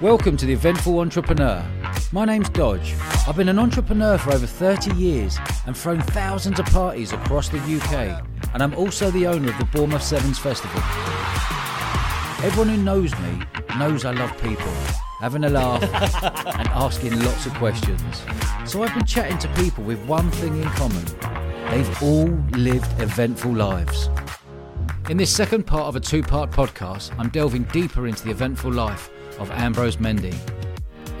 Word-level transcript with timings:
Welcome 0.00 0.36
to 0.36 0.46
the 0.46 0.52
Eventful 0.52 1.00
Entrepreneur. 1.00 1.60
My 2.12 2.24
name's 2.24 2.48
Dodge. 2.50 2.94
I've 3.26 3.34
been 3.34 3.48
an 3.48 3.58
entrepreneur 3.58 4.16
for 4.16 4.32
over 4.32 4.46
30 4.46 4.94
years 4.94 5.36
and 5.66 5.76
thrown 5.76 6.00
thousands 6.00 6.60
of 6.60 6.66
parties 6.66 7.12
across 7.12 7.48
the 7.48 7.58
UK, 7.58 8.22
and 8.54 8.62
I'm 8.62 8.76
also 8.76 9.10
the 9.10 9.26
owner 9.26 9.50
of 9.50 9.58
the 9.58 9.64
Bournemouth 9.64 10.04
Sevens 10.04 10.38
Festival. 10.38 10.80
Everyone 12.46 12.68
who 12.68 12.80
knows 12.80 13.12
me 13.18 13.42
knows 13.76 14.04
I 14.04 14.12
love 14.12 14.32
people, 14.40 14.70
having 15.18 15.42
a 15.42 15.48
laugh 15.48 15.82
and 16.60 16.68
asking 16.68 17.18
lots 17.24 17.46
of 17.46 17.54
questions. 17.54 18.22
So 18.66 18.84
I've 18.84 18.94
been 18.94 19.04
chatting 19.04 19.38
to 19.38 19.48
people 19.54 19.82
with 19.82 19.98
one 20.06 20.30
thing 20.30 20.62
in 20.62 20.68
common 20.68 21.04
they've 21.72 22.02
all 22.04 22.28
lived 22.52 23.02
eventful 23.02 23.52
lives. 23.52 24.10
In 25.10 25.16
this 25.16 25.34
second 25.34 25.66
part 25.66 25.86
of 25.86 25.96
a 25.96 26.00
two 26.00 26.22
part 26.22 26.52
podcast, 26.52 27.10
I'm 27.18 27.30
delving 27.30 27.64
deeper 27.64 28.06
into 28.06 28.22
the 28.22 28.30
eventful 28.30 28.72
life 28.72 29.10
of 29.38 29.50
Ambrose 29.50 29.96
Mendy. 29.96 30.34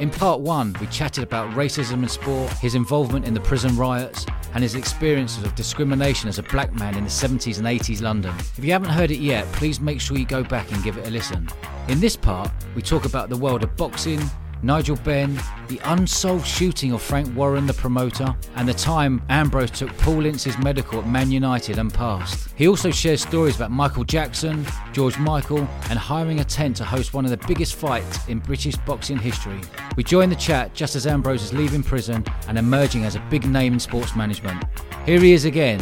In 0.00 0.10
part 0.10 0.40
one, 0.40 0.76
we 0.80 0.86
chatted 0.86 1.24
about 1.24 1.50
racism 1.54 2.02
in 2.04 2.08
sport, 2.08 2.52
his 2.58 2.76
involvement 2.76 3.24
in 3.24 3.34
the 3.34 3.40
prison 3.40 3.76
riots, 3.76 4.26
and 4.54 4.62
his 4.62 4.76
experiences 4.76 5.42
of 5.42 5.54
discrimination 5.54 6.28
as 6.28 6.38
a 6.38 6.42
black 6.44 6.72
man 6.72 6.96
in 6.96 7.04
the 7.04 7.10
70s 7.10 7.58
and 7.58 7.66
80s 7.66 8.00
London. 8.00 8.34
If 8.56 8.64
you 8.64 8.72
haven't 8.72 8.90
heard 8.90 9.10
it 9.10 9.18
yet, 9.18 9.44
please 9.52 9.80
make 9.80 10.00
sure 10.00 10.16
you 10.16 10.24
go 10.24 10.44
back 10.44 10.70
and 10.70 10.82
give 10.84 10.96
it 10.98 11.06
a 11.06 11.10
listen. 11.10 11.48
In 11.88 11.98
this 11.98 12.16
part, 12.16 12.50
we 12.76 12.82
talk 12.82 13.06
about 13.06 13.28
the 13.28 13.36
world 13.36 13.64
of 13.64 13.76
boxing, 13.76 14.20
Nigel 14.62 14.96
Benn, 14.96 15.40
the 15.68 15.80
unsolved 15.84 16.46
shooting 16.46 16.92
of 16.92 17.00
Frank 17.00 17.34
Warren, 17.36 17.66
the 17.66 17.74
promoter, 17.74 18.34
and 18.56 18.68
the 18.68 18.74
time 18.74 19.22
Ambrose 19.28 19.70
took 19.70 19.96
Paul 19.98 20.26
Ince's 20.26 20.58
medical 20.58 20.98
at 20.98 21.06
Man 21.06 21.30
United 21.30 21.78
and 21.78 21.94
passed. 21.94 22.48
He 22.56 22.66
also 22.66 22.90
shares 22.90 23.22
stories 23.22 23.54
about 23.54 23.70
Michael 23.70 24.02
Jackson, 24.02 24.66
George 24.92 25.16
Michael, 25.18 25.60
and 25.90 25.98
hiring 25.98 26.40
a 26.40 26.44
tent 26.44 26.76
to 26.78 26.84
host 26.84 27.14
one 27.14 27.24
of 27.24 27.30
the 27.30 27.46
biggest 27.46 27.76
fights 27.76 28.26
in 28.26 28.40
British 28.40 28.74
boxing 28.78 29.18
history. 29.18 29.60
We 29.96 30.02
join 30.02 30.28
the 30.28 30.36
chat 30.36 30.74
just 30.74 30.96
as 30.96 31.06
Ambrose 31.06 31.44
is 31.44 31.52
leaving 31.52 31.84
prison 31.84 32.24
and 32.48 32.58
emerging 32.58 33.04
as 33.04 33.14
a 33.14 33.20
big 33.30 33.46
name 33.46 33.74
in 33.74 33.80
sports 33.80 34.16
management. 34.16 34.64
Here 35.06 35.20
he 35.20 35.34
is 35.34 35.44
again, 35.44 35.78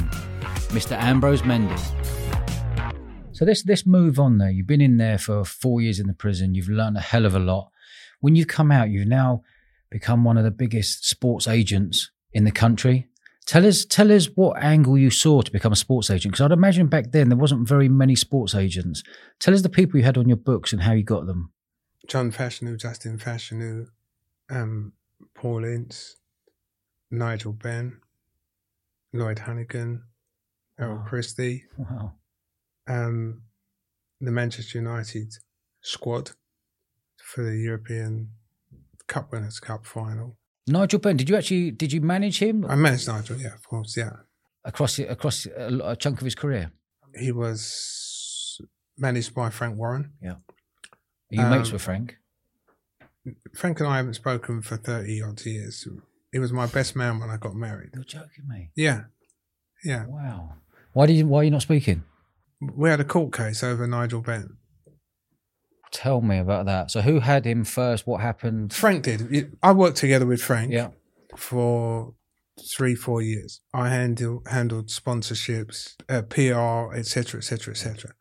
Mr. 0.68 0.92
Ambrose 0.92 1.42
Mendy. 1.42 1.80
So 3.32 3.44
let's 3.44 3.64
let's 3.66 3.86
move 3.86 4.18
on 4.18 4.38
there. 4.38 4.50
You've 4.50 4.66
been 4.66 4.80
in 4.80 4.96
there 4.96 5.18
for 5.18 5.44
four 5.44 5.80
years 5.80 6.00
in 6.00 6.06
the 6.06 6.14
prison. 6.14 6.54
You've 6.54 6.70
learned 6.70 6.96
a 6.96 7.00
hell 7.00 7.26
of 7.26 7.34
a 7.34 7.38
lot 7.38 7.70
when 8.26 8.34
you've 8.34 8.48
come 8.48 8.72
out, 8.72 8.90
you've 8.90 9.06
now 9.06 9.44
become 9.88 10.24
one 10.24 10.36
of 10.36 10.42
the 10.42 10.50
biggest 10.50 11.08
sports 11.08 11.46
agents 11.46 12.10
in 12.32 12.42
the 12.42 12.50
country. 12.50 13.06
Tell 13.46 13.64
us, 13.64 13.84
tell 13.84 14.10
us 14.10 14.26
what 14.34 14.60
angle 14.60 14.98
you 14.98 15.10
saw 15.10 15.42
to 15.42 15.52
become 15.52 15.70
a 15.70 15.76
sports 15.76 16.10
agent, 16.10 16.32
because 16.32 16.44
I'd 16.44 16.50
imagine 16.50 16.88
back 16.88 17.12
then 17.12 17.28
there 17.28 17.38
wasn't 17.38 17.68
very 17.68 17.88
many 17.88 18.16
sports 18.16 18.52
agents. 18.56 19.04
Tell 19.38 19.54
us 19.54 19.62
the 19.62 19.68
people 19.68 20.00
you 20.00 20.04
had 20.04 20.18
on 20.18 20.26
your 20.26 20.38
books 20.38 20.72
and 20.72 20.82
how 20.82 20.90
you 20.90 21.04
got 21.04 21.26
them. 21.26 21.52
John 22.08 22.32
Fashanu, 22.32 22.76
Justin 22.76 23.16
Fashanu, 23.16 23.86
um, 24.50 24.92
Paul 25.36 25.62
Ince, 25.62 26.16
Nigel 27.12 27.52
Benn, 27.52 28.00
Lloyd 29.12 29.36
Honeyghan, 29.36 30.00
Errol 30.80 30.96
wow. 30.96 31.04
Christie, 31.06 31.62
wow. 31.78 32.14
um, 32.88 33.42
the 34.20 34.32
Manchester 34.32 34.78
United 34.78 35.32
squad 35.80 36.32
for 37.26 37.42
the 37.42 37.56
European 37.56 38.30
Cup 39.08 39.32
Winners' 39.32 39.58
Cup 39.58 39.84
final. 39.84 40.36
Nigel 40.68 41.00
Benn, 41.00 41.16
did 41.16 41.28
you 41.28 41.36
actually 41.36 41.70
did 41.70 41.92
you 41.92 42.00
manage 42.00 42.38
him? 42.38 42.64
I 42.64 42.74
managed 42.76 43.08
Nigel, 43.08 43.36
yeah, 43.38 43.54
of 43.54 43.66
course, 43.68 43.96
yeah. 43.96 44.10
Across 44.64 44.98
across 45.00 45.46
a, 45.46 45.80
a 45.84 45.96
chunk 45.96 46.20
of 46.20 46.24
his 46.24 46.34
career. 46.34 46.72
He 47.18 47.32
was 47.32 48.60
managed 48.96 49.34
by 49.34 49.50
Frank 49.50 49.76
Warren. 49.76 50.12
Yeah. 50.22 50.30
Are 50.32 50.38
you 51.30 51.42
um, 51.42 51.50
mates 51.50 51.72
with 51.72 51.82
Frank? 51.82 52.16
Frank 53.54 53.80
and 53.80 53.88
I 53.88 53.96
haven't 53.96 54.14
spoken 54.14 54.62
for 54.62 54.76
thirty 54.76 55.22
odd 55.22 55.44
years. 55.44 55.86
He 56.32 56.38
was 56.38 56.52
my 56.52 56.66
best 56.66 56.96
man 56.96 57.20
when 57.20 57.30
I 57.30 57.36
got 57.36 57.54
married. 57.54 57.90
You're 57.94 58.04
joking 58.04 58.46
me. 58.48 58.70
Yeah, 58.76 59.04
yeah. 59.84 60.06
Wow. 60.06 60.54
Why 60.92 61.06
did 61.06 61.16
you, 61.16 61.26
why 61.26 61.40
are 61.40 61.44
you 61.44 61.50
not 61.50 61.62
speaking? 61.62 62.04
We 62.60 62.88
had 62.88 63.00
a 63.00 63.04
court 63.04 63.32
case 63.32 63.62
over 63.62 63.86
Nigel 63.86 64.22
Benn. 64.22 64.56
Tell 65.96 66.20
me 66.20 66.36
about 66.36 66.66
that. 66.66 66.90
So 66.90 67.00
who 67.00 67.20
had 67.20 67.46
him 67.46 67.64
first? 67.64 68.06
What 68.06 68.20
happened? 68.20 68.70
Frank 68.70 69.04
did. 69.04 69.56
I 69.62 69.72
worked 69.72 69.96
together 69.96 70.26
with 70.26 70.42
Frank. 70.42 70.70
Yeah. 70.70 70.88
For 71.38 72.12
three, 72.70 72.94
four 72.94 73.22
years, 73.22 73.62
I 73.72 73.88
handled 73.88 74.46
handled 74.46 74.88
sponsorships, 74.88 75.94
uh, 76.10 76.20
PR, 76.20 76.94
etc., 76.94 77.38
etc., 77.38 77.72
etc. 77.72 78.12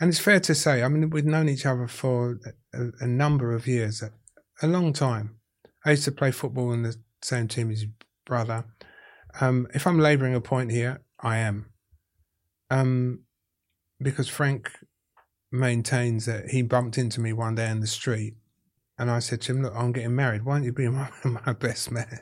And 0.00 0.08
it's 0.08 0.18
fair 0.18 0.40
to 0.40 0.52
say, 0.52 0.82
I 0.82 0.88
mean, 0.88 1.10
we'd 1.10 1.24
known 1.24 1.48
each 1.48 1.64
other 1.64 1.86
for 1.86 2.40
a, 2.74 2.86
a 2.98 3.06
number 3.06 3.52
of 3.52 3.68
years, 3.68 4.02
a, 4.02 4.10
a, 4.60 4.66
long 4.66 4.92
time. 4.92 5.36
I 5.86 5.92
used 5.92 6.04
to 6.06 6.12
play 6.12 6.32
football 6.32 6.72
in 6.72 6.82
the 6.82 6.96
same 7.22 7.46
team 7.46 7.70
as 7.70 7.82
his 7.82 7.90
brother. 8.26 8.64
Um, 9.40 9.68
if 9.74 9.86
I'm 9.86 10.00
labouring 10.00 10.34
a 10.34 10.40
point 10.40 10.72
here, 10.72 11.02
I 11.20 11.38
am. 11.38 11.66
Um, 12.68 13.20
because 14.00 14.28
Frank 14.28 14.72
maintains 15.52 16.26
that 16.26 16.50
he 16.50 16.62
bumped 16.62 16.98
into 16.98 17.20
me 17.20 17.32
one 17.32 17.54
day 17.54 17.68
in 17.68 17.80
the 17.80 17.86
street 17.86 18.34
and 18.98 19.10
I 19.10 19.18
said 19.18 19.40
to 19.42 19.52
him, 19.52 19.62
Look, 19.62 19.74
I'm 19.74 19.92
getting 19.92 20.14
married. 20.14 20.44
Why 20.44 20.54
don't 20.54 20.64
you 20.64 20.72
be 20.72 20.88
my, 20.88 21.08
my 21.24 21.52
best 21.52 21.90
man? 21.90 22.20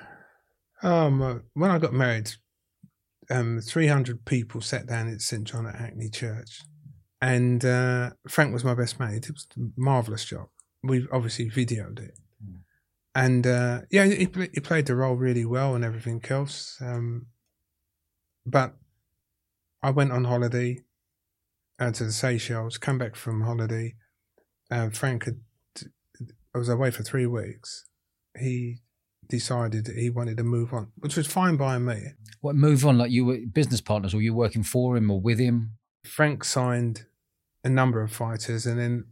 um, 0.82 1.42
when 1.54 1.70
I 1.70 1.78
got 1.78 1.92
married, 1.92 2.32
um, 3.30 3.60
300 3.60 4.24
people 4.24 4.60
sat 4.60 4.86
down 4.86 5.12
at 5.12 5.20
St. 5.20 5.44
John 5.44 5.66
at 5.66 5.76
Hackney 5.76 6.08
Church. 6.08 6.62
And 7.20 7.64
uh, 7.64 8.10
Frank 8.28 8.52
was 8.52 8.64
my 8.64 8.74
best 8.74 8.98
man. 8.98 9.12
He 9.12 9.20
did 9.20 9.36
a 9.56 9.60
marvellous 9.76 10.24
job. 10.24 10.48
We 10.82 11.06
obviously 11.12 11.48
videoed 11.48 12.00
it. 12.00 12.18
And 13.14 13.46
uh, 13.46 13.82
yeah, 13.90 14.06
he, 14.06 14.26
he 14.54 14.60
played 14.60 14.86
the 14.86 14.96
role 14.96 15.14
really 15.14 15.44
well 15.44 15.74
and 15.74 15.84
everything 15.84 16.20
else. 16.30 16.78
Um, 16.80 17.26
but 18.44 18.74
I 19.82 19.90
went 19.90 20.12
on 20.12 20.24
holiday 20.24 20.80
uh, 21.82 21.90
to 21.90 22.04
the 22.04 22.12
Seychelles, 22.12 22.78
come 22.78 22.98
back 22.98 23.16
from 23.16 23.42
holiday. 23.42 23.94
Uh, 24.70 24.88
Frank 24.90 25.24
had, 25.24 25.40
I 26.54 26.58
was 26.58 26.68
away 26.68 26.92
for 26.92 27.02
three 27.02 27.26
weeks. 27.26 27.86
He 28.38 28.78
decided 29.28 29.86
that 29.86 29.96
he 29.96 30.08
wanted 30.08 30.36
to 30.36 30.44
move 30.44 30.72
on, 30.72 30.92
which 30.96 31.16
was 31.16 31.26
fine 31.26 31.56
by 31.56 31.78
me. 31.78 32.00
What 32.40 32.54
move 32.54 32.86
on? 32.86 32.98
Like 32.98 33.10
you 33.10 33.24
were 33.24 33.38
business 33.52 33.80
partners, 33.80 34.14
or 34.14 34.22
you 34.22 34.32
working 34.32 34.62
for 34.62 34.96
him 34.96 35.10
or 35.10 35.20
with 35.20 35.38
him? 35.38 35.72
Frank 36.04 36.44
signed 36.44 37.06
a 37.64 37.68
number 37.68 38.00
of 38.00 38.12
fighters, 38.12 38.64
and 38.64 38.78
then 38.78 39.04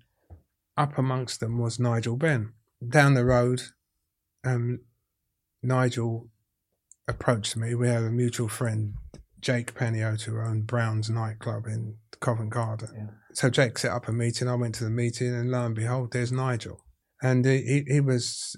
up 0.76 0.97
amongst 0.97 1.41
them 1.41 1.58
was 1.58 1.81
Nigel 1.81 2.16
Benn. 2.16 2.52
Down 2.87 3.14
the 3.14 3.25
road, 3.25 3.62
um, 4.44 4.81
Nigel 5.62 6.28
approached 7.08 7.56
me. 7.56 7.75
We 7.75 7.88
have 7.88 8.04
a 8.04 8.10
mutual 8.10 8.48
friend, 8.48 8.94
Jake 9.40 9.78
who 9.78 10.40
owned 10.40 10.66
Brown's 10.66 11.10
nightclub 11.10 11.66
in 11.66 11.96
Covent 12.20 12.50
Garden. 12.50 12.88
Yeah. 12.94 13.06
So 13.32 13.48
Jake 13.50 13.78
set 13.78 13.92
up 13.92 14.08
a 14.08 14.12
meeting. 14.12 14.48
I 14.48 14.54
went 14.54 14.74
to 14.76 14.84
the 14.84 14.90
meeting, 14.90 15.34
and 15.34 15.50
lo 15.50 15.64
and 15.64 15.74
behold, 15.74 16.12
there's 16.12 16.32
Nigel. 16.32 16.84
And 17.22 17.44
he, 17.44 17.84
he 17.86 18.00
was 18.00 18.56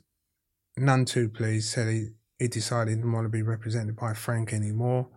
none 0.76 1.04
too 1.04 1.28
pleased. 1.28 1.70
Said 1.70 1.88
he, 1.88 2.06
he 2.38 2.48
decided 2.48 2.90
he 2.90 2.96
didn't 2.96 3.12
want 3.12 3.24
to 3.24 3.28
be 3.28 3.42
represented 3.42 3.96
by 3.96 4.14
Frank 4.14 4.52
anymore. 4.52 5.08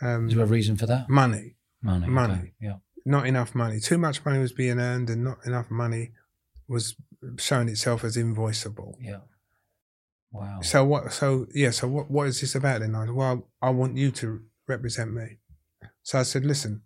Um, 0.00 0.28
Is 0.28 0.34
there 0.34 0.44
a 0.44 0.48
reason 0.48 0.76
for 0.76 0.86
that? 0.86 1.08
Money. 1.08 1.56
Money. 1.82 2.06
Money. 2.06 2.34
Okay. 2.34 2.52
Yeah. 2.60 2.76
Not 3.04 3.26
enough 3.26 3.54
money. 3.54 3.80
Too 3.80 3.98
much 3.98 4.24
money 4.24 4.38
was 4.38 4.52
being 4.52 4.78
earned, 4.78 5.10
and 5.10 5.24
not 5.24 5.38
enough 5.46 5.70
money 5.70 6.12
was 6.68 6.96
showing 7.38 7.68
itself 7.68 8.04
as 8.04 8.16
invoiceable. 8.16 8.94
Yeah. 9.00 9.20
Wow. 10.32 10.60
So 10.60 10.84
what? 10.84 11.12
So 11.12 11.46
yeah. 11.54 11.70
So 11.70 11.88
what? 11.88 12.10
What 12.10 12.26
is 12.26 12.40
this 12.40 12.54
about 12.54 12.80
then? 12.80 12.94
I 12.94 13.10
well, 13.10 13.48
I 13.62 13.70
want 13.70 13.96
you 13.96 14.10
to 14.12 14.42
represent 14.66 15.12
me. 15.12 15.38
So 16.02 16.18
I 16.18 16.22
said, 16.22 16.44
listen, 16.44 16.82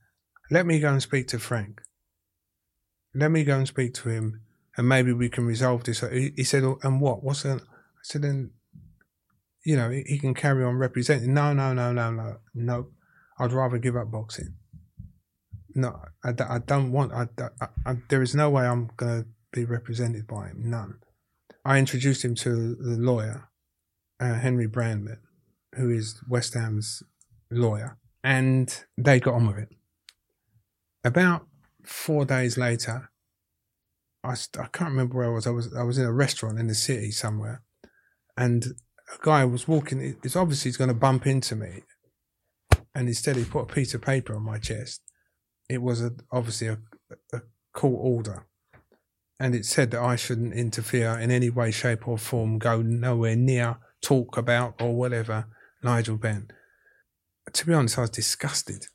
let 0.51 0.67
me 0.67 0.81
go 0.81 0.91
and 0.91 1.03
speak 1.03 1.29
to 1.29 1.39
Frank. 1.39 1.81
Let 3.15 3.31
me 3.31 3.45
go 3.45 3.57
and 3.57 3.69
speak 3.69 3.95
to 3.95 4.09
him, 4.09 4.43
and 4.77 4.89
maybe 4.89 5.13
we 5.13 5.29
can 5.29 5.45
resolve 5.45 5.85
this. 5.85 6.01
He, 6.01 6.45
said, 6.45 6.65
oh, 6.65 6.79
and 6.83 7.01
what? 7.01 7.23
What's 7.23 7.43
that? 7.43 7.61
I 7.61 8.03
said, 8.03 8.23
then, 8.23 8.53
you 9.65 9.77
know, 9.77 9.91
he, 9.91 10.03
he 10.07 10.19
can 10.19 10.35
carry 10.35 10.65
on 10.65 10.77
representing. 10.77 11.35
No, 11.35 11.53
no, 11.53 11.73
no, 11.73 11.93
no, 11.93 12.11
no, 12.11 12.37
no. 12.55 12.89
I'd 13.39 13.53
rather 13.53 13.79
give 13.79 13.97
up 13.97 14.11
boxing. 14.11 14.55
No, 15.75 16.01
I, 16.25 16.31
I 16.49 16.59
don't 16.59 16.93
want. 16.93 17.13
I, 17.13 17.29
I, 17.61 17.67
I, 17.87 17.97
there 18.09 18.23
is 18.23 18.35
no 18.35 18.51
way 18.51 18.67
I'm 18.67 18.91
going 18.97 19.23
to 19.23 19.29
be 19.53 19.65
represented 19.65 20.27
by 20.27 20.49
him. 20.49 20.63
None. 20.65 20.99
I 21.65 21.79
introduced 21.79 22.25
him 22.25 22.35
to 22.37 22.75
the 22.77 22.97
lawyer, 22.97 23.49
uh, 24.19 24.35
Henry 24.35 24.69
Brandman, 24.69 25.19
who 25.77 25.91
is 25.91 26.21
West 26.29 26.55
Ham's 26.55 27.03
lawyer, 27.51 27.97
and 28.23 28.85
they 28.97 29.21
got 29.21 29.35
on 29.35 29.47
with 29.47 29.59
it. 29.59 29.69
About 31.05 31.47
four 31.85 32.25
days 32.25 32.59
later, 32.59 33.11
I, 34.23 34.33
I 34.59 34.67
can't 34.73 34.91
remember 34.91 35.17
where 35.17 35.31
I 35.31 35.33
was. 35.33 35.47
I 35.47 35.51
was 35.51 35.75
I 35.75 35.83
was 35.83 35.99
in 35.99 36.05
a 36.05 36.13
restaurant 36.13 36.59
in 36.59 36.67
the 36.67 36.75
city 36.75 37.11
somewhere, 37.11 37.63
and 38.37 38.65
a 38.65 39.25
guy 39.25 39.45
was 39.45 39.67
walking. 39.67 40.01
It's 40.23 40.37
obviously 40.37 40.71
he's 40.71 40.77
going 40.77 40.89
to 40.89 40.95
bump 40.95 41.27
into 41.27 41.57
me, 41.57 41.85
and 42.95 43.09
instead 43.09 43.37
he 43.37 43.45
put 43.45 43.71
a 43.71 43.75
piece 43.75 43.95
of 43.95 44.03
paper 44.03 44.35
on 44.35 44.43
my 44.43 44.59
chest. 44.59 45.03
It 45.69 45.81
was 45.83 46.03
a, 46.03 46.13
obviously 46.33 46.67
a, 46.67 46.79
a 47.33 47.41
court 47.73 48.01
order, 48.01 48.47
and 49.39 49.55
it 49.55 49.65
said 49.65 49.91
that 49.93 50.03
I 50.03 50.17
shouldn't 50.17 50.53
interfere 50.53 51.19
in 51.19 51.31
any 51.31 51.49
way, 51.49 51.71
shape, 51.71 52.07
or 52.07 52.19
form, 52.19 52.59
go 52.59 52.83
nowhere 52.83 53.37
near, 53.37 53.79
talk 54.03 54.37
about, 54.37 54.81
or 54.83 54.95
whatever 54.95 55.47
Nigel 55.83 56.17
Benn. 56.17 56.51
To 57.53 57.67
be 57.67 57.75
honest, 57.75 57.99
I 57.99 58.03
was 58.03 58.11
disgusted. 58.11 58.87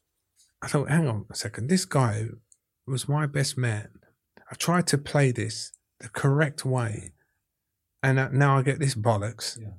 I 0.61 0.67
thought, 0.67 0.89
hang 0.89 1.07
on 1.07 1.25
a 1.31 1.35
second, 1.35 1.69
this 1.69 1.85
guy 1.85 2.25
was 2.87 3.09
my 3.09 3.25
best 3.25 3.57
man. 3.57 3.89
I 4.51 4.55
tried 4.55 4.87
to 4.87 4.97
play 4.97 5.31
this 5.31 5.71
the 5.99 6.09
correct 6.09 6.65
way, 6.65 7.13
and 8.03 8.33
now 8.33 8.57
I 8.57 8.61
get 8.61 8.79
this 8.79 8.95
bollocks. 8.95 9.59
Yeah. 9.59 9.73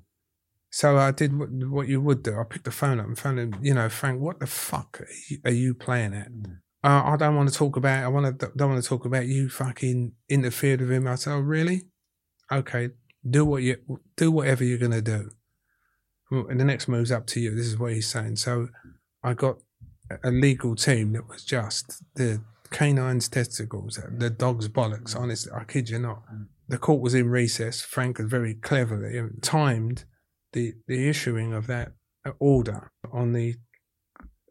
So 0.70 0.98
I 0.98 1.10
did 1.10 1.38
what, 1.38 1.48
what 1.50 1.88
you 1.88 2.00
would 2.00 2.22
do. 2.22 2.38
I 2.38 2.44
picked 2.44 2.64
the 2.64 2.70
phone 2.70 3.00
up 3.00 3.06
and 3.06 3.18
found 3.18 3.38
him, 3.38 3.54
you 3.62 3.72
know, 3.72 3.88
Frank, 3.88 4.20
what 4.20 4.40
the 4.40 4.46
fuck 4.46 5.00
are 5.00 5.08
you, 5.30 5.38
are 5.44 5.50
you 5.50 5.74
playing 5.74 6.12
at? 6.12 6.30
Mm. 6.30 6.58
uh, 6.84 7.02
I 7.04 7.16
don't 7.16 7.36
want 7.36 7.48
to 7.48 7.54
talk 7.54 7.76
about. 7.76 8.04
I 8.04 8.08
want 8.08 8.38
to 8.38 8.52
don't 8.56 8.70
want 8.70 8.82
to 8.82 8.88
talk 8.88 9.04
about 9.04 9.26
you 9.26 9.48
fucking 9.48 10.12
interfered 10.28 10.80
with 10.80 10.90
him. 10.90 11.06
I 11.06 11.14
said, 11.14 11.32
oh 11.32 11.40
really? 11.40 11.82
Okay, 12.52 12.90
do 13.28 13.44
what 13.44 13.62
you 13.62 13.76
do 14.16 14.30
whatever 14.30 14.64
you're 14.64 14.78
gonna 14.78 15.00
do. 15.00 15.30
And 16.30 16.58
the 16.60 16.64
next 16.64 16.88
move's 16.88 17.12
up 17.12 17.26
to 17.28 17.40
you. 17.40 17.54
This 17.54 17.66
is 17.66 17.78
what 17.78 17.92
he's 17.92 18.08
saying. 18.08 18.36
So 18.36 18.68
I 19.22 19.34
got 19.34 19.58
a- 20.10 20.28
a 20.28 20.30
legal 20.30 20.74
team 20.74 21.12
that 21.12 21.28
was 21.28 21.44
just 21.44 22.02
the 22.14 22.42
canine's 22.70 23.28
testicles, 23.28 24.00
the 24.18 24.30
dog's 24.30 24.68
bollocks. 24.68 25.14
Mm. 25.14 25.20
Honestly, 25.20 25.52
I 25.52 25.64
kid 25.64 25.88
you 25.88 25.98
not. 25.98 26.22
The 26.68 26.78
court 26.78 27.00
was 27.00 27.14
in 27.14 27.28
recess. 27.28 27.80
Frank 27.80 28.18
had 28.18 28.28
very 28.28 28.54
cleverly 28.54 29.20
timed 29.40 30.04
the 30.52 30.74
the 30.88 31.08
issuing 31.08 31.52
of 31.52 31.66
that 31.68 31.92
order 32.40 32.90
on 33.12 33.32
the 33.32 33.56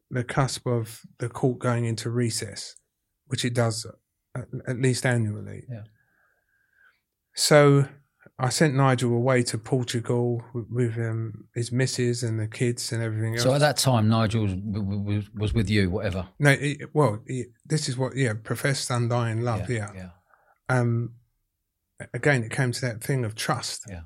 the 0.09 0.23
cusp 0.23 0.65
of 0.65 1.01
the 1.17 1.27
court 1.27 1.59
going 1.59 1.83
into 1.83 2.09
recess, 2.09 2.75
which 3.27 3.43
it 3.43 3.53
does 3.53 3.85
at, 4.33 4.45
at 4.67 4.79
least 4.79 5.05
annually. 5.05 5.63
Yeah. 5.69 5.83
So 7.35 7.89
I 8.37 8.49
sent 8.49 8.75
Nigel 8.75 9.13
away 9.13 9.43
to 9.43 9.57
Portugal 9.57 10.43
with, 10.53 10.65
with 10.69 10.97
um, 10.97 11.45
his 11.53 11.71
missus 11.71 12.21
and 12.21 12.37
the 12.37 12.47
kids 12.47 12.91
and 12.91 13.01
everything 13.01 13.35
else. 13.35 13.43
So 13.43 13.53
at 13.53 13.61
that 13.61 13.77
time, 13.77 14.09
Nigel 14.09 14.43
was, 14.43 14.55
was, 14.55 15.29
was 15.33 15.53
with 15.53 15.69
you, 15.69 15.89
whatever. 15.89 16.27
no, 16.37 16.51
it, 16.51 16.89
well, 16.93 17.21
it, 17.25 17.47
this 17.65 17.87
is 17.87 17.97
what, 17.97 18.17
yeah, 18.17 18.33
professed 18.33 18.89
undying 18.89 19.41
love, 19.41 19.69
yeah. 19.69 19.89
yeah. 19.95 20.09
Um, 20.67 21.13
again, 22.13 22.43
it 22.43 22.51
came 22.51 22.73
to 22.73 22.81
that 22.81 23.01
thing 23.01 23.23
of 23.23 23.35
trust. 23.35 23.83
Yeah. 23.87 24.01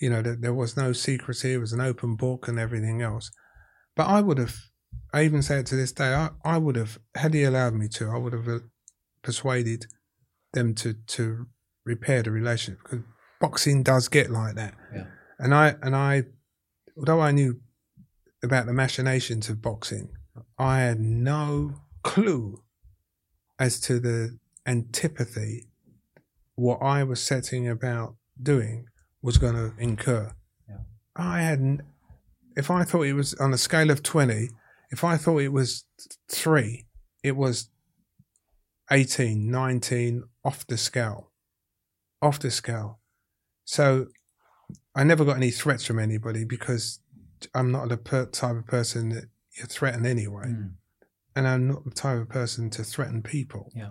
You 0.00 0.10
know, 0.10 0.22
that 0.22 0.40
there 0.40 0.54
was 0.54 0.76
no 0.76 0.92
secrecy, 0.92 1.54
it 1.54 1.58
was 1.58 1.72
an 1.72 1.80
open 1.80 2.14
book 2.14 2.46
and 2.46 2.60
everything 2.60 3.02
else. 3.02 3.32
But 3.96 4.06
I 4.06 4.20
would 4.20 4.38
have, 4.38 4.56
I 5.12 5.24
even 5.24 5.42
say 5.42 5.58
it 5.58 5.66
to 5.66 5.76
this 5.76 5.90
day, 5.90 6.14
I, 6.14 6.30
I 6.44 6.58
would 6.58 6.76
have, 6.76 7.00
had 7.16 7.34
he 7.34 7.42
allowed 7.42 7.74
me 7.74 7.88
to, 7.94 8.10
I 8.10 8.18
would 8.18 8.34
have 8.34 8.48
uh, 8.48 8.58
persuaded 9.22 9.86
them 10.52 10.74
to, 10.76 10.94
to 10.94 11.46
repair 11.84 12.22
the 12.22 12.30
relationship 12.30 12.82
because 12.84 13.00
boxing 13.44 13.82
does 13.82 14.08
get 14.08 14.30
like 14.30 14.54
that. 14.54 14.72
Yeah. 14.94 15.04
And 15.38 15.54
I, 15.54 15.74
and 15.82 15.94
I, 15.94 16.22
although 16.96 17.20
I 17.20 17.30
knew 17.30 17.60
about 18.42 18.64
the 18.64 18.72
machinations 18.72 19.50
of 19.50 19.60
boxing, 19.60 20.08
I 20.58 20.80
had 20.80 20.98
no 20.98 21.74
clue 22.02 22.62
as 23.58 23.78
to 23.80 24.00
the 24.00 24.38
antipathy 24.66 25.68
what 26.54 26.78
I 26.80 27.04
was 27.04 27.22
setting 27.22 27.68
about 27.68 28.16
doing 28.42 28.86
was 29.20 29.36
going 29.36 29.56
to 29.56 29.74
incur. 29.78 30.32
Yeah. 30.66 30.78
I 31.14 31.42
hadn't, 31.42 31.82
if 32.56 32.70
I 32.70 32.84
thought 32.84 33.02
it 33.02 33.12
was 33.12 33.34
on 33.34 33.52
a 33.52 33.58
scale 33.58 33.90
of 33.90 34.02
20, 34.02 34.48
if 34.90 35.04
I 35.04 35.18
thought 35.18 35.42
it 35.42 35.52
was 35.52 35.84
three, 36.30 36.86
it 37.22 37.36
was 37.36 37.68
18, 38.90 39.50
19, 39.50 40.22
off 40.46 40.66
the 40.66 40.78
scale. 40.78 41.30
Off 42.22 42.38
the 42.38 42.50
scale. 42.50 43.00
So 43.64 44.06
I 44.94 45.04
never 45.04 45.24
got 45.24 45.36
any 45.36 45.50
threats 45.50 45.84
from 45.84 45.98
anybody 45.98 46.44
because 46.44 47.00
I'm 47.54 47.70
not 47.72 47.88
the 47.88 47.96
per- 47.96 48.26
type 48.26 48.56
of 48.56 48.66
person 48.66 49.10
that 49.10 49.24
you 49.56 49.64
threaten 49.64 50.06
anyway. 50.06 50.46
Mm. 50.46 50.72
And 51.36 51.48
I'm 51.48 51.68
not 51.68 51.84
the 51.84 51.90
type 51.90 52.20
of 52.20 52.28
person 52.28 52.70
to 52.70 52.84
threaten 52.84 53.22
people. 53.22 53.72
Yeah. 53.74 53.90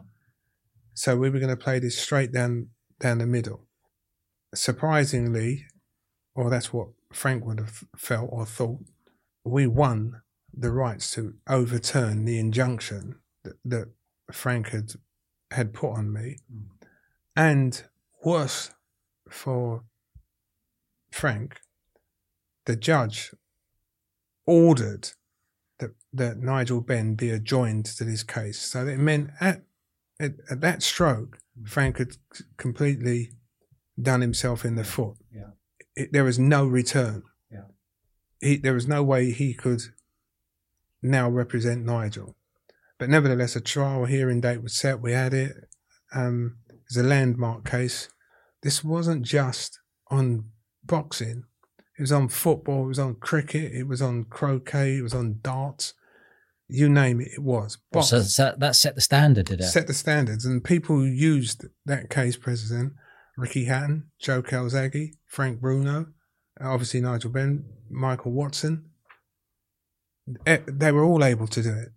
So 0.94 1.18
we 1.18 1.30
were 1.30 1.40
going 1.40 1.50
to 1.50 1.58
play 1.58 1.80
this 1.80 1.98
straight 1.98 2.32
down 2.32 2.70
down 3.00 3.18
the 3.18 3.26
middle. 3.26 3.68
Surprisingly, 4.54 5.66
or 6.36 6.50
that's 6.50 6.72
what 6.72 6.90
Frank 7.12 7.46
would 7.46 7.60
have 7.60 7.84
felt 7.98 8.30
or 8.32 8.46
thought, 8.46 8.80
we 9.44 9.68
won 9.68 10.22
the 10.54 10.72
rights 10.72 11.12
to 11.16 11.34
overturn 11.50 12.26
the 12.26 12.40
injunction 12.40 13.16
that, 13.44 13.56
that 13.66 13.88
Frank 14.32 14.70
had 14.70 14.94
had 15.52 15.74
put 15.74 15.92
on 15.92 16.14
me, 16.14 16.38
Mm. 16.52 16.66
and 17.36 17.84
worse 18.24 18.72
for 19.34 19.84
Frank, 21.12 21.60
the 22.66 22.76
judge 22.76 23.34
ordered 24.46 25.10
that, 25.80 25.92
that 26.14 26.38
Nigel 26.38 26.82
Benn 26.82 27.16
be 27.16 27.30
adjoined 27.30 27.86
to 27.86 28.04
this 28.04 28.24
case. 28.24 28.60
So 28.60 28.88
it 28.88 28.98
meant 28.98 29.32
at, 29.40 29.64
at, 30.20 30.34
at 30.50 30.62
that 30.62 30.84
stroke, 30.84 31.40
Frank 31.66 31.98
had 31.98 32.18
completely 32.58 33.32
done 34.02 34.22
himself 34.22 34.66
in 34.66 34.76
the 34.76 34.84
foot. 34.84 35.18
Yeah. 35.32 35.52
It, 35.96 36.14
there 36.14 36.24
was 36.24 36.40
no 36.40 36.66
return. 36.66 37.24
Yeah. 37.52 37.66
He, 38.40 38.58
there 38.58 38.74
was 38.74 38.88
no 38.88 39.04
way 39.04 39.32
he 39.32 39.54
could 39.54 39.82
now 41.02 41.30
represent 41.30 41.86
Nigel. 41.86 42.36
But 42.98 43.10
nevertheless, 43.10 43.56
a 43.56 43.62
trial 43.62 44.06
hearing 44.06 44.42
date 44.42 44.64
was 44.64 44.76
set. 44.78 45.02
We 45.02 45.12
had 45.12 45.34
it. 45.34 45.52
Um, 46.16 46.58
it 46.70 46.80
was 46.88 46.98
a 46.98 47.08
landmark 47.08 47.70
case. 47.70 48.10
This 48.64 48.84
wasn't 48.84 49.24
just 49.24 49.80
on 50.10 50.46
boxing. 50.84 51.44
It 51.98 52.02
was 52.02 52.12
on 52.12 52.28
football. 52.30 52.86
It 52.86 52.88
was 52.88 53.00
on 53.00 53.16
cricket. 53.16 53.72
It 53.74 53.88
was 53.88 54.02
on 54.02 54.24
croquet. 54.24 54.98
It 54.98 55.04
was 55.04 55.14
on 55.14 55.40
darts. 55.42 55.94
You 56.68 56.90
name 56.90 57.22
it, 57.22 57.28
it 57.34 57.44
was. 57.44 57.78
Well, 57.92 58.04
so, 58.04 58.22
so 58.22 58.56
that 58.58 58.76
set 58.76 58.96
the 58.96 59.02
standard, 59.02 59.46
did 59.46 59.60
it? 59.60 59.64
set 59.66 59.86
the 59.86 59.94
standards, 59.94 60.46
and 60.46 60.64
people 60.64 60.96
who 60.96 61.04
used 61.04 61.66
that 61.86 62.10
case 62.10 62.38
president, 62.38 62.94
Ricky 63.38 63.66
Hatton, 63.66 64.10
Joe 64.20 64.42
Calzaghe, 64.42 65.12
Frank 65.28 65.60
Bruno, 65.60 66.08
obviously 66.60 67.02
Nigel 67.02 67.30
Benn, 67.32 67.66
Michael 67.90 68.32
Watson. 68.32 68.86
Eh, 70.46 70.60
They 70.66 70.92
were 70.92 71.04
all 71.04 71.24
able 71.24 71.48
to 71.48 71.62
do 71.62 71.70
it. 71.74 71.90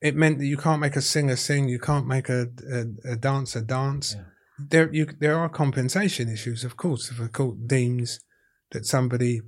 It 0.00 0.14
meant 0.14 0.38
that 0.38 0.46
you 0.46 0.56
can't 0.56 0.80
make 0.80 0.94
a 0.96 1.02
singer 1.02 1.36
sing, 1.36 1.68
you 1.68 1.80
can't 1.80 2.06
make 2.06 2.28
a, 2.28 2.46
a, 2.72 3.12
a 3.12 3.16
dancer 3.16 3.60
dance. 3.60 4.14
Yeah. 4.16 4.22
There, 4.58 4.92
you, 4.92 5.06
there 5.18 5.38
are 5.38 5.48
compensation 5.48 6.28
issues, 6.28 6.64
of 6.64 6.76
course. 6.76 7.10
If 7.10 7.20
a 7.20 7.28
court 7.28 7.66
deems 7.66 8.20
that 8.72 8.86
somebody 8.86 9.40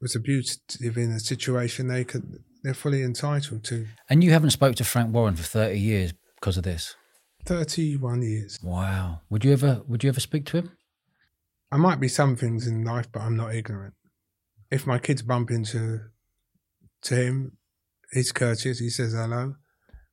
was 0.00 0.16
abusive 0.16 0.96
in 0.96 1.12
a 1.12 1.20
situation, 1.20 1.88
they 1.88 2.04
could, 2.04 2.38
they're 2.62 2.74
fully 2.74 3.02
entitled 3.02 3.64
to 3.64 3.86
And 4.08 4.24
you 4.24 4.30
haven't 4.30 4.50
spoke 4.50 4.76
to 4.76 4.84
Frank 4.84 5.12
Warren 5.12 5.36
for 5.36 5.42
30 5.42 5.78
years 5.78 6.12
because 6.36 6.56
of 6.56 6.64
this. 6.64 6.96
31 7.44 8.22
years. 8.22 8.58
Wow. 8.62 9.20
Would 9.28 9.44
you 9.44 9.52
ever 9.52 9.82
would 9.86 10.02
you 10.02 10.08
ever 10.08 10.20
speak 10.20 10.46
to 10.46 10.58
him? 10.58 10.72
I 11.70 11.76
might 11.76 12.00
be 12.00 12.08
some 12.08 12.36
things 12.36 12.66
in 12.66 12.84
life, 12.84 13.10
but 13.12 13.20
I'm 13.20 13.36
not 13.36 13.54
ignorant. 13.54 13.94
If 14.70 14.86
my 14.86 14.98
kids 14.98 15.22
bump 15.22 15.50
into 15.50 16.00
to 17.02 17.14
him, 17.14 17.58
he's 18.12 18.32
courteous. 18.32 18.78
He 18.78 18.90
says 18.90 19.12
hello. 19.12 19.56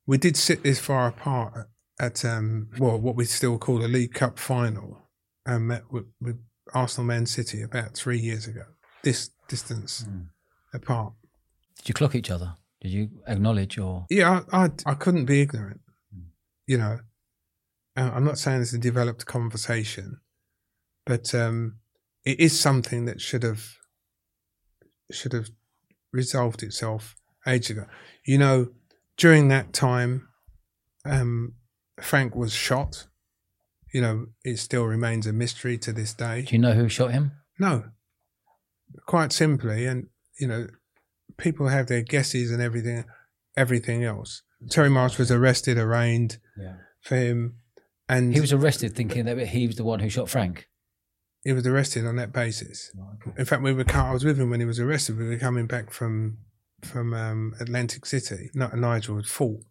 We 0.06 0.18
did 0.18 0.36
sit 0.36 0.62
this 0.62 0.78
far 0.78 1.06
apart 1.06 1.68
at, 2.02 2.24
at 2.24 2.24
um, 2.24 2.68
well, 2.78 2.98
what 2.98 3.16
we 3.16 3.24
still 3.24 3.58
call 3.58 3.84
a 3.84 3.88
League 3.88 4.14
Cup 4.14 4.38
final, 4.38 4.98
um, 5.46 5.68
met 5.68 5.84
with, 5.90 6.06
with 6.20 6.38
Arsenal 6.74 7.06
Man 7.06 7.26
City 7.26 7.62
about 7.62 7.94
three 7.94 8.18
years 8.18 8.46
ago. 8.46 8.64
This 9.02 9.30
distance 9.48 10.04
Mm. 10.08 10.28
apart. 10.74 11.12
Did 11.78 11.88
you 11.88 11.94
clock 11.94 12.14
each 12.14 12.30
other? 12.30 12.54
Did 12.80 12.90
you 12.92 13.10
acknowledge 13.26 13.78
or 13.78 14.06
Yeah, 14.10 14.42
I, 14.52 14.64
I, 14.64 14.70
I 14.86 14.94
couldn't 14.94 15.26
be 15.26 15.40
ignorant. 15.40 15.80
You 16.66 16.78
know, 16.78 17.00
Uh, 17.96 18.10
I'm 18.14 18.24
not 18.24 18.38
saying 18.38 18.62
it's 18.62 18.72
a 18.72 18.78
developed 18.78 19.26
conversation, 19.26 20.20
but 21.04 21.34
um, 21.34 21.78
it 22.24 22.40
is 22.40 22.58
something 22.58 23.04
that 23.06 23.20
should 23.20 23.42
have 23.42 23.62
should 25.10 25.32
have 25.34 25.50
resolved 26.12 26.62
itself 26.62 27.16
ages 27.46 27.70
ago. 27.70 27.86
You 28.24 28.38
know, 28.38 28.68
during 29.18 29.48
that 29.48 29.72
time, 29.72 30.28
um, 31.04 31.54
Frank 32.02 32.34
was 32.34 32.52
shot. 32.52 33.06
You 33.92 34.00
know, 34.00 34.26
it 34.44 34.58
still 34.58 34.84
remains 34.84 35.26
a 35.26 35.32
mystery 35.32 35.76
to 35.78 35.92
this 35.92 36.14
day. 36.14 36.42
do 36.42 36.54
you 36.54 36.60
know 36.60 36.72
who 36.72 36.88
shot 36.88 37.12
him? 37.12 37.32
No, 37.58 37.84
quite 39.06 39.32
simply, 39.32 39.86
and 39.86 40.08
you 40.40 40.46
know, 40.48 40.66
people 41.36 41.68
have 41.68 41.86
their 41.88 42.02
guesses 42.02 42.50
and 42.50 42.62
everything, 42.62 43.04
everything 43.56 44.02
else. 44.04 44.42
Terry 44.70 44.88
Marsh 44.88 45.18
was 45.18 45.30
arrested, 45.30 45.76
arraigned 45.78 46.38
Yeah. 46.56 46.76
for 47.02 47.16
him, 47.16 47.56
and 48.08 48.32
He 48.32 48.40
was 48.40 48.52
arrested 48.52 48.94
thinking 48.94 49.24
that 49.26 49.38
he 49.48 49.66
was 49.66 49.76
the 49.76 49.84
one 49.84 50.00
who 50.00 50.08
shot 50.08 50.30
Frank. 50.30 50.68
he 51.44 51.52
was 51.52 51.66
arrested 51.66 52.06
on 52.06 52.16
that 52.16 52.32
basis. 52.32 52.92
In 53.36 53.44
fact, 53.44 53.62
we 53.62 53.72
were. 53.72 53.84
I 53.92 54.12
was 54.12 54.24
with 54.24 54.38
him 54.38 54.48
when 54.50 54.60
he 54.60 54.66
was 54.66 54.78
arrested. 54.80 55.18
We 55.18 55.26
were 55.28 55.38
coming 55.38 55.66
back 55.66 55.90
from 55.90 56.38
from 56.82 57.12
um, 57.14 57.54
Atlantic 57.60 58.06
City. 58.06 58.50
Not 58.54 58.76
Nigel 58.76 59.16
had 59.16 59.26
fought 59.26 59.64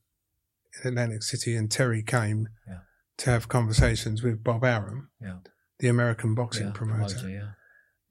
in 0.83 0.89
Atlantic 0.89 1.23
City, 1.23 1.55
and 1.55 1.69
Terry 1.71 2.01
came 2.03 2.49
Yeah. 2.67 2.79
to 3.17 3.29
have 3.29 3.47
conversations 3.47 4.23
with 4.23 4.43
Bob 4.43 4.63
Arum, 4.63 5.09
Yeah. 5.21 5.39
the 5.79 5.87
American 5.87 6.33
boxing 6.35 6.67
yeah. 6.67 6.73
promoter. 6.73 7.29
yeah. 7.29 7.51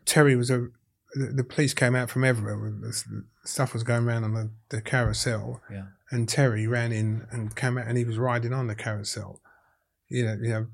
Terry 0.04 0.36
was 0.36 0.50
a. 0.50 0.68
The, 1.14 1.26
the 1.26 1.44
police 1.44 1.74
came 1.74 1.96
out 1.96 2.08
from 2.08 2.22
everywhere. 2.24 2.56
The 2.80 3.24
stuff 3.44 3.72
was 3.72 3.82
going 3.82 4.06
around 4.06 4.22
on 4.24 4.34
the, 4.34 4.50
the 4.68 4.80
carousel, 4.80 5.60
Yeah. 5.70 5.86
and 6.10 6.28
Terry 6.28 6.66
ran 6.68 6.92
in 6.92 7.26
and 7.32 7.54
came 7.56 7.76
out, 7.78 7.86
and 7.88 7.98
he 7.98 8.04
was 8.04 8.16
riding 8.16 8.52
on 8.52 8.68
the 8.68 8.76
carousel. 8.76 9.40
You 10.08 10.24
know, 10.26 10.34
you 10.40 10.48
know, 10.50 10.66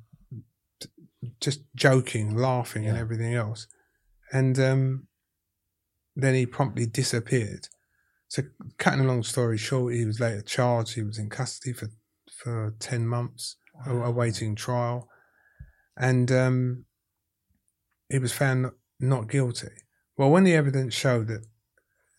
just 1.40 1.60
joking, 1.74 2.36
laughing, 2.36 2.86
and 2.86 2.96
everything 2.98 3.34
else. 3.34 3.66
And 4.32 4.58
um, 4.58 5.06
then 6.14 6.34
he 6.34 6.46
promptly 6.46 6.86
disappeared. 6.86 7.68
So, 8.28 8.42
cutting 8.78 9.00
a 9.00 9.04
long 9.08 9.22
story 9.22 9.56
short, 9.58 9.94
he 9.94 10.04
was 10.04 10.18
later 10.20 10.42
charged. 10.42 10.94
He 10.94 11.02
was 11.02 11.18
in 11.18 11.30
custody 11.30 11.72
for 11.72 11.88
for 12.42 12.74
ten 12.80 13.06
months, 13.06 13.56
Wow. 13.86 14.02
awaiting 14.04 14.54
trial, 14.56 15.08
and 15.96 16.30
um, 16.32 16.84
he 18.08 18.18
was 18.18 18.32
found 18.32 18.70
not 19.00 19.28
guilty. 19.28 19.68
Well, 20.16 20.30
when 20.30 20.44
the 20.44 20.54
evidence 20.54 20.94
showed 20.94 21.28
that 21.28 21.46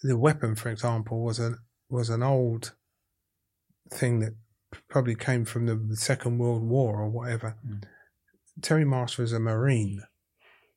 the 0.03 0.17
weapon, 0.17 0.55
for 0.55 0.69
example, 0.69 1.23
was 1.23 1.39
an 1.39 1.57
was 1.89 2.09
an 2.09 2.23
old 2.23 2.73
thing 3.91 4.19
that 4.19 4.33
probably 4.89 5.15
came 5.15 5.45
from 5.45 5.65
the 5.65 5.95
Second 5.95 6.37
World 6.37 6.63
War 6.63 7.01
or 7.01 7.09
whatever. 7.09 7.55
Mm. 7.67 7.83
Terry 8.61 8.85
Marsh 8.85 9.17
was 9.17 9.31
a 9.33 9.39
Marine 9.39 10.01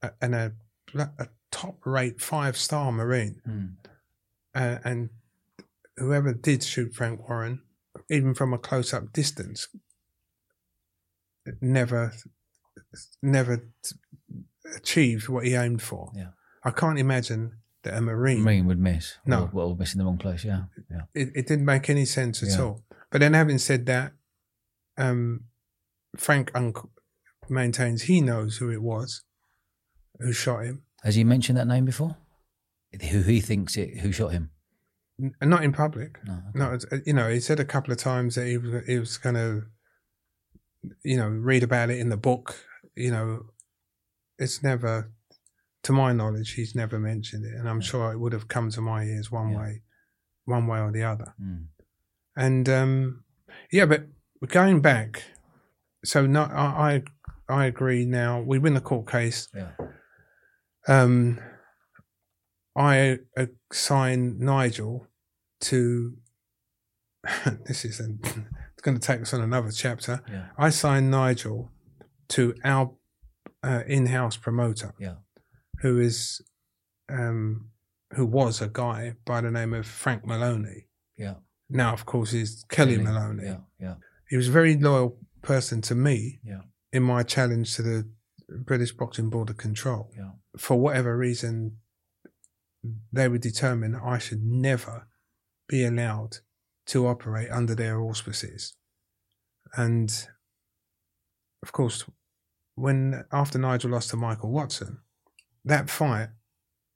a- 0.02 0.12
and 0.20 0.34
a, 0.34 0.52
a 0.94 1.28
top 1.50 1.84
rate 1.84 2.20
five 2.20 2.56
star 2.56 2.90
Marine. 2.92 3.40
Mm. 3.48 3.74
Uh, 4.54 4.78
and 4.84 5.10
whoever 6.00 6.32
did 6.32 6.64
shoot 6.64 6.94
Frank 6.94 7.28
Warren, 7.28 7.62
even 8.10 8.34
from 8.34 8.52
a 8.52 8.58
close 8.58 8.92
up 8.92 9.12
distance, 9.12 9.68
never, 11.60 12.12
never 13.22 13.68
achieved 14.76 15.28
what 15.28 15.44
he 15.46 15.54
aimed 15.54 15.82
for. 15.82 16.10
Yeah. 16.14 16.30
I 16.64 16.70
can't 16.70 16.98
imagine 16.98 17.52
that 17.82 17.94
a 17.94 18.00
Marine, 18.00 18.42
Marine 18.42 18.66
would 18.66 18.78
miss. 18.78 19.14
No. 19.24 19.44
Or, 19.44 19.50
well, 19.52 19.74
miss 19.74 19.94
in 19.94 19.98
the 19.98 20.04
wrong 20.04 20.18
place. 20.18 20.44
Yeah. 20.44 20.64
Yeah. 20.90 21.02
it, 21.14 21.28
it 21.34 21.46
didn't 21.46 21.64
make 21.64 21.88
any 21.88 22.04
sense 22.04 22.42
at 22.42 22.50
Yeah. 22.50 22.60
all. 22.64 22.84
But 23.10 23.20
then, 23.20 23.32
having 23.34 23.58
said 23.58 23.86
that, 23.86 24.12
um, 24.96 25.44
Frank 26.16 26.50
un- 26.54 26.74
maintains 27.48 28.02
he 28.02 28.20
knows 28.20 28.58
who 28.58 28.70
it 28.70 28.82
was 28.82 29.22
who 30.20 30.32
shot 30.32 30.64
him. 30.64 30.82
Has 31.02 31.14
he 31.14 31.24
mentioned 31.24 31.58
that 31.58 31.66
name 31.66 31.84
before? 31.86 32.16
Who 33.10 33.22
he 33.22 33.40
thinks 33.40 33.76
it? 33.76 34.00
Who 34.00 34.12
shot 34.12 34.32
him? 34.32 34.50
Not 35.42 35.64
in 35.64 35.72
public. 35.72 36.18
No. 36.24 36.32
okay. 36.34 36.42
No, 36.54 36.78
uh, 36.92 37.00
you 37.06 37.12
know, 37.12 37.28
he 37.30 37.40
said 37.40 37.60
a 37.60 37.64
couple 37.64 37.92
of 37.92 37.98
times 37.98 38.34
that 38.34 38.46
he 38.46 38.56
was 38.58 38.84
he 38.86 38.98
was 38.98 39.18
going 39.18 39.34
to, 39.36 39.62
you 41.04 41.16
know, 41.16 41.28
read 41.28 41.62
about 41.62 41.90
it 41.90 41.98
in 41.98 42.08
the 42.08 42.16
book. 42.16 42.54
You 42.96 43.10
know, 43.10 43.46
it's 44.38 44.62
never, 44.62 45.10
to 45.82 45.92
my 45.92 46.12
knowledge, 46.12 46.52
he's 46.54 46.74
never 46.74 46.98
mentioned 46.98 47.44
it, 47.44 47.54
and 47.58 47.68
I'm 47.68 47.80
Yeah. 47.80 47.86
sure 47.90 48.12
it 48.12 48.18
would 48.18 48.32
have 48.32 48.48
come 48.48 48.70
to 48.70 48.80
my 48.80 49.04
ears 49.04 49.30
one 49.30 49.50
Yeah. 49.50 49.58
way, 49.60 49.82
one 50.44 50.66
way 50.66 50.80
or 50.80 50.90
the 50.92 51.04
other. 51.04 51.34
Mm. 51.40 51.66
And 52.36 52.68
um, 52.68 53.24
yeah, 53.72 53.86
but 53.86 54.06
going 54.48 54.80
back, 54.80 55.24
so 56.04 56.26
no, 56.26 56.42
I, 56.44 57.02
I 57.48 57.62
I 57.62 57.66
agree. 57.66 58.04
Now 58.06 58.40
we 58.40 58.58
win 58.58 58.74
the 58.74 58.80
court 58.80 59.08
case. 59.10 59.48
Yeah. 59.54 59.72
Um, 60.88 61.40
I 62.76 63.18
assign 63.36 64.38
Nigel 64.38 65.06
to. 65.62 66.16
this 67.66 67.84
is 67.84 68.00
an, 68.00 68.18
it's 68.24 68.82
going 68.82 68.98
to 68.98 69.06
take 69.06 69.20
us 69.20 69.34
on 69.34 69.40
another 69.42 69.70
chapter. 69.70 70.22
Yeah. 70.30 70.46
I 70.56 70.70
signed 70.70 71.10
Nigel 71.10 71.70
to 72.30 72.54
our 72.64 72.92
uh, 73.62 73.82
in-house 73.86 74.36
promoter, 74.38 74.94
Yeah. 74.98 75.16
who 75.82 75.98
is, 75.98 76.40
um, 77.10 77.68
who 78.14 78.24
was 78.24 78.62
a 78.62 78.68
guy 78.68 79.16
by 79.26 79.42
the 79.42 79.50
name 79.50 79.74
of 79.74 79.86
Frank 79.86 80.24
Maloney. 80.26 80.86
Yeah. 81.18 81.34
Now, 81.68 81.92
of 81.92 82.06
course, 82.06 82.30
he's 82.32 82.64
Kellie, 82.70 82.96
Maloney. 82.96 83.44
Yeah. 83.44 83.56
Yeah. 83.78 83.94
He 84.28 84.36
was 84.36 84.48
a 84.48 84.52
very 84.52 84.76
loyal 84.76 85.18
person 85.42 85.82
to 85.82 85.94
me 85.94 86.40
Yeah. 86.42 86.62
in 86.92 87.02
my 87.02 87.22
challenge 87.22 87.76
to 87.76 87.82
the 87.82 88.08
British 88.48 88.92
Boxing 88.92 89.28
Board 89.28 89.50
of 89.50 89.58
Control. 89.58 90.10
Yeah. 90.16 90.30
For 90.56 90.80
whatever 90.80 91.16
reason, 91.16 91.76
they 93.12 93.28
were 93.28 93.38
determined 93.38 93.96
I 94.02 94.16
should 94.18 94.42
never 94.42 95.06
be 95.70 95.84
allowed 95.84 96.38
to 96.86 97.06
operate 97.06 97.50
under 97.50 97.74
their 97.74 98.00
auspices. 98.00 98.74
And 99.76 100.10
of 101.62 101.72
course, 101.72 102.04
when 102.74 103.24
after 103.32 103.58
Nigel 103.58 103.90
lost 103.90 104.10
to 104.10 104.16
Michael 104.16 104.50
Watson, 104.50 104.98
that 105.64 105.88
fight, 105.88 106.28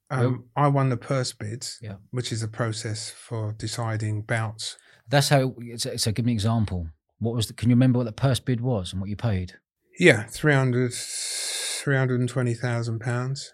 um, 0.09 0.45
I 0.55 0.67
won 0.67 0.89
the 0.89 0.97
purse 0.97 1.33
bids, 1.33 1.79
Yeah. 1.81 1.95
which 2.11 2.31
is 2.31 2.43
a 2.43 2.47
process 2.47 3.09
for 3.09 3.53
deciding 3.53 4.23
bouts. 4.23 4.77
That's 5.07 5.29
how. 5.29 5.55
So, 5.77 5.95
so 5.97 6.11
give 6.11 6.25
me 6.25 6.31
an 6.33 6.35
example. 6.35 6.89
What 7.19 7.35
was? 7.35 7.47
The, 7.47 7.53
can 7.53 7.69
you 7.69 7.75
remember 7.75 7.99
what 7.99 8.05
the 8.05 8.11
purse 8.11 8.39
bid 8.39 8.61
was 8.61 8.91
and 8.91 9.01
what 9.01 9.09
you 9.09 9.15
paid? 9.15 9.53
Yeah, 9.99 10.23
300, 10.23 10.93
320,000 10.93 12.99
pounds, 12.99 13.53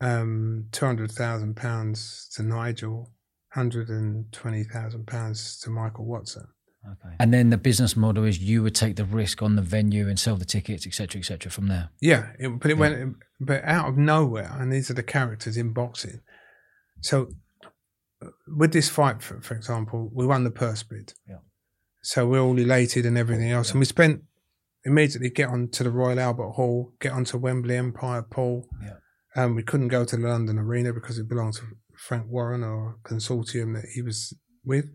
um, 0.00 0.66
200,000 0.72 1.54
pounds 1.54 2.28
to 2.34 2.42
Nigel, 2.42 3.12
120,000 3.56 5.06
pounds 5.06 5.58
to 5.60 5.70
Michael 5.70 6.04
Watson. 6.04 6.46
Okay. 6.86 7.14
And 7.18 7.34
then 7.34 7.50
the 7.50 7.56
business 7.56 7.96
model 7.96 8.24
is 8.24 8.38
you 8.38 8.62
would 8.62 8.74
take 8.74 8.94
the 8.96 9.04
risk 9.04 9.42
on 9.42 9.56
the 9.56 9.62
venue 9.62 10.08
and 10.08 10.18
sell 10.18 10.36
the 10.36 10.44
tickets, 10.44 10.86
etc., 10.86 11.18
etc. 11.18 11.50
from 11.50 11.66
there. 11.66 11.90
Yeah, 12.00 12.30
it, 12.38 12.48
but 12.60 12.70
it 12.70 12.74
Yeah. 12.74 12.80
went, 12.80 13.16
but 13.40 13.64
out 13.64 13.88
of 13.88 13.96
nowhere, 13.96 14.52
and 14.58 14.72
these 14.72 14.88
are 14.90 14.94
the 14.94 15.02
characters 15.02 15.56
in 15.56 15.72
boxing. 15.72 16.20
So, 17.00 17.32
uh, 18.22 18.28
with 18.56 18.72
this 18.72 18.88
fight, 18.88 19.20
for, 19.20 19.40
for 19.40 19.54
example, 19.54 20.10
we 20.14 20.26
won 20.26 20.44
the 20.44 20.50
purse 20.52 20.82
bid. 20.84 21.14
Yeah. 21.28 21.38
So 22.02 22.28
we're 22.28 22.40
all 22.40 22.56
elated 22.58 23.04
and 23.04 23.18
everything 23.18 23.50
else, 23.50 23.68
Yeah. 23.68 23.72
and 23.72 23.80
we 23.80 23.86
spent 23.86 24.22
immediately 24.84 25.30
get 25.30 25.48
on 25.48 25.68
to 25.70 25.82
the 25.82 25.90
Royal 25.90 26.20
Albert 26.20 26.50
Hall, 26.52 26.92
get 27.00 27.10
onto 27.12 27.36
Wembley 27.36 27.74
Empire 27.76 28.22
Pool. 28.22 28.68
Yeah. 28.80 28.98
Um, 29.34 29.56
we 29.56 29.64
couldn't 29.64 29.88
go 29.88 30.04
to 30.04 30.16
the 30.16 30.28
London 30.28 30.56
Arena 30.58 30.92
because 30.92 31.18
it 31.18 31.28
belonged 31.28 31.54
to 31.54 31.62
Frank 32.06 32.26
Warren 32.28 32.62
or 32.62 32.98
consortium 33.04 33.74
that 33.74 33.88
he 33.94 34.02
was 34.02 34.32
with, 34.64 34.86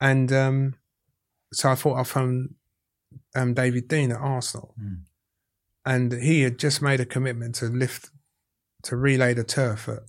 and 0.00 0.32
um, 0.32 0.74
so 1.52 1.70
I 1.70 1.74
thought 1.74 1.98
I'd 1.98 2.06
phone 2.06 2.54
um, 3.34 3.54
David 3.54 3.88
Dein 3.88 4.10
at 4.10 4.20
Arsenal 4.20 4.74
Mm. 4.80 5.02
and 5.84 6.12
he 6.12 6.42
had 6.42 6.58
just 6.58 6.80
made 6.80 7.00
a 7.00 7.04
commitment 7.04 7.54
to 7.56 7.66
lift 7.66 8.10
to 8.84 8.96
relay 8.96 9.34
the 9.34 9.44
turf 9.44 9.88
at, 9.88 10.02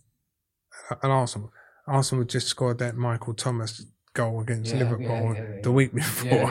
at 1.04 1.10
Arsenal. 1.10 1.52
Arsenal 1.88 2.22
had 2.24 2.30
just 2.30 2.48
scored 2.48 2.80
that 2.80 2.96
Michael 2.96 3.34
Thomas 3.34 3.86
goal 4.14 4.40
against 4.42 4.74
Yeah, 4.74 4.80
Liverpool 4.84 5.34
yeah, 5.36 5.44
yeah, 5.56 5.62
the 5.64 5.72
week 5.72 5.94
before, 5.94 6.50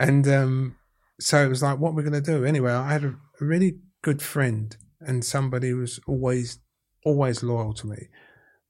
and 0.00 0.26
um, 0.28 0.76
so 1.20 1.44
it 1.44 1.48
was 1.48 1.62
like, 1.62 1.78
what 1.78 1.94
we're 1.94 2.02
going 2.08 2.22
to 2.22 2.32
do 2.32 2.44
anyway. 2.44 2.72
I 2.72 2.92
had 2.92 3.04
a 3.04 3.14
really 3.40 3.78
good 4.02 4.22
friend 4.22 4.76
and 5.00 5.24
somebody 5.24 5.70
who 5.70 5.78
was 5.78 6.00
always 6.06 6.58
always 7.04 7.42
loyal 7.42 7.72
to 7.74 7.86
me. 7.86 8.08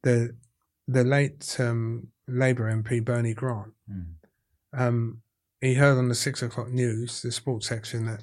The 0.09 0.35
the 0.87 1.05
late 1.05 1.57
um, 1.61 2.09
Labour 2.27 2.73
MP 2.73 3.05
Bernie 3.05 3.35
Grant 3.35 3.73
Mm. 3.91 4.07
um, 4.73 5.23
he 5.61 5.75
heard 5.75 5.97
on 5.99 6.09
the 6.09 6.15
six 6.15 6.43
o'clock 6.43 6.69
news, 6.69 7.23
the 7.23 7.33
sports 7.33 7.67
section, 7.67 8.07
that 8.07 8.23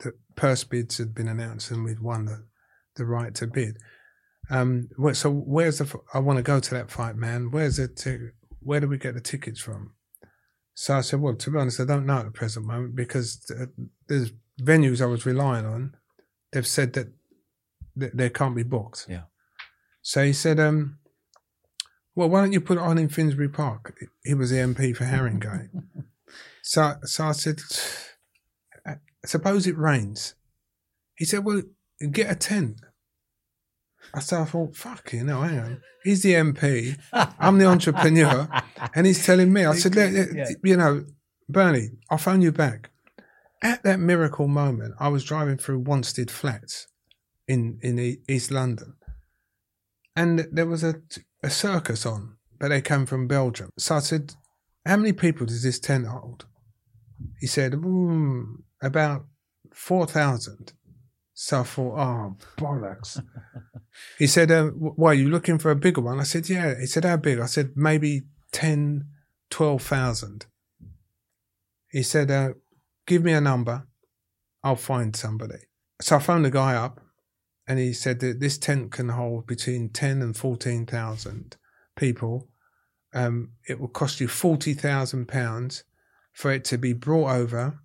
that 0.00 0.14
purse 0.36 0.64
bids 0.64 0.98
had 0.98 1.14
been 1.14 1.28
announced 1.28 1.70
and 1.70 1.84
we'd 1.84 2.00
won 2.00 2.26
the, 2.26 2.44
the 2.96 3.04
right 3.04 3.34
to 3.34 3.46
bid. 3.46 3.78
Um, 4.50 4.88
so 5.12 5.30
where's 5.30 5.78
the? 5.78 6.00
I 6.14 6.18
want 6.20 6.36
to 6.38 6.42
go 6.42 6.60
to 6.60 6.74
that 6.74 6.90
fight, 6.90 7.16
man. 7.16 7.50
Where's 7.50 7.76
the? 7.76 7.88
T- 7.88 8.30
where 8.60 8.80
do 8.80 8.88
we 8.88 8.98
get 8.98 9.14
the 9.14 9.20
tickets 9.20 9.60
from? 9.60 9.92
So 10.74 10.96
I 10.96 11.00
said, 11.02 11.20
well, 11.20 11.34
to 11.34 11.50
be 11.50 11.58
honest, 11.58 11.80
I 11.80 11.84
don't 11.84 12.06
know 12.06 12.18
at 12.18 12.24
the 12.26 12.30
present 12.30 12.64
moment 12.66 12.94
because 12.94 13.50
there's 14.08 14.32
venues 14.60 15.00
I 15.02 15.06
was 15.06 15.26
relying 15.26 15.66
on. 15.66 15.94
They've 16.52 16.66
said 16.66 16.92
that 16.94 17.08
th- 17.98 18.12
they 18.14 18.30
can't 18.30 18.54
be 18.56 18.62
booked. 18.62 19.06
Yeah. 19.08 19.24
So 20.08 20.24
he 20.24 20.32
said, 20.32 20.58
um, 20.58 20.96
well, 22.14 22.30
why 22.30 22.40
don't 22.40 22.54
you 22.54 22.62
put 22.62 22.78
it 22.78 22.82
on 22.82 22.96
in 22.96 23.10
Finsbury 23.10 23.50
Park? 23.50 23.94
He 24.24 24.32
was 24.32 24.48
the 24.48 24.56
MP 24.56 24.96
for 24.96 25.04
Haringey. 25.04 25.68
so, 26.62 26.94
so 27.02 27.26
I 27.26 27.32
said, 27.32 27.60
"Uh, 28.88 28.94
suppose 29.26 29.66
it 29.66 29.76
rains. 29.76 30.34
He 31.14 31.26
said, 31.26 31.44
well, 31.44 31.60
get 32.10 32.32
a 32.32 32.34
tent. 32.34 32.80
I 34.14 34.20
said, 34.20 34.40
I 34.40 34.44
thought, 34.46 34.76
fuck 34.76 35.12
you 35.12 35.24
know, 35.24 35.42
hang 35.42 35.58
on. 35.58 35.82
He's 36.04 36.22
the 36.22 36.32
MP. 36.32 36.96
I'm 37.12 37.58
the 37.58 37.66
entrepreneur. 37.66 38.48
And 38.94 39.06
he's 39.06 39.26
telling 39.26 39.52
me, 39.52 39.66
I 39.66 39.74
said, 39.74 39.94
"Look, 39.94 40.28
Yeah. 40.34 40.48
you 40.64 40.76
know, 40.78 41.04
Bernie, 41.50 41.90
I'll 42.08 42.16
phone 42.16 42.40
you 42.40 42.50
back. 42.50 42.88
At 43.62 43.82
that 43.82 44.00
miracle 44.00 44.48
moment, 44.48 44.94
I 44.98 45.08
was 45.08 45.22
driving 45.22 45.58
through 45.58 45.84
Wanstead 45.84 46.30
Flats 46.30 46.86
in, 47.46 47.78
in 47.82 48.16
East 48.26 48.50
London. 48.50 48.94
And 50.18 50.48
there 50.50 50.66
was 50.66 50.82
a, 50.82 50.96
a 51.44 51.48
circus 51.48 52.04
on, 52.04 52.38
but 52.58 52.70
they 52.70 52.80
came 52.80 53.06
from 53.06 53.28
Belgium. 53.28 53.70
So 53.78 53.94
I 53.94 54.00
said, 54.00 54.34
How 54.84 54.96
many 54.96 55.12
people 55.12 55.46
does 55.46 55.62
this 55.62 55.78
tent 55.78 56.08
hold? 56.08 56.46
He 57.38 57.46
said, 57.46 57.72
mm, 57.72 58.56
about 58.82 59.26
four 59.72 60.06
thousand. 60.06 60.72
So 61.34 61.60
I 61.60 61.62
thought, 61.62 61.98
oh 61.98 62.36
bollocks. 62.56 63.22
he 64.18 64.26
said, 64.26 64.50
uh, 64.50 64.66
"Why 64.70 65.10
are 65.10 65.14
you 65.14 65.28
looking 65.28 65.58
for 65.58 65.70
a 65.70 65.76
bigger 65.76 66.00
one?" 66.00 66.18
I 66.18 66.24
said, 66.24 66.48
"Yeah." 66.48 66.74
He 66.80 66.86
said, 66.86 67.04
"How 67.04 67.16
big?" 67.16 67.38
I 67.38 67.46
said, 67.46 67.76
"Maybe 67.76 68.22
10, 68.50 69.06
12,000. 69.50 70.46
He 71.92 72.02
said, 72.02 72.30
uh, 72.30 72.54
"Give 73.06 73.22
me 73.22 73.32
a 73.32 73.40
number, 73.40 73.86
I'll 74.64 74.74
find 74.74 75.14
somebody." 75.14 75.58
So 76.00 76.16
I 76.16 76.18
phoned 76.18 76.44
the 76.44 76.50
guy 76.50 76.74
up, 76.74 77.00
and 77.68 77.78
he 77.78 77.92
said 77.92 78.20
that 78.20 78.40
this 78.40 78.56
tent 78.56 78.90
can 78.90 79.10
hold 79.10 79.46
between 79.46 79.90
ten 79.90 80.22
and 80.22 80.34
fourteen 80.34 80.86
thousand 80.86 81.56
people. 81.96 82.48
Um, 83.14 83.52
it 83.68 83.78
will 83.78 83.88
cost 83.88 84.20
you 84.20 84.26
forty 84.26 84.72
thousand 84.72 85.28
pounds 85.28 85.84
for 86.32 86.50
it 86.50 86.64
to 86.66 86.78
be 86.78 86.94
brought 86.94 87.30
over, 87.30 87.80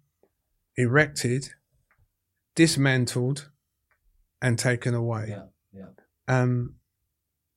erected, 0.77 1.49
dismantled, 2.55 3.49
and 4.41 4.57
taken 4.57 4.93
away. 4.93 5.27
Yeah, 5.29 5.45
yeah. 5.73 5.85
Um, 6.27 6.75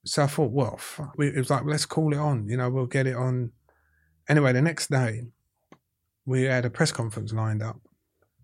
so 0.04 0.24
I 0.24 0.26
thought, 0.26 0.50
well, 0.50 0.76
fuck. 0.78 1.14
It 1.18 1.36
was 1.36 1.50
like, 1.50 1.64
let's 1.64 1.86
call 1.86 2.12
it 2.12 2.18
on. 2.18 2.48
You 2.48 2.56
know, 2.56 2.70
we'll 2.70 2.86
get 2.86 3.06
it 3.06 3.16
on. 3.16 3.52
Anyway, 4.28 4.52
the 4.52 4.62
next 4.62 4.90
day, 4.90 5.22
we 6.24 6.42
had 6.42 6.64
a 6.64 6.70
press 6.70 6.92
conference 6.92 7.32
lined 7.32 7.62
up. 7.62 7.80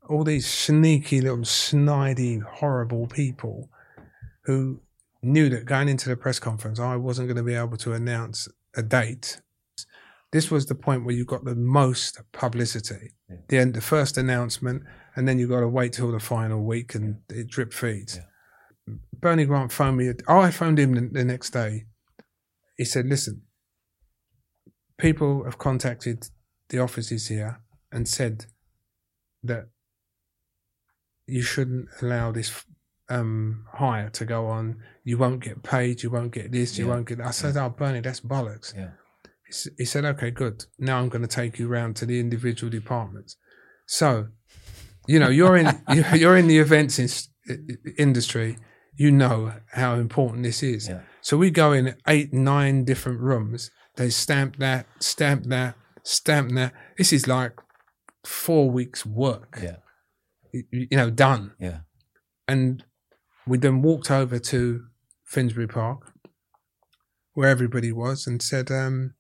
All 0.09 0.25
these 0.25 0.47
sneaky 0.47 1.21
little 1.21 1.38
snidey, 1.38 2.42
horrible 2.42 3.06
people 3.06 3.71
who 4.44 4.80
knew 5.23 5.49
that 5.49 5.64
going 5.64 5.88
into 5.88 6.09
the 6.09 6.16
press 6.16 6.38
conference, 6.38 6.80
I 6.80 6.97
wasn't 6.97 7.28
going 7.28 7.37
to 7.37 7.42
be 7.42 7.54
able 7.54 7.76
to 7.78 7.92
announce 7.92 8.49
a 8.75 8.82
date. 8.82 9.40
This 10.32 10.50
was 10.50 10.66
the 10.66 10.75
point 10.75 11.04
where 11.04 11.14
you 11.14 11.25
got 11.25 11.44
the 11.44 11.54
most 11.54 12.21
publicity. 12.32 13.12
Yeah. 13.28 13.37
The 13.49 13.59
end, 13.59 13.75
the 13.75 13.80
first 13.80 14.16
announcement, 14.16 14.82
and 15.14 15.28
then 15.28 15.38
you 15.38 15.47
got 15.47 15.61
to 15.61 15.68
wait 15.68 15.92
till 15.92 16.11
the 16.11 16.21
final 16.21 16.64
week, 16.64 16.94
and 16.94 17.18
it 17.28 17.49
drip 17.49 17.73
feeds. 17.73 18.16
Yeah. 18.16 18.94
Bernie 19.21 19.44
Grant 19.44 19.71
phoned 19.71 19.99
me. 19.99 20.11
Oh, 20.26 20.40
I 20.40 20.50
phoned 20.50 20.78
him 20.78 20.94
the, 20.94 21.09
the 21.12 21.25
next 21.25 21.50
day. 21.50 21.85
He 22.76 22.85
said, 22.85 23.06
"Listen, 23.06 23.42
people 24.99 25.44
have 25.44 25.59
contacted 25.59 26.28
the 26.71 26.78
offices 26.78 27.28
here 27.28 27.61
and 27.92 28.09
said 28.09 28.47
that 29.44 29.68
you 31.26 31.42
shouldn't 31.42 31.88
allow 32.00 32.32
this 32.32 32.64
um, 33.08 33.64
hire 33.74 34.10
to 34.10 34.24
go 34.24 34.46
on. 34.46 34.76
You 35.04 35.18
won't 35.18 35.40
get 35.42 35.62
paid. 35.62 36.02
You 36.02 36.10
won't 36.10 36.32
get 36.32 36.52
this. 36.52 36.78
You 36.78 36.86
Yeah. 36.86 36.92
won't 36.94 37.08
get. 37.08 37.18
That. 37.18 37.26
I 37.28 37.30
said, 37.32 37.56
"Oh, 37.56 37.68
Bernie, 37.68 38.00
that's 38.00 38.20
bollocks." 38.20 38.74
Yeah. 38.74 38.90
He, 39.76 39.84
said, 39.84 40.04
"Okay, 40.06 40.30
good. 40.30 40.64
Now 40.78 40.98
I'm 40.98 41.08
going 41.10 41.22
to 41.22 41.28
take 41.28 41.58
you 41.58 41.68
round 41.68 41.96
to 41.96 42.06
the 42.06 42.18
individual 42.20 42.70
departments." 42.70 43.36
So, 43.86 44.28
you 45.06 45.18
know, 45.18 45.28
you're 45.28 45.56
in 45.56 45.66
you- 45.90 46.04
you're 46.14 46.36
in 46.36 46.46
the 46.46 46.58
events 46.58 46.98
in, 46.98 47.08
industry. 47.98 48.56
You 48.94 49.10
know 49.10 49.54
how 49.72 49.94
important 49.96 50.42
this 50.44 50.62
is. 50.62 50.88
Yeah. 50.88 51.00
So 51.20 51.36
we 51.36 51.50
go 51.50 51.72
in 51.72 51.96
eight, 52.06 52.32
nine 52.32 52.84
different 52.84 53.20
rooms. 53.20 53.70
They 53.96 54.10
stamp 54.10 54.56
that, 54.56 54.86
stamp 55.00 55.44
that, 55.46 55.76
stamp 56.02 56.52
that. 56.52 56.72
This 56.98 57.12
is 57.12 57.26
like 57.26 57.52
four 58.24 58.70
weeks' 58.70 59.04
work. 59.04 59.58
Yeah. 59.62 59.76
You 60.52 60.87
know, 60.92 61.11
done. 61.11 61.52
Yeah. 61.59 61.80
And 62.47 62.85
we 63.47 63.59
then 63.59 63.82
walked 63.82 64.11
over 64.11 64.38
to 64.38 64.85
Finsbury 65.25 65.66
Park, 65.66 66.12
where 67.35 67.49
everybody 67.49 67.90
was, 67.92 68.26
and 68.26 68.42
said, 68.42 68.71
um, 68.71 69.14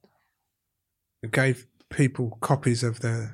gave 1.30 1.66
people 1.90 2.38
copies 2.40 2.82
of 2.82 3.00
the 3.00 3.32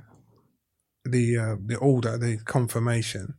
the 1.05 1.37
uh, 1.38 1.57
the 1.64 1.76
order, 1.76 2.19
the 2.19 2.38
confirmation, 2.45 3.35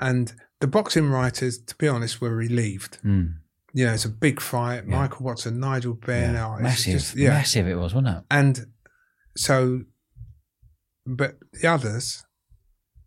and 0.00 0.32
the 0.60 0.66
boxing 0.68 1.10
writers, 1.10 1.58
to 1.58 1.74
be 1.76 1.88
honest, 1.88 2.20
were 2.20 2.34
relieved. 2.34 2.98
Mm. 3.04 3.34
You 3.74 3.86
know, 3.86 3.94
it's 3.94 4.04
a 4.04 4.08
big 4.10 4.40
fight. 4.40 4.84
Yeah. 4.86 4.96
Michael 5.00 5.24
Watson, 5.26 5.58
Nigel 5.58 5.94
Benn, 5.94 6.34
Yeah. 6.34 6.56
oh, 6.56 6.60
Massive. 6.62 6.92
just- 6.92 7.16
yeah, 7.16 7.30
Massive 7.30 7.66
it 7.66 7.74
was, 7.74 7.94
wasn't 7.94 8.16
it? 8.18 8.24
and 8.30 8.66
so, 9.36 9.80
but 11.06 11.36
the 11.54 11.66
others, 11.68 12.22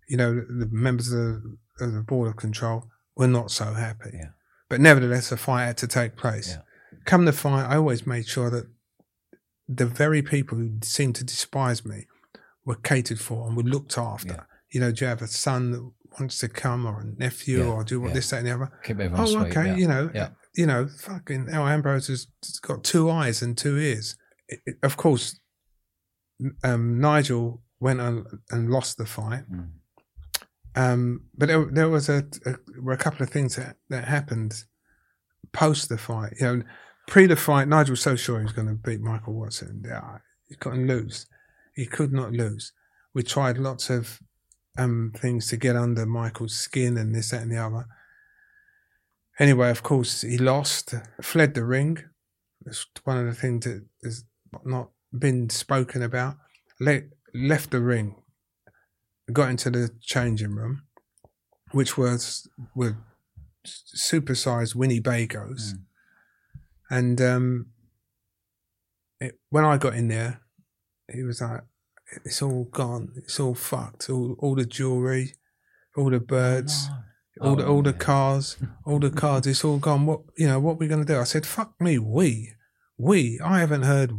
you 0.07 0.17
know, 0.17 0.33
the 0.35 0.67
members 0.71 1.11
of 1.11 1.19
the, 1.19 1.57
of 1.81 1.93
the 1.93 2.01
board 2.01 2.29
of 2.29 2.35
control 2.35 2.89
were 3.15 3.27
not 3.27 3.51
so 3.51 3.73
happy. 3.73 4.11
Yeah. 4.13 4.29
But 4.69 4.81
nevertheless, 4.81 5.31
a 5.31 5.37
fight 5.37 5.65
had 5.65 5.77
to 5.77 5.87
take 5.87 6.15
place. 6.15 6.49
Yeah. 6.49 6.61
Come 7.05 7.25
the 7.25 7.33
fight, 7.33 7.65
I 7.69 7.75
always 7.77 8.05
made 8.07 8.27
sure 8.27 8.49
that 8.49 8.65
the 9.67 9.85
very 9.85 10.21
people 10.21 10.57
who 10.57 10.77
seemed 10.83 11.15
to 11.15 11.23
despise 11.23 11.85
me 11.85 12.05
were 12.65 12.75
catered 12.75 13.19
for 13.19 13.47
and 13.47 13.55
were 13.57 13.63
looked 13.63 13.97
after. 13.97 14.33
Yeah. 14.33 14.43
You 14.71 14.79
know, 14.79 14.91
do 14.91 15.05
you 15.05 15.09
have 15.09 15.21
a 15.21 15.27
son 15.27 15.71
that 15.71 15.91
wants 16.19 16.39
to 16.39 16.47
come 16.49 16.85
or 16.85 17.01
a 17.01 17.05
nephew 17.19 17.59
Yeah. 17.59 17.69
or 17.69 17.83
do 17.83 17.95
you 17.95 17.99
want 18.01 18.11
Yeah. 18.11 18.15
this, 18.15 18.29
that, 18.31 18.37
and 18.39 18.47
the 18.47 18.53
other? 18.55 18.71
Keep 18.83 18.99
everyone 18.99 19.19
Oh, 19.21 19.25
sweet. 19.25 19.57
okay. 19.57 19.75
You 19.77 19.87
know, 19.87 20.09
Yeah. 20.13 20.29
you 20.55 20.65
know, 20.65 20.87
fucking 20.87 21.49
El 21.49 21.67
Ambrose 21.67 22.07
has 22.07 22.27
got 22.61 22.83
two 22.83 23.09
eyes 23.09 23.41
and 23.41 23.57
two 23.57 23.77
ears. 23.77 24.15
It- 24.47 24.61
it- 24.65 24.77
of 24.83 24.97
course, 24.97 25.39
um, 26.63 26.99
Nigel 26.99 27.61
went 27.79 27.99
and, 27.99 28.25
and 28.49 28.69
lost 28.69 28.97
the 28.97 29.05
fight. 29.05 29.43
Mm. 29.51 29.71
Um, 30.75 31.21
but 31.37 31.47
there, 31.47 31.65
there 31.65 31.89
was 31.89 32.09
a, 32.09 32.25
a 32.45 32.55
were 32.81 32.93
a 32.93 32.97
couple 32.97 33.23
of 33.23 33.29
things 33.29 33.55
that, 33.55 33.77
that 33.89 34.05
happened 34.05 34.63
post 35.53 35.89
the 35.89 35.97
fight. 35.97 36.33
You 36.39 36.45
know, 36.45 36.63
pre 37.07 37.25
the 37.25 37.35
fight, 37.35 37.67
Nigel 37.67 37.93
was 37.93 38.01
so 38.01 38.15
sure 38.15 38.39
he 38.39 38.43
was 38.43 38.53
going 38.53 38.67
to 38.67 38.73
beat 38.73 39.01
Michael 39.01 39.33
Watson. 39.33 39.83
He 40.47 40.55
couldn't 40.55 40.87
lose. 40.87 41.27
He 41.73 41.85
could 41.85 42.11
not 42.11 42.31
lose. 42.31 42.73
We 43.13 43.23
tried 43.23 43.57
lots 43.57 43.89
of 43.89 44.19
um, 44.77 45.13
things 45.15 45.47
to 45.49 45.57
get 45.57 45.75
under 45.75 46.05
Michael's 46.05 46.55
skin 46.55 46.97
and 46.97 47.15
this, 47.15 47.31
that, 47.31 47.41
and 47.41 47.51
the 47.51 47.57
other. 47.57 47.85
Anyway, 49.39 49.69
of 49.69 49.83
course, 49.83 50.21
he 50.21 50.37
lost, 50.37 50.93
fled 51.21 51.53
the 51.53 51.65
ring. 51.65 52.03
It's 52.65 52.85
one 53.03 53.17
of 53.17 53.25
the 53.25 53.33
things 53.33 53.65
that 53.65 53.85
has 54.03 54.23
not 54.63 54.89
been 55.17 55.49
spoken 55.49 56.01
about. 56.01 56.37
Le- 56.79 57.01
left 57.33 57.71
the 57.71 57.81
ring, 57.81 58.15
got 59.31 59.49
into 59.49 59.69
the 59.69 59.89
changing 60.01 60.51
room, 60.55 60.83
which 61.71 61.97
was 61.97 62.47
with 62.75 62.95
supersized 63.95 64.75
Winnebagos, 64.75 65.73
Mm. 65.73 65.79
and 66.91 67.21
um, 67.21 67.65
it, 69.19 69.39
when 69.49 69.65
I 69.65 69.77
got 69.77 69.95
in 69.95 70.07
there, 70.07 70.41
he 71.11 71.23
was 71.23 71.41
like, 71.41 71.61
"It's 72.23 72.41
all 72.41 72.65
gone. 72.65 73.13
It's 73.15 73.39
all 73.39 73.55
fucked. 73.55 74.09
All 74.09 74.35
all 74.39 74.55
the 74.55 74.65
jewelry, 74.65 75.33
all 75.95 76.09
the 76.09 76.19
birds." 76.19 76.87
No. 76.89 76.95
all 77.49 77.55
the 77.57 77.65
Oh, 77.65 77.71
all 77.73 77.81
the 77.81 77.93
cars, 77.93 78.57
all 78.85 78.99
the 78.99 79.09
cars, 79.09 79.45
it's 79.47 79.65
all 79.65 79.77
gone. 79.79 80.05
What 80.05 80.21
you 80.37 80.47
know? 80.47 80.59
What 80.59 80.79
we're 80.79 80.87
going 80.89 81.05
to 81.05 81.13
do? 81.13 81.19
I 81.19 81.23
said, 81.25 81.45
"Fuck 81.45 81.73
me, 81.81 81.97
we, 81.99 82.53
we." 82.97 83.39
I 83.43 83.59
haven't 83.59 83.81
heard 83.83 84.11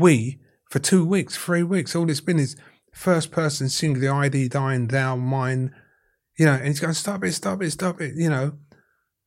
"we" 0.00 0.40
for 0.70 0.78
two 0.78 1.04
weeks, 1.04 1.36
three 1.36 1.62
weeks. 1.62 1.94
All 1.94 2.08
it's 2.10 2.20
been 2.20 2.38
is 2.38 2.56
first 2.96 3.30
person 3.30 3.68
singular 3.68 4.12
ID, 4.24 4.48
thine, 4.48 4.88
thou, 4.88 5.16
mine. 5.16 5.74
You 6.38 6.46
know, 6.46 6.54
and 6.54 6.66
he's 6.66 6.80
going, 6.80 6.94
"Stop 6.94 7.24
it, 7.24 7.32
stop 7.32 7.62
it, 7.62 7.70
stop 7.70 8.00
it." 8.00 8.14
You 8.16 8.30
know, 8.30 8.58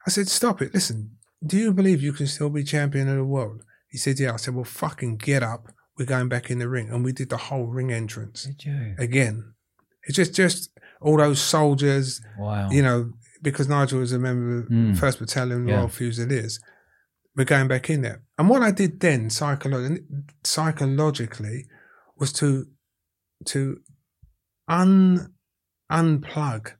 I 0.05 0.09
said, 0.09 0.27
"Stop 0.27 0.61
it. 0.61 0.73
Listen, 0.73 1.11
do 1.45 1.57
you 1.57 1.71
believe 1.73 2.01
you 2.01 2.13
can 2.13 2.27
still 2.27 2.49
be 2.49 2.63
champion 2.63 3.07
of 3.07 3.15
the 3.17 3.23
world?" 3.23 3.63
He 3.89 3.97
said, 3.97 4.19
"Yeah." 4.19 4.33
I 4.33 4.37
said, 4.37 4.53
"Well, 4.55 4.63
fucking 4.65 5.17
get 5.17 5.43
up. 5.43 5.67
We're 5.97 6.05
going 6.05 6.29
back 6.29 6.49
in 6.51 6.59
the 6.59 6.69
ring," 6.69 6.89
and 6.89 7.03
we 7.03 7.11
did 7.11 7.29
the 7.29 7.37
whole 7.47 7.67
ring 7.67 7.91
entrance 7.91 8.43
Did 8.43 8.63
you? 8.65 8.95
again. 8.97 9.53
It's 10.03 10.15
just 10.15 10.33
just 10.35 10.71
all 11.01 11.17
those 11.17 11.41
soldiers 11.41 12.21
Wow. 12.37 12.69
you 12.71 12.81
know, 12.81 13.11
because 13.41 13.67
Nigel 13.69 13.99
was 13.99 14.11
a 14.13 14.19
member 14.19 14.59
of 14.59 14.65
Mm. 14.69 14.97
First 14.97 15.19
Battalion 15.19 15.67
Yeah. 15.67 15.75
Royal 15.77 15.87
Fusiliers, 15.87 16.59
we're 17.35 17.45
going 17.45 17.67
back 17.67 17.89
in 17.89 18.01
there. 18.01 18.21
And 18.37 18.49
what 18.49 18.61
I 18.61 18.71
did 18.71 18.99
then, 18.99 19.29
psycholo- 19.29 20.03
psychologically, 20.43 21.65
was 22.17 22.31
to 22.33 22.67
to 23.45 23.79
un 24.67 25.33
unplug 25.91 26.73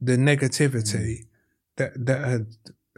the 0.00 0.16
negativity 0.16 1.26
that 1.76 1.92
that 2.06 2.24
had 2.28 2.46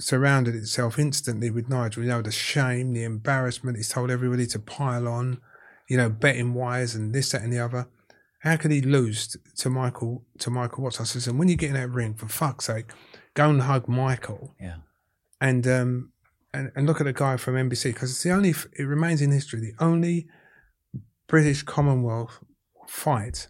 surrounded 0.00 0.54
itself 0.54 0.98
instantly 0.98 1.50
with 1.50 1.68
Nigel. 1.68 2.02
You 2.02 2.08
know, 2.08 2.22
the 2.22 2.32
shame, 2.32 2.92
the 2.92 3.04
embarrassment. 3.04 3.76
He's 3.76 3.88
told 3.90 4.10
everybody 4.10 4.46
to 4.46 4.58
pile 4.58 5.06
on, 5.06 5.40
you 5.88 5.96
know, 5.96 6.08
betting 6.08 6.54
wise 6.54 6.94
and 6.94 7.14
this, 7.14 7.30
that, 7.32 7.42
and 7.42 7.52
the 7.52 7.58
other. 7.58 7.86
How 8.40 8.56
could 8.56 8.72
he 8.72 8.80
lose 8.80 9.36
to 9.58 9.70
Michael 9.70 10.24
to 10.38 10.50
Michael 10.50 10.82
Watson? 10.84 11.02
I 11.02 11.06
said, 11.06 11.16
"Listen, 11.18 11.38
when 11.38 11.48
you 11.48 11.56
get 11.56 11.68
in 11.68 11.74
that 11.74 11.90
ring, 11.90 12.14
for 12.14 12.26
fuck's 12.26 12.64
sake, 12.64 12.90
go 13.34 13.50
and 13.50 13.62
hug 13.62 13.86
Michael 13.86 14.54
Yeah. 14.60 14.76
and 15.40 15.66
um 15.68 16.12
and, 16.54 16.72
and 16.74 16.86
look 16.86 17.00
at 17.00 17.04
the 17.04 17.12
guy 17.12 17.36
from 17.36 17.54
NBC 17.54 17.92
because 17.94 18.10
it's 18.10 18.22
the 18.24 18.30
only 18.32 18.50
it 18.76 18.82
remains 18.84 19.22
in 19.22 19.30
history 19.30 19.60
the 19.60 19.74
only 19.78 20.26
British 21.28 21.62
Commonwealth 21.62 22.40
fight 22.92 23.48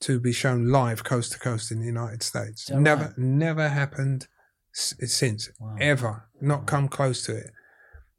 to 0.00 0.18
be 0.18 0.32
shown 0.32 0.68
live 0.70 1.04
coast 1.04 1.32
to 1.32 1.38
coast 1.38 1.70
in 1.70 1.78
the 1.78 1.86
United 1.86 2.22
States. 2.22 2.68
Never, 2.68 3.04
right? 3.04 3.18
never 3.18 3.68
happened 3.68 4.26
s- 4.74 4.92
since 5.06 5.48
Wow. 5.60 5.76
ever. 5.80 6.28
Not 6.40 6.66
come 6.66 6.88
close 6.88 7.24
to 7.26 7.36
it. 7.36 7.50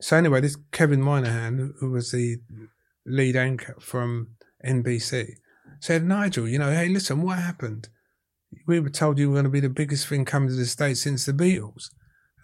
So 0.02 0.16
anyway, 0.16 0.40
this 0.42 0.58
Kevin 0.72 1.02
Moynihan, 1.02 1.74
who 1.80 1.92
was 1.92 2.12
the 2.12 2.38
lead 3.06 3.36
anchor 3.36 3.76
from 3.80 4.30
NBC, 4.66 5.34
said, 5.82 6.06
Nigel, 6.06 6.48
you 6.48 6.58
know, 6.60 6.72
hey, 6.72 6.88
listen, 6.88 7.22
what 7.22 7.40
happened? 7.40 7.90
We 8.66 8.80
were 8.80 8.90
told 8.90 9.20
you 9.20 9.28
were 9.30 9.36
going 9.36 9.44
to 9.44 9.50
be 9.50 9.60
the 9.60 9.70
biggest 9.70 10.08
thing 10.08 10.24
coming 10.24 10.50
to 10.50 10.56
the 10.56 10.66
States 10.66 11.02
since 11.02 11.26
the 11.26 11.34
Beatles. 11.34 11.90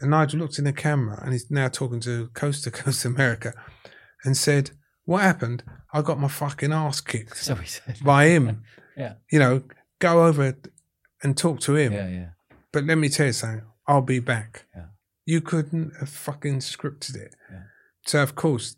And 0.01 0.11
Nigel 0.11 0.39
looked 0.41 0.59
in 0.59 0.65
the 0.65 0.73
camera 0.73 1.19
and 1.23 1.31
he's 1.31 1.49
now 1.49 1.69
talking 1.69 2.01
to 2.01 2.27
Coast 2.33 2.65
to 2.65 2.71
Coast 2.71 3.05
America 3.13 3.53
and 4.25 4.35
said, 4.35 4.71
What 5.05 5.21
happened? 5.21 5.63
I 5.93 6.01
got 6.01 6.19
my 6.19 6.27
fucking 6.27 6.73
ass 6.73 6.99
kicked 7.01 7.37
So 7.37 7.55
he 7.55 7.67
said. 7.67 7.97
by 8.03 8.25
him. 8.25 8.63
Yeah. 8.95 9.13
You 9.31 9.39
know, 9.39 9.63
go 9.97 10.25
over 10.27 10.55
and 11.23 11.35
talk 11.35 11.59
to 11.61 11.75
him. 11.75 11.93
Yeah, 11.93 12.07
yeah. 12.09 12.27
But 12.71 12.83
let 12.83 12.99
me 12.99 13.09
tell 13.09 13.25
you 13.25 13.33
something, 13.33 13.63
I'll 13.87 14.01
be 14.03 14.19
back. 14.19 14.65
Yeah. 14.75 14.85
You 15.25 15.41
couldn't 15.41 15.93
have 15.99 16.09
fucking 16.09 16.59
scripted 16.59 17.15
it. 17.15 17.33
Yeah. 17.51 17.61
So, 18.05 18.21
of 18.21 18.35
course, 18.35 18.75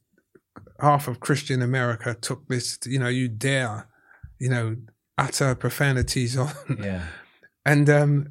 half 0.79 1.09
of 1.09 1.19
Christian 1.19 1.61
America 1.61 2.15
took 2.15 2.47
this, 2.47 2.79
you 2.85 2.97
know, 2.97 3.09
you 3.09 3.27
dare, 3.27 3.89
you 4.39 4.47
know, 4.47 4.77
utter 5.17 5.53
profanities 5.53 6.37
on. 6.37 6.51
Yeah. 6.81 7.07
And 7.65 7.89
um, 7.89 8.27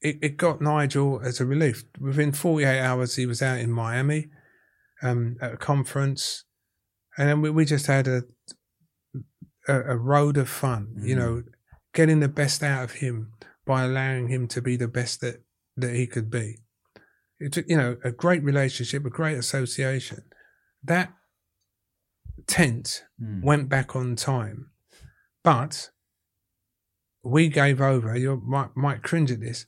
it, 0.00 0.18
it 0.22 0.36
got 0.36 0.60
Nigel 0.60 1.20
as 1.22 1.38
a 1.38 1.46
relief. 1.46 1.84
Within 2.00 2.32
48 2.32 2.80
hours, 2.80 3.14
he 3.14 3.26
was 3.26 3.40
out 3.40 3.58
in 3.60 3.70
Miami 3.70 4.30
um, 5.02 5.36
at 5.40 5.52
a 5.52 5.56
conference. 5.58 6.44
And 7.18 7.28
then 7.28 7.40
we, 7.42 7.50
we 7.50 7.64
just 7.64 7.86
had 7.86 8.06
a, 8.08 8.22
a, 9.68 9.80
a 9.92 9.96
road 9.96 10.36
of 10.36 10.48
fun, 10.48 10.94
you 10.98 11.14
Mhm. 11.14 11.18
know, 11.18 11.42
getting 11.92 12.20
the 12.20 12.28
best 12.28 12.62
out 12.62 12.84
of 12.84 12.92
him 12.92 13.32
by 13.66 13.84
allowing 13.84 14.28
him 14.28 14.46
to 14.48 14.62
be 14.62 14.76
the 14.76 14.88
best 14.88 15.20
that, 15.20 15.42
that 15.76 15.94
he 15.94 16.06
could 16.06 16.30
be. 16.30 16.58
It's, 17.38 17.56
you 17.68 17.76
know, 17.76 17.96
a 18.04 18.12
great 18.12 18.42
relationship, 18.42 19.04
a 19.04 19.10
great 19.10 19.36
association. 19.38 20.22
That 20.84 21.12
tent 22.46 23.04
Mm. 23.20 23.42
went 23.42 23.68
back 23.68 23.94
on 23.94 24.16
time, 24.16 24.70
but 25.42 25.90
we 27.22 27.48
gave 27.48 27.80
over. 27.80 28.16
You 28.16 28.40
might 28.44 28.74
might 28.76 29.02
cringe 29.02 29.30
at 29.30 29.40
this. 29.40 29.66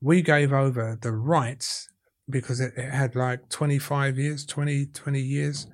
We 0.00 0.22
gave 0.22 0.52
over 0.52 0.96
the 1.00 1.12
rights 1.12 1.88
because 2.28 2.60
it, 2.60 2.72
it 2.76 2.90
had 2.90 3.14
like 3.14 3.48
25 3.50 4.18
years, 4.18 4.44
20, 4.46 4.86
20 4.86 5.20
years. 5.20 5.66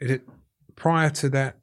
It 0.00 0.10
had, 0.10 0.22
prior 0.80 1.10
to 1.10 1.28
that 1.28 1.58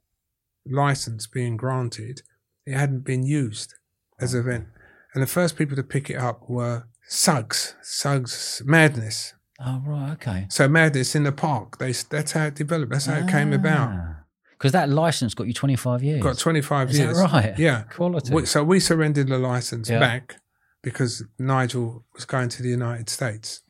license 0.64 1.26
being 1.26 1.56
granted, 1.56 2.22
it 2.64 2.74
hadn't 2.76 3.04
been 3.04 3.24
used 3.26 3.74
as 4.20 4.32
an 4.32 4.40
event. 4.40 4.66
And 5.12 5.22
the 5.22 5.26
first 5.26 5.56
people 5.56 5.74
to 5.76 5.82
pick 5.82 6.08
it 6.08 6.16
up 6.16 6.48
were 6.48 6.86
Suggs, 7.08 7.74
Suggs 7.82 8.62
Madness. 8.64 9.34
Oh, 9.60 9.82
right. 9.84 10.12
Okay. 10.12 10.46
So 10.50 10.68
Madness 10.68 11.16
in 11.16 11.24
the 11.24 11.32
park. 11.32 11.78
They 11.78 11.90
that's 11.92 12.32
how 12.32 12.46
it 12.46 12.54
developed. 12.54 12.92
That's 12.92 13.06
how 13.06 13.16
it 13.18 13.28
came 13.28 13.52
about. 13.52 13.88
Ah. 13.92 14.14
Because 14.52 14.72
that 14.72 14.88
license 14.88 15.34
got 15.34 15.46
you 15.48 15.52
25 15.52 16.02
years. 16.04 16.22
Got 16.22 16.38
25 16.38 16.90
Is 16.90 16.98
years. 16.98 17.16
that 17.18 17.32
right? 17.32 17.58
Yeah. 17.58 17.82
Quality. 17.82 18.32
We- 18.34 18.46
So 18.46 18.62
we 18.62 18.78
surrendered 18.80 19.28
the 19.28 19.38
license 19.38 19.88
Yeah. 19.90 19.98
back 20.00 20.36
because 20.82 21.24
Nigel 21.38 22.04
was 22.14 22.24
going 22.24 22.48
to 22.50 22.62
the 22.62 22.68
United 22.68 23.08
States. 23.08 23.62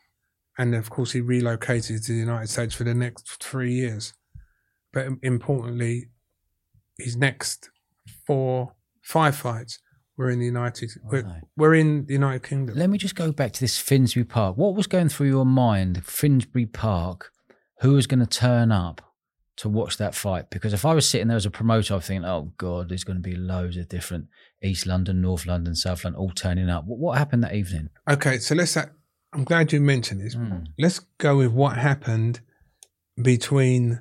And 0.58 0.74
of 0.74 0.90
course, 0.90 1.12
he 1.12 1.20
relocated 1.20 2.02
to 2.04 2.12
the 2.12 2.18
United 2.18 2.48
States 2.48 2.74
for 2.74 2.84
the 2.84 2.94
next 2.94 3.42
three 3.42 3.72
years. 3.72 4.12
But 4.92 5.06
importantly, 5.22 6.08
his 6.98 7.16
next 7.16 7.70
four, 8.26 8.74
five 9.02 9.36
fights 9.36 9.78
were 10.16 10.30
in 10.30 10.38
the 10.40 10.46
United. 10.46 10.90
We're, 11.04 11.22
Right. 11.22 11.42
we're 11.56 11.74
in 11.74 12.06
the 12.06 12.14
United 12.14 12.42
Kingdom. 12.42 12.76
Let 12.76 12.90
me 12.90 12.98
just 12.98 13.14
go 13.14 13.30
back 13.32 13.52
to 13.52 13.60
this 13.60 13.78
Finsbury 13.78 14.24
Park. 14.24 14.56
What 14.56 14.74
was 14.74 14.86
going 14.86 15.08
through 15.08 15.28
your 15.28 15.46
mind, 15.46 16.04
Finsbury 16.04 16.66
Park? 16.66 17.30
Who 17.80 17.92
was 17.92 18.08
going 18.08 18.18
to 18.20 18.26
turn 18.26 18.72
up 18.72 19.00
to 19.58 19.68
watch 19.68 19.98
that 19.98 20.14
fight? 20.16 20.50
Because 20.50 20.72
if 20.72 20.84
I 20.84 20.94
was 20.94 21.08
sitting 21.08 21.28
there 21.28 21.36
as 21.36 21.46
a 21.46 21.50
promoter, 21.50 21.94
I'm 21.94 22.00
thinking, 22.00 22.24
oh 22.24 22.52
God, 22.58 22.88
there's 22.88 23.04
going 23.04 23.22
to 23.22 23.22
be 23.22 23.36
loads 23.36 23.76
of 23.76 23.88
different 23.88 24.26
East 24.62 24.84
London, 24.86 25.20
North 25.20 25.46
London, 25.46 25.76
South 25.76 26.02
London 26.02 26.18
all 26.20 26.30
turning 26.30 26.68
up. 26.68 26.84
What, 26.86 26.98
what 26.98 27.18
happened 27.18 27.44
that 27.44 27.54
evening? 27.54 27.90
Okay, 28.10 28.38
so 28.38 28.56
let's. 28.56 28.76
I'm 28.76 29.44
glad 29.44 29.72
you 29.72 29.80
mentioned 29.80 30.22
this. 30.22 30.34
Mm. 30.34 30.66
Let's 30.78 30.98
go 31.18 31.36
with 31.36 31.52
what 31.52 31.76
happened 31.76 32.40
between 33.22 34.00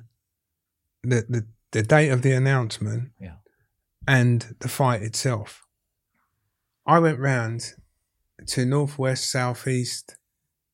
the 1.02 1.24
the, 1.28 1.46
the 1.72 1.82
date 1.82 2.10
of 2.10 2.22
the 2.22 2.32
announcement 2.32 3.10
Yeah. 3.20 3.36
and 4.06 4.56
the 4.60 4.68
fight 4.68 5.02
itself. 5.02 5.64
I 6.86 6.98
went 6.98 7.18
round 7.18 7.74
to 8.46 8.64
northwest, 8.64 9.30
southeast, 9.30 10.16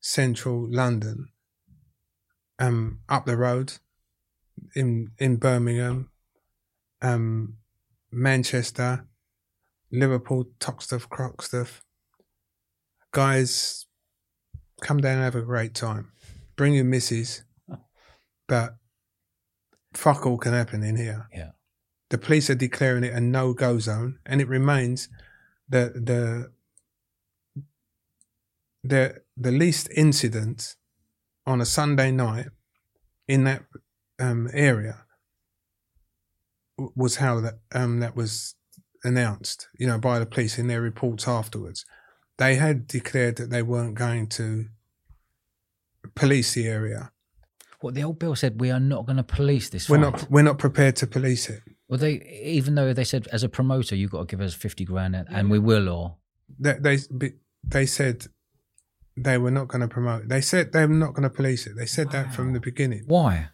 central 0.00 0.68
London, 0.70 1.28
um, 2.58 3.00
up 3.08 3.26
the 3.26 3.37
road 3.37 3.74
in 4.76 5.10
in 5.18 5.37
Birmingham, 5.37 6.10
um, 7.02 7.56
Manchester, 8.12 9.06
Liverpool, 9.90 10.44
Toxteth, 10.60 11.08
Croxteth. 11.08 11.80
Guys, 13.12 13.87
come 14.82 14.98
down 15.00 15.14
and 15.16 15.24
have 15.24 15.34
a 15.37 15.42
great 15.42 15.74
time. 15.74 16.12
Bring 16.56 16.74
your 16.74 16.84
missus, 16.84 17.44
but 18.48 18.76
fuck 19.94 20.26
all 20.26 20.38
can 20.38 20.52
happen 20.52 20.83
in 20.83 20.96
here. 20.96 21.28
Yeah. 21.33 21.50
The 22.11 22.18
police 22.18 22.50
are 22.50 22.54
declaring 22.54 23.04
it 23.04 23.12
a 23.12 23.20
no-go 23.20 23.78
zone, 23.78 24.18
and 24.26 24.40
it 24.40 24.48
remains 24.48 25.09
the 25.68 25.92
the 25.94 26.52
the 28.83 29.22
the 29.37 29.50
least 29.50 29.88
incident 29.96 30.76
on 31.46 31.61
a 31.61 31.66
Sunday 31.66 32.11
night 32.11 32.46
in 33.26 33.44
that 33.44 33.64
um, 34.18 34.48
area 34.52 35.04
was 36.94 37.16
how 37.16 37.40
that 37.40 37.54
um, 37.72 38.00
that 38.00 38.16
was 38.16 38.54
announced, 39.02 39.68
you 39.78 39.87
know, 39.87 39.98
by 39.98 40.18
the 40.18 40.26
police 40.26 40.59
in 40.59 40.66
their 40.66 40.80
reports 40.80 41.28
afterwards. 41.28 41.85
They 42.37 42.57
had 42.57 42.87
declared 42.87 43.37
that 43.37 43.50
they 43.50 43.62
weren't 43.62 43.94
going 43.94 44.28
to 44.28 44.66
police 46.14 46.54
the 46.54 46.66
area. 46.66 47.12
What 47.85 47.92
the 47.92 48.03
old 48.03 48.18
bill 48.18 48.35
said, 48.35 48.62
we 48.62 48.70
are 48.70 48.81
not 48.81 49.05
going 49.05 49.18
to 49.18 49.23
police 49.23 49.68
this 49.68 49.90
We're 49.90 49.97
fight. 50.01 50.12
not 50.12 50.31
we're 50.31 50.40
not 50.40 50.59
prepared 50.59 50.97
to 50.97 51.07
police 51.07 51.51
it. 51.51 51.61
Well, 51.87 51.99
they 51.99 52.14
even 52.42 52.77
though 52.77 52.94
they 52.94 53.05
said 53.05 53.29
as 53.31 53.42
a 53.42 53.49
promoter, 53.51 53.94
you've 53.94 54.11
got 54.11 54.20
to 54.20 54.25
give 54.25 54.40
us 54.40 54.55
50 54.55 54.87
grand 54.87 55.14
and, 55.14 55.29
and 55.31 55.51
we 55.51 55.59
will, 55.59 55.90
or 55.90 56.16
They 56.59 56.79
they, 56.81 57.33
they 57.62 57.85
said 57.85 58.29
they 59.18 59.37
were 59.37 59.51
not 59.51 59.68
going 59.68 59.83
to 59.83 59.88
promote. 59.88 60.29
They 60.29 60.40
said 60.40 60.73
they 60.73 60.87
were 60.87 60.94
not 60.94 61.12
going 61.12 61.25
to 61.25 61.29
police 61.31 61.66
it. 61.66 61.77
They 61.77 61.85
said 61.85 62.11
that 62.12 62.33
from 62.33 62.55
the 62.55 62.61
beginning. 62.61 63.05
why? 63.07 63.51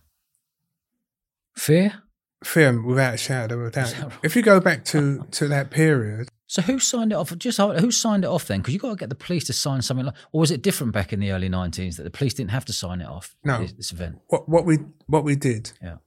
Fear? 1.57 2.05
Fear 2.45 2.83
without 2.83 3.15
a 3.15 3.17
shadow 3.17 3.59
of 3.59 3.73
doubt. 3.73 3.87
Is 3.87 3.95
that 3.95 4.05
right? 4.05 4.19
If 4.23 4.37
you 4.37 4.43
go 4.43 4.61
back 4.61 4.85
to 4.87 5.27
to 5.33 5.49
that 5.49 5.73
period, 5.73 6.29
So 6.51 6.63
who 6.63 6.81
signed 6.81 7.13
it 7.13 7.15
off? 7.15 7.39
Just 7.39 7.59
who 7.59 7.93
signed 7.93 8.25
it 8.25 8.27
off 8.27 8.49
then? 8.49 8.59
Because 8.59 8.75
you 8.75 8.81
got 8.81 8.91
to 8.91 8.97
get 8.97 9.09
the 9.09 9.15
police 9.15 9.45
to 9.45 9.53
sign 9.53 9.83
something 9.83 10.07
like, 10.07 10.17
or 10.33 10.41
was 10.41 10.51
it 10.51 10.63
different 10.63 10.93
back 10.93 11.13
in 11.13 11.21
the 11.21 11.31
early 11.31 11.49
nineties 11.49 11.97
that 11.97 12.03
the 12.03 12.11
police 12.11 12.35
didn't 12.35 12.51
have 12.51 12.65
to 12.65 12.73
sign 12.73 13.01
it 13.01 13.07
off? 13.07 13.37
No. 13.45 13.61
This, 13.61 13.73
this 13.75 13.93
event. 13.93 14.19
what 14.27 14.49
what 14.49 14.65
we 14.67 14.79
what 15.07 15.23
we 15.23 15.37
did 15.37 15.71
Yeah. 15.81 15.99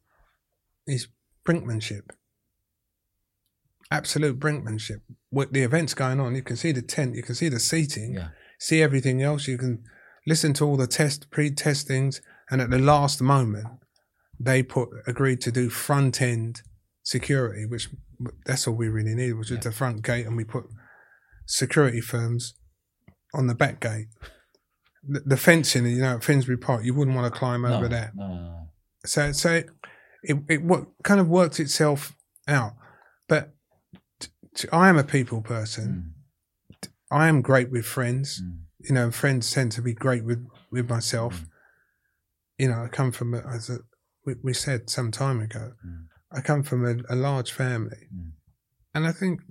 is 0.85 1.07
brinkmanship. 1.47 2.09
Absolute 3.89 4.37
brinkmanship. 4.37 4.99
With 5.31 5.53
the 5.53 5.61
events 5.61 5.93
going 5.93 6.19
on, 6.19 6.35
you 6.35 6.41
can 6.43 6.57
see 6.57 6.73
the 6.73 6.81
tent, 6.81 7.15
you 7.15 7.23
can 7.23 7.35
see 7.35 7.47
the 7.47 7.57
seating, 7.57 8.15
Yeah. 8.15 8.27
see 8.59 8.81
everything 8.81 9.21
else. 9.21 9.47
You 9.47 9.57
can 9.57 9.85
listen 10.27 10.51
to 10.55 10.65
all 10.65 10.75
the 10.75 10.87
test 10.87 11.31
pre-testings, 11.31 12.19
and 12.51 12.61
at 12.61 12.69
the 12.69 12.79
last 12.79 13.21
moment, 13.21 13.67
they 14.37 14.61
put 14.61 14.89
agreed 15.07 15.39
to 15.43 15.53
do 15.53 15.69
front 15.69 16.21
end 16.21 16.63
security, 17.01 17.65
which 17.65 17.87
that's 18.45 18.67
all 18.67 18.75
we 18.75 18.87
really 18.87 19.15
needed, 19.15 19.37
which 19.37 19.51
was 19.51 19.59
the 19.59 19.71
front 19.71 20.03
gate, 20.03 20.25
and 20.25 20.37
we 20.37 20.43
put 20.43 20.65
security 21.45 22.01
firms 22.01 22.53
on 23.33 23.47
the 23.47 23.55
back 23.55 23.79
gate. 23.79 24.07
The, 25.07 25.21
the 25.25 25.37
fencing, 25.37 25.85
you 25.85 26.01
know, 26.01 26.15
at 26.15 26.23
Finsbury 26.23 26.57
Park, 26.57 26.85
you 26.85 26.93
wouldn't 26.93 27.15
want 27.15 27.31
to 27.31 27.37
climb 27.37 27.65
over 27.65 27.83
no, 27.83 27.87
that. 27.89 28.15
No, 28.15 28.27
no. 28.27 28.67
So, 29.05 29.31
so 29.31 29.55
it, 29.55 29.69
it, 30.23 30.37
it 30.47 30.63
what 30.63 30.85
kind 31.03 31.19
of 31.19 31.27
worked 31.27 31.59
itself 31.59 32.15
out. 32.47 32.73
But 33.27 33.53
t- 34.19 34.29
t- 34.55 34.67
I 34.71 34.87
am 34.87 34.97
a 34.97 35.03
people 35.03 35.41
person. 35.41 36.13
Mm, 36.81 36.89
I 37.11 37.27
am 37.27 37.41
great 37.41 37.69
with 37.69 37.85
friends. 37.85 38.41
mm, 38.41 38.59
You 38.79 38.95
know, 38.95 39.11
friends 39.11 39.51
tend 39.51 39.73
to 39.73 39.81
be 39.81 39.93
great 39.93 40.23
with 40.23 40.45
with 40.71 40.89
myself. 40.89 41.41
Mm. 41.41 41.47
You 42.59 42.67
know, 42.69 42.83
I 42.85 42.87
come 42.87 43.11
from 43.11 43.33
a, 43.33 43.39
as 43.39 43.69
a, 43.69 43.79
we, 44.25 44.35
we 44.41 44.53
said 44.53 44.89
some 44.89 45.11
time 45.11 45.41
ago. 45.41 45.73
I 46.33 46.41
come 46.41 46.63
from 46.63 46.85
a, 46.85 47.13
a 47.13 47.15
large 47.15 47.51
family, 47.51 48.07
Mm. 48.13 48.31
and 48.93 49.07
I 49.07 49.11
think 49.11 49.41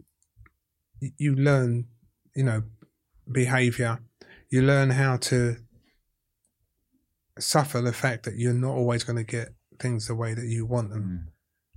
you 1.18 1.34
learn, 1.34 1.86
you 2.34 2.44
know, 2.44 2.62
behavior. 3.30 4.00
You 4.50 4.62
learn 4.62 4.90
how 4.90 5.16
to 5.16 5.56
suffer 7.38 7.80
the 7.80 7.92
fact 7.92 8.24
that 8.24 8.36
you're 8.36 8.52
not 8.52 8.74
always 8.74 9.04
going 9.04 9.16
to 9.16 9.24
get 9.24 9.54
things 9.78 10.06
the 10.06 10.14
way 10.14 10.34
that 10.34 10.46
you 10.46 10.66
want 10.66 10.90
them, 10.90 11.28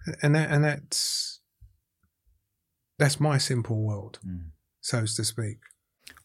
mm, 0.08 0.16
and 0.22 0.36
that 0.36 0.50
and 0.52 0.64
that's 0.64 1.40
that's 2.98 3.20
my 3.20 3.38
simple 3.38 3.82
world, 3.84 4.20
mm. 4.26 4.50
so 4.82 5.02
to 5.02 5.24
speak. 5.24 5.58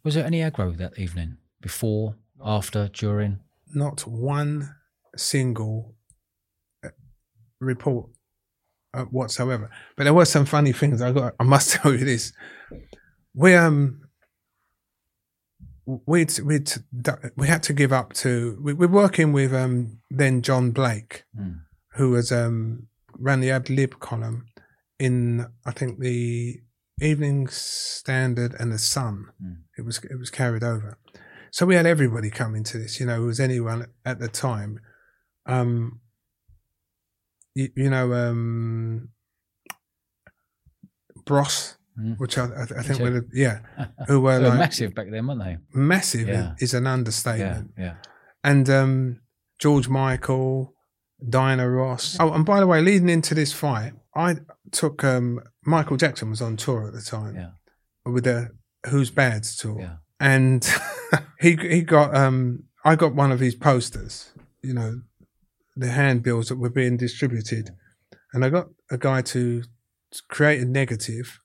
Was 0.04 0.14
there 0.14 0.24
any 0.24 0.40
aggro 0.40 0.76
that 0.76 0.98
evening? 0.98 1.36
Before, 1.60 2.16
after, 2.42 2.88
during? 2.88 3.40
Not 3.74 4.06
one 4.06 4.74
single 5.16 5.94
uh, 6.84 6.88
report 7.60 8.10
whatsoever. 9.10 9.70
But 9.96 10.04
there 10.04 10.14
were 10.14 10.24
some 10.24 10.46
funny 10.46 10.72
things. 10.72 11.00
I 11.02 11.12
got. 11.12 11.34
I 11.40 11.44
must 11.44 11.70
tell 11.74 11.92
you 11.92 12.04
this. 12.04 12.32
We 13.34 13.54
um. 13.54 14.02
We'd, 16.06 16.38
we'd 16.40 16.70
we 17.36 17.48
had 17.48 17.64
to 17.64 17.72
give 17.72 17.92
up 17.92 18.12
to 18.12 18.56
we, 18.62 18.74
we're 18.74 18.86
working 18.86 19.32
with 19.32 19.52
um 19.52 19.98
then 20.08 20.40
John 20.42 20.70
Blake 20.70 21.24
Mm. 21.36 21.62
who 21.94 22.10
was 22.10 22.30
um 22.30 22.86
ran 23.18 23.40
the 23.40 23.50
ad 23.50 23.68
lib 23.70 23.98
column 23.98 24.46
in 25.00 25.46
I 25.66 25.72
think 25.72 25.98
the 25.98 26.60
Evening 27.02 27.48
Standard 27.48 28.54
and 28.60 28.70
the 28.70 28.78
Sun. 28.78 29.26
Mm. 29.42 29.56
It 29.78 29.84
was 29.84 29.98
it 30.04 30.16
was 30.18 30.30
carried 30.30 30.62
over, 30.62 30.96
so 31.50 31.66
we 31.66 31.74
had 31.74 31.86
everybody 31.86 32.30
coming 32.30 32.62
to 32.64 32.78
this. 32.78 33.00
You 33.00 33.06
know, 33.06 33.22
it 33.22 33.26
was 33.26 33.40
anyone 33.40 33.86
at 34.04 34.20
the 34.20 34.28
time. 34.28 34.78
Um, 35.46 36.00
you, 37.54 37.68
you 37.76 37.90
know, 37.90 38.12
um, 38.12 39.08
Bros, 41.24 41.76
Mm. 41.98 42.18
which 42.18 42.38
I, 42.38 42.44
I, 42.44 42.62
I 42.62 42.82
think 42.82 43.00
were 43.00 43.26
yeah, 43.34 43.58
who 44.06 44.20
were 44.20 44.38
They 44.38 44.44
were 44.44 44.50
like 44.50 44.58
massive 44.60 44.94
back 44.94 45.10
then, 45.10 45.26
weren't 45.26 45.42
they? 45.42 45.58
massive 45.74 46.28
Yeah. 46.28 46.54
is 46.60 46.72
an 46.72 46.84
Yeah, 46.84 46.92
understatement. 46.92 47.72
yeah. 47.76 47.94
And 48.44 48.70
um, 48.70 49.20
George 49.58 49.88
Michael, 49.88 50.72
Diana 51.28 51.68
Ross. 51.68 52.16
Oh, 52.20 52.32
and 52.32 52.46
by 52.46 52.60
the 52.60 52.66
way, 52.66 52.80
leading 52.80 53.08
into 53.10 53.34
this 53.34 53.52
fight, 53.52 53.92
I 54.14 54.36
took 54.70 55.02
um, 55.04 55.40
Michael 55.66 55.96
Jackson 55.96 56.30
was 56.30 56.40
on 56.40 56.56
tour 56.56 56.86
at 56.86 56.94
the 56.94 57.02
time 57.02 57.34
Yeah. 57.34 57.50
with 58.10 58.24
the 58.24 58.50
Who's 58.88 59.10
Bad 59.10 59.42
tour, 59.42 59.80
Yeah. 59.80 59.96
and 60.20 60.64
he 61.40 61.56
he 61.56 61.82
got 61.82 62.16
um, 62.16 62.64
I 62.84 62.94
got 62.96 63.14
one 63.14 63.32
of 63.32 63.40
his 63.40 63.56
posters, 63.56 64.32
you 64.62 64.72
know, 64.74 65.02
the 65.80 65.90
handbills 65.90 66.48
that 66.48 66.58
were 66.58 66.70
being 66.70 66.96
distributed, 66.96 67.70
and 68.32 68.44
I 68.44 68.50
got 68.50 68.68
a 68.90 68.98
guy 68.98 69.22
to 69.22 69.64
create 70.28 70.60
a 70.60 70.64
negative 70.64 71.40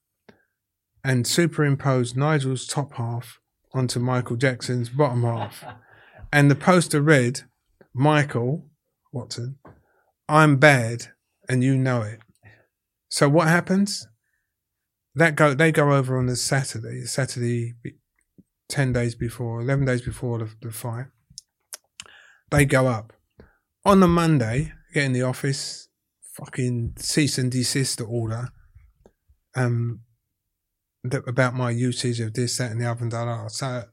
and 1.03 1.25
superimpose 1.25 2.15
Nigel's 2.15 2.65
top 2.65 2.93
half 2.93 3.39
onto 3.73 3.99
Michael 3.99 4.35
Jackson's 4.35 4.89
bottom 4.89 5.23
half. 5.23 5.63
And 6.33 6.51
the 6.51 6.55
poster 6.55 7.01
read, 7.01 7.41
Michael 7.93 8.65
Watson, 9.13 9.57
I'm 10.27 10.57
bad 10.57 11.13
and 11.47 11.63
you 11.63 11.77
know 11.77 12.01
it. 12.01 12.19
So 13.07 13.29
what 13.29 13.47
happens? 13.47 14.05
That 15.13 15.35
go 15.35 15.53
they 15.53 15.71
go 15.71 15.93
over 15.93 16.17
on 16.17 16.25
the 16.25 16.35
Saturday, 16.35 17.05
Saturday 17.05 17.75
ten 18.67 18.91
days 18.91 19.15
before, 19.15 19.61
eleven 19.61 19.85
days 19.85 20.01
before 20.01 20.39
the, 20.39 20.49
the 20.61 20.71
fight. 20.73 21.05
They 22.51 22.65
go 22.65 22.87
up. 22.87 23.13
On 23.85 23.99
the 23.99 24.07
Monday, 24.07 24.73
get 24.93 25.03
in 25.05 25.13
the 25.13 25.21
office, 25.21 25.87
fucking 26.33 26.93
cease 26.97 27.37
and 27.37 27.51
desist 27.51 28.01
order. 28.01 28.49
Um 29.55 30.01
that, 31.03 31.21
about 31.27 31.53
my 31.53 31.69
usage 31.69 32.19
of 32.19 32.33
this, 32.33 32.57
that, 32.57 32.71
and 32.71 32.81
the 32.81 32.89
other, 32.89 33.03
and 33.03 33.11
da, 33.11 33.25
da, 33.25 33.43
da. 33.43 33.47
So, 33.47 33.83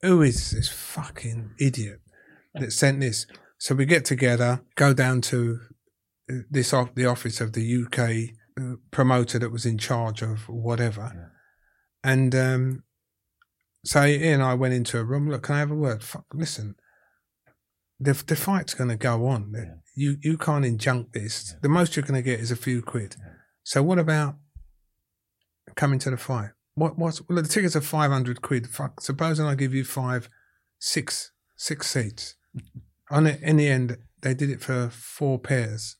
who 0.00 0.22
is 0.22 0.52
this 0.52 0.68
fucking 0.68 1.54
idiot 1.58 2.00
that 2.54 2.72
sent 2.72 3.00
this? 3.00 3.26
So 3.58 3.74
we 3.74 3.84
get 3.84 4.04
together, 4.04 4.62
go 4.76 4.94
down 4.94 5.22
to 5.22 5.58
uh, 6.30 6.34
this 6.50 6.72
off 6.72 6.94
the 6.94 7.06
office 7.06 7.40
of 7.40 7.52
the 7.52 7.82
UK 7.84 8.36
uh, 8.60 8.76
promoter 8.92 9.40
that 9.40 9.50
was 9.50 9.66
in 9.66 9.76
charge 9.76 10.22
of 10.22 10.48
whatever, 10.48 11.10
Yeah. 11.14 12.10
and 12.12 12.34
um, 12.36 12.82
so 13.84 14.04
Ian 14.04 14.34
and 14.34 14.42
I 14.44 14.54
went 14.54 14.74
into 14.74 14.98
a 14.98 15.04
room. 15.04 15.28
Look, 15.28 15.42
can 15.42 15.56
I 15.56 15.60
have 15.60 15.72
a 15.72 15.74
word? 15.74 16.04
Fuck, 16.04 16.26
listen. 16.32 16.76
The, 18.04 18.12
the 18.26 18.36
fight's 18.36 18.74
going 18.74 18.90
to 18.90 18.96
go 18.96 19.26
on. 19.26 19.52
Yeah. 19.54 19.64
You 19.94 20.16
you 20.22 20.38
can't 20.38 20.64
injunct 20.64 21.12
this. 21.12 21.50
Yeah. 21.52 21.58
The 21.62 21.68
most 21.68 21.94
you're 21.96 22.02
going 22.02 22.22
to 22.22 22.22
get 22.22 22.40
is 22.40 22.50
a 22.50 22.56
few 22.56 22.82
quid. 22.82 23.16
Yeah. 23.18 23.32
So 23.62 23.82
what 23.82 23.98
about 23.98 24.36
coming 25.76 25.98
to 26.00 26.10
the 26.10 26.16
fight? 26.16 26.50
What 26.74 26.98
what's 26.98 27.20
well 27.28 27.42
the 27.42 27.48
tickets 27.48 27.76
are 27.76 27.80
five 27.82 28.10
hundred 28.10 28.40
quid. 28.42 28.68
Fuck. 28.68 29.00
Supposing 29.00 29.46
I 29.46 29.54
give 29.54 29.74
you 29.74 29.84
five, 29.84 30.28
six 30.78 31.32
six 31.56 31.88
seats. 31.88 32.34
On 33.10 33.26
it, 33.26 33.42
in 33.42 33.58
the 33.58 33.68
end, 33.68 33.98
they 34.22 34.32
did 34.32 34.48
it 34.48 34.62
for 34.62 34.88
four 34.90 35.38
pairs 35.38 35.96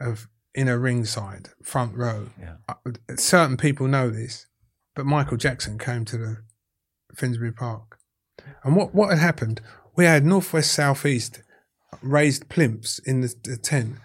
of 0.00 0.28
inner 0.54 0.78
ringside 0.78 1.50
front 1.62 1.96
row. 1.96 2.30
Yeah. 2.40 2.56
Uh, 2.68 2.74
Certain 3.16 3.56
people 3.56 3.86
know 3.86 4.10
this, 4.10 4.46
but 4.96 5.06
Michael 5.06 5.36
Jackson 5.36 5.78
came 5.78 6.04
to 6.06 6.18
the 6.18 6.36
Finsbury 7.14 7.52
Park, 7.52 7.98
and 8.64 8.74
what 8.74 8.94
what 8.94 9.10
had 9.10 9.18
happened? 9.18 9.60
We 10.00 10.06
had 10.06 10.24
northwest 10.24 10.72
southeast 10.72 11.42
raised 12.00 12.48
plimps 12.48 12.98
in 13.00 13.20
the, 13.20 13.34
the 13.44 13.58
tent, 13.58 13.96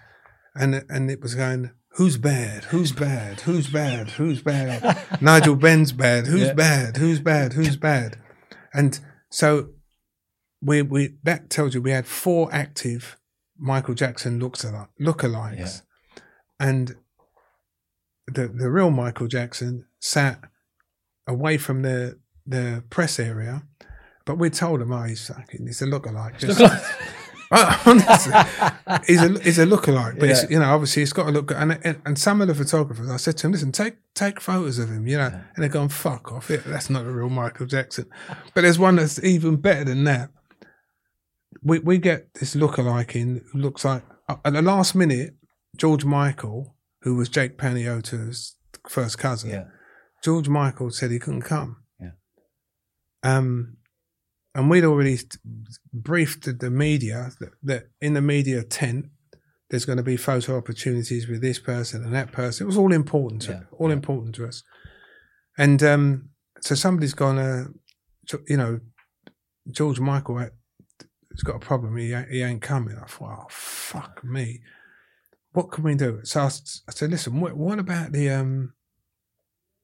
and 0.53 0.83
and 0.89 1.09
it 1.09 1.21
was 1.21 1.35
going. 1.35 1.71
Who's 1.91 2.17
bad? 2.17 2.65
Who's 2.65 2.91
bad? 2.91 3.39
Who's 3.39 3.69
bad? 3.69 4.09
Who's 4.09 4.41
bad? 4.41 4.97
Nigel 5.21 5.55
Benn's 5.55 5.93
bad. 5.93 6.27
Who's 6.27 6.47
Yeah. 6.47 6.53
bad? 6.53 6.97
Who's 6.97 7.21
bad? 7.21 7.53
Who's 7.53 7.77
bad? 7.77 8.17
And 8.73 8.99
so 9.31 9.69
we 10.61 10.81
we 10.81 11.15
that 11.23 11.49
tells 11.49 11.73
you 11.73 11.81
we 11.81 11.91
had 11.91 12.05
four 12.07 12.49
active 12.51 13.15
Michael 13.57 13.93
Jackson 13.93 14.37
looks 14.37 14.65
alike, 14.65 14.89
lookalikes, 14.99 15.83
and 16.59 16.97
the 18.27 18.49
the 18.49 18.69
real 18.69 18.91
Michael 18.91 19.29
Jackson 19.29 19.85
sat 20.01 20.41
away 21.25 21.57
from 21.57 21.83
the 21.83 22.19
the 22.45 22.83
press 22.89 23.17
area, 23.17 23.63
but 24.25 24.37
we 24.37 24.49
told 24.49 24.81
him, 24.81 24.91
oh, 24.91 25.03
he's 25.03 25.27
fucking, 25.27 25.65
he's 25.67 25.81
a 25.81 25.85
lookalike. 25.85 26.39
Just, 26.39 26.59
Honestly, 27.85 28.33
he's 29.05 29.21
a 29.21 29.39
he's 29.39 29.59
a 29.59 29.65
lookalike, 29.65 30.19
but 30.19 30.29
it's, 30.29 30.43
Yeah. 30.43 30.49
you 30.49 30.59
know, 30.59 30.73
obviously, 30.73 31.03
he's 31.03 31.13
got 31.13 31.25
to 31.25 31.31
look. 31.31 31.51
And, 31.51 31.79
and 31.83 32.01
and 32.05 32.17
some 32.17 32.41
of 32.41 32.47
the 32.47 32.55
photographers, 32.55 33.09
I 33.09 33.17
said 33.17 33.37
to 33.37 33.47
him, 33.47 33.51
listen, 33.53 33.71
take 33.71 33.95
take 34.15 34.41
photos 34.41 34.79
of 34.79 34.89
him, 34.89 35.07
you 35.07 35.17
know, 35.17 35.27
Yeah. 35.27 35.41
and 35.55 35.61
they're 35.63 35.69
going, 35.69 35.89
fuck 35.89 36.31
off, 36.31 36.49
yeah, 36.49 36.57
that's 36.65 36.89
not 36.89 37.03
the 37.05 37.11
real 37.11 37.29
Michael 37.29 37.67
Jackson. 37.67 38.07
But 38.55 38.61
there's 38.61 38.79
one 38.79 38.95
that's 38.95 39.23
even 39.23 39.57
better 39.57 39.83
than 39.85 40.03
that. 40.05 40.31
We 41.61 41.79
we 41.79 41.97
get 41.99 42.33
this 42.33 42.55
lookalike 42.55 43.15
in 43.15 43.43
who 43.53 43.59
looks 43.59 43.85
like 43.85 44.03
at 44.27 44.53
the 44.53 44.61
last 44.63 44.95
minute, 44.95 45.35
George 45.77 46.03
Michael, 46.03 46.75
who 47.03 47.15
was 47.15 47.29
Jake 47.29 47.57
Panayiotou's 47.59 48.55
first 48.89 49.19
cousin, 49.19 49.51
yeah. 49.51 49.63
George 50.23 50.49
Michael 50.49 50.89
said 50.89 51.11
he 51.11 51.19
couldn't 51.19 51.43
come. 51.43 51.77
Yeah. 52.01 52.09
Um, 53.23 53.77
and 54.55 54.69
we'd 54.69 54.85
already 54.85 55.19
briefed 55.93 56.59
the- 56.59 56.69
media 56.71 57.31
that, 57.39 57.51
that 57.63 57.83
in 58.01 58.13
the 58.13 58.21
media 58.21 58.63
tent, 58.63 59.05
there's 59.69 59.85
going 59.85 59.97
to 59.97 60.03
be 60.03 60.17
photo 60.17 60.57
opportunities 60.57 61.27
with 61.27 61.41
this 61.41 61.59
person 61.59 62.03
and 62.03 62.13
that 62.13 62.31
person. 62.31 62.65
It 62.65 62.67
was 62.67 62.77
all 62.77 62.93
important 62.93 63.41
to 63.43 63.51
Yeah. 63.51 63.61
all 63.79 63.89
Yeah. 63.89 63.93
important 63.95 64.35
to 64.35 64.45
us. 64.47 64.63
And 65.57 65.81
um, 65.83 66.29
so 66.61 66.75
somebody's 66.75 67.13
gone, 67.13 67.37
uh, 67.37 67.65
you 68.47 68.57
know, 68.57 68.79
George 69.71 69.99
Michael 69.99 70.37
has 70.39 71.43
got 71.43 71.55
a 71.55 71.59
problem. 71.59 71.97
He 71.97 72.13
ain't, 72.13 72.29
he 72.29 72.41
ain't 72.41 72.61
coming. 72.61 72.97
I 72.97 73.05
thought, 73.07 73.39
oh 73.43 73.47
fuck 73.49 74.23
me. 74.23 74.61
What 75.53 75.71
can 75.71 75.83
we 75.83 75.95
do? 75.95 76.19
So 76.23 76.41
I 76.41 76.49
said, 76.91 77.11
listen, 77.11 77.39
what, 77.39 77.55
what 77.57 77.79
about 77.79 78.11
the 78.11 78.29
um, 78.29 78.73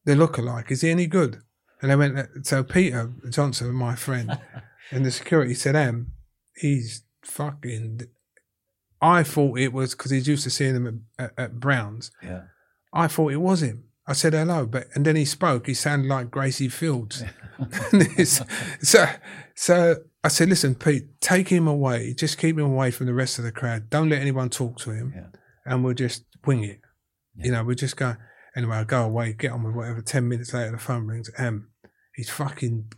the 0.06 0.14
lookalike? 0.16 0.70
Is 0.72 0.82
he 0.82 0.90
any 0.92 1.08
good? 1.08 1.42
And 1.82 1.90
they 1.92 1.96
went, 1.96 2.46
so 2.46 2.64
Peter 2.64 3.12
Johnson, 3.30 3.74
my 3.74 3.96
friend, 3.96 4.38
and 4.92 5.06
the 5.06 5.12
security 5.12 5.54
said, 5.54 5.76
Em, 5.76 6.14
he's 6.56 7.04
fucking. 7.26 8.02
I 9.02 9.24
thought 9.24 9.58
it 9.58 9.74
was 9.74 9.96
because 9.96 10.12
he's 10.12 10.28
used 10.28 10.44
to 10.44 10.50
seeing 10.52 10.76
him 10.76 11.06
at, 11.18 11.32
at, 11.38 11.60
Brown's. 11.60 12.12
Yeah. 12.22 12.44
I 12.94 13.08
thought 13.08 13.32
it 13.32 13.38
was 13.38 13.64
him. 13.64 13.86
I 14.08 14.14
said 14.14 14.34
hello, 14.34 14.66
but 14.66 14.88
and 14.94 15.06
then 15.06 15.16
he 15.16 15.26
spoke. 15.26 15.66
He 15.68 15.74
sounded 15.74 16.08
like 16.08 16.30
Gracie 16.30 16.70
Fields. 16.70 17.24
So, 18.82 19.06
so 19.56 19.96
I 20.24 20.28
said, 20.28 20.50
listen, 20.50 20.76
Pete, 20.76 21.20
take 21.22 21.50
him 21.50 21.68
away. 21.68 22.14
Just 22.14 22.38
keep 22.38 22.58
him 22.58 22.66
away 22.66 22.92
from 22.92 23.06
the 23.08 23.14
rest 23.14 23.38
of 23.38 23.46
the 23.46 23.52
crowd. 23.52 23.90
Don't 23.90 24.10
let 24.10 24.22
anyone 24.22 24.50
talk 24.50 24.78
to 24.80 24.92
him, 24.92 25.14
Yeah. 25.16 25.28
and 25.66 25.84
we'll 25.84 25.94
just 25.94 26.24
wing 26.46 26.64
it. 26.64 26.80
Yeah. 27.36 27.46
You 27.46 27.52
know, 27.52 27.64
we'll 27.64 27.76
just 27.76 27.98
go. 27.98 28.16
Anyway, 28.56 28.76
I 28.76 28.84
go 28.84 29.04
away, 29.04 29.34
get 29.34 29.52
on 29.52 29.64
with 29.64 29.76
whatever. 29.76 30.02
Ten 30.02 30.28
minutes 30.28 30.54
later, 30.54 30.72
the 30.72 30.78
phone 30.78 31.08
rings. 31.08 31.30
Um, 31.38 31.70
he's 32.16 32.30
fucking 32.30 32.92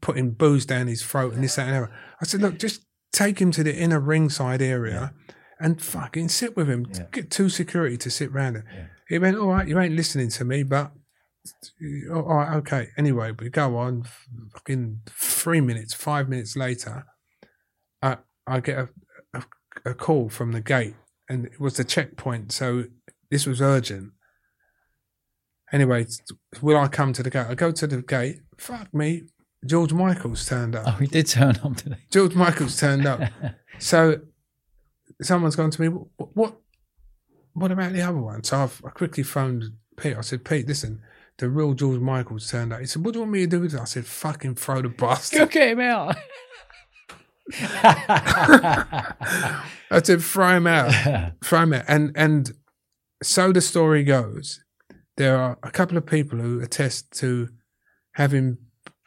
putting 0.00 0.32
booze 0.32 0.66
down 0.66 0.88
his 0.88 1.02
throat 1.02 1.34
and 1.34 1.44
this, 1.44 1.56
that, 1.56 1.68
and 1.68 1.84
that. 1.84 1.90
I 2.20 2.24
said, 2.24 2.40
look, 2.40 2.58
just 2.58 2.84
take 3.12 3.40
him 3.40 3.50
to 3.52 3.62
the 3.62 3.74
inner 3.74 4.00
ringside 4.00 4.62
area 4.62 5.14
and 5.60 5.80
fucking 5.80 6.28
sit 6.28 6.56
with 6.56 6.68
him. 6.68 6.86
Yeah. 6.92 7.04
Get 7.12 7.30
two 7.30 7.48
security 7.48 7.96
to 7.98 8.10
sit 8.10 8.32
round 8.32 8.56
him. 8.56 8.64
Yeah. 8.72 8.86
He 9.08 9.18
went, 9.18 9.38
all 9.38 9.48
right, 9.48 9.68
you 9.68 9.78
ain't 9.78 9.94
listening 9.94 10.28
to 10.30 10.44
me, 10.44 10.62
but 10.62 10.92
oh, 12.10 12.22
all 12.22 12.36
right, 12.36 12.56
okay. 12.56 12.88
Anyway, 12.96 13.32
we 13.38 13.48
go 13.50 13.76
on. 13.76 14.04
Fucking 14.54 15.00
three 15.08 15.60
minutes, 15.60 15.94
five 15.94 16.28
minutes 16.28 16.56
later, 16.56 17.04
I 18.00 18.18
I 18.46 18.60
get 18.60 18.78
a, 18.78 18.88
a, 19.34 19.42
a 19.90 19.94
call 19.94 20.28
from 20.28 20.52
the 20.52 20.60
gate, 20.60 20.94
and 21.28 21.46
it 21.46 21.60
was 21.60 21.76
the 21.76 21.84
checkpoint. 21.84 22.52
So 22.52 22.84
this 23.30 23.46
was 23.46 23.60
urgent. 23.60 24.12
Anyway, 25.72 26.06
will 26.60 26.76
I 26.76 26.88
come 26.88 27.12
to 27.14 27.22
the 27.22 27.30
gate? 27.30 27.46
I 27.48 27.54
go 27.54 27.72
to 27.72 27.86
the 27.86 28.02
gate. 28.02 28.40
Fuck 28.58 28.92
me. 28.92 29.22
George 29.64 29.92
Michael's 29.92 30.46
turned 30.46 30.76
up. 30.76 30.84
Oh, 30.86 30.90
he 30.92 31.06
did 31.06 31.26
turn 31.26 31.58
up 31.64 31.76
today. 31.76 31.96
George 32.10 32.34
Michael's 32.34 32.78
turned 32.78 33.06
up. 33.06 33.20
So 33.78 34.20
someone's 35.20 35.56
gone 35.56 35.70
to 35.70 35.80
me, 35.80 35.88
what, 35.88 36.36
what 36.36 36.54
what 37.54 37.72
about 37.72 37.92
the 37.92 38.02
other 38.02 38.18
one? 38.18 38.44
So 38.44 38.58
I've, 38.58 38.80
I 38.84 38.90
quickly 38.90 39.22
phoned 39.22 39.64
Pete. 39.96 40.16
I 40.16 40.20
said, 40.20 40.44
Pete, 40.44 40.66
listen, 40.66 41.00
the 41.38 41.48
real 41.48 41.74
George 41.74 42.00
Michaels 42.00 42.50
turned 42.50 42.72
up. 42.72 42.80
He 42.80 42.86
said, 42.86 43.04
what 43.04 43.12
do 43.12 43.18
you 43.18 43.22
want 43.22 43.32
me 43.32 43.40
to 43.40 43.46
do 43.46 43.60
with 43.60 43.74
it? 43.74 43.80
I 43.80 43.84
said, 43.84 44.06
fucking 44.06 44.54
throw 44.56 44.82
the 44.82 44.88
bastard. 44.88 45.38
Go 45.40 45.46
get 45.46 45.68
him 45.70 45.80
out. 45.80 46.16
I 49.90 50.00
said, 50.02 50.22
throw 50.22 50.56
him 50.56 50.66
out. 50.66 51.34
throw 51.44 51.62
him 51.62 51.74
out. 51.74 51.84
And, 51.88 52.12
and 52.14 52.52
so 53.22 53.52
the 53.52 53.60
story 53.60 54.04
goes, 54.04 54.62
there 55.16 55.36
are 55.36 55.58
a 55.62 55.70
couple 55.70 55.96
of 55.96 56.06
people 56.06 56.38
who 56.38 56.60
attest 56.60 57.12
to 57.18 57.48
having 58.14 58.58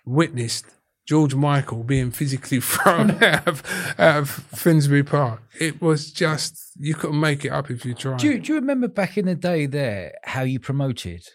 witnessed 0.06 0.66
George 1.08 1.36
Michael 1.36 1.84
being 1.84 2.12
physically 2.12 2.60
thrown 2.62 3.12
out 3.24 3.48
of, 3.48 3.64
out 4.00 4.18
of 4.18 4.30
Finsbury 4.30 5.04
Park. 5.04 5.42
It 5.60 5.82
was 5.82 6.12
just, 6.12 6.72
you 6.78 6.96
couldn't 6.96 7.20
make 7.20 7.46
it 7.46 7.50
up 7.50 7.70
if 7.70 7.86
you 7.86 7.94
tried. 7.94 8.20
do, 8.20 8.28
you, 8.28 8.40
do 8.40 8.54
you 8.54 8.60
remember 8.60 8.88
back 8.88 9.18
in 9.18 9.26
the 9.26 9.36
day 9.36 9.66
there 9.66 10.14
how 10.24 10.44
you 10.44 10.60
promoted? 10.60 11.28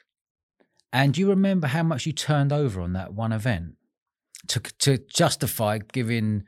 And 0.92 1.14
do 1.14 1.20
you 1.20 1.28
remember 1.28 1.68
how 1.68 1.84
much 1.84 2.06
you 2.06 2.12
turned 2.12 2.52
over 2.52 2.80
on 2.80 2.94
that 2.94 3.14
one 3.14 3.32
event 3.32 3.74
to 4.48 4.58
to 4.80 4.98
justify 4.98 5.78
giving 5.78 6.42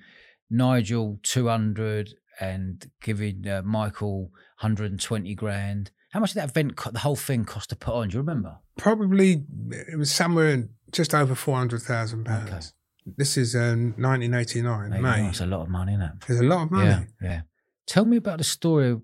Nigel 0.51 1.21
200 1.23 2.15
and 2.41 2.91
giving 3.03 3.47
uh, 3.47 3.63
Michael 3.65 4.31
120 4.61 5.35
grand? 5.37 5.93
How 6.13 6.21
much 6.21 6.35
did 6.35 6.43
that 6.43 6.51
event, 6.51 6.77
the 6.93 6.99
whole 6.99 7.17
thing 7.17 7.47
cost 7.47 7.71
to 7.71 7.77
put 7.77 7.95
on? 7.95 8.09
Do 8.09 8.15
you 8.15 8.21
remember? 8.21 8.59
Probably, 8.77 9.45
it 9.71 9.99
was 9.99 10.13
somewhere 10.13 10.51
in 10.51 10.69
just 10.91 11.15
over 11.15 11.35
£400,000. 11.35 12.73
This 13.17 13.39
is 13.39 13.57
um, 13.57 13.95
1989, 13.97 14.91
Maybe 14.91 15.03
May. 15.03 15.29
It's 15.29 15.41
a 15.41 15.47
lot 15.47 15.63
of 15.63 15.69
money, 15.71 15.95
isn't 15.95 16.03
it? 16.03 16.13
There's 16.29 16.41
a 16.41 16.45
lot 16.45 16.65
of 16.65 16.71
money. 16.71 16.87
Yeah, 16.87 17.05
yeah. 17.21 17.41
Tell 17.87 18.05
me 18.05 18.19
about 18.19 18.39
the 18.39 18.45
story 18.45 19.01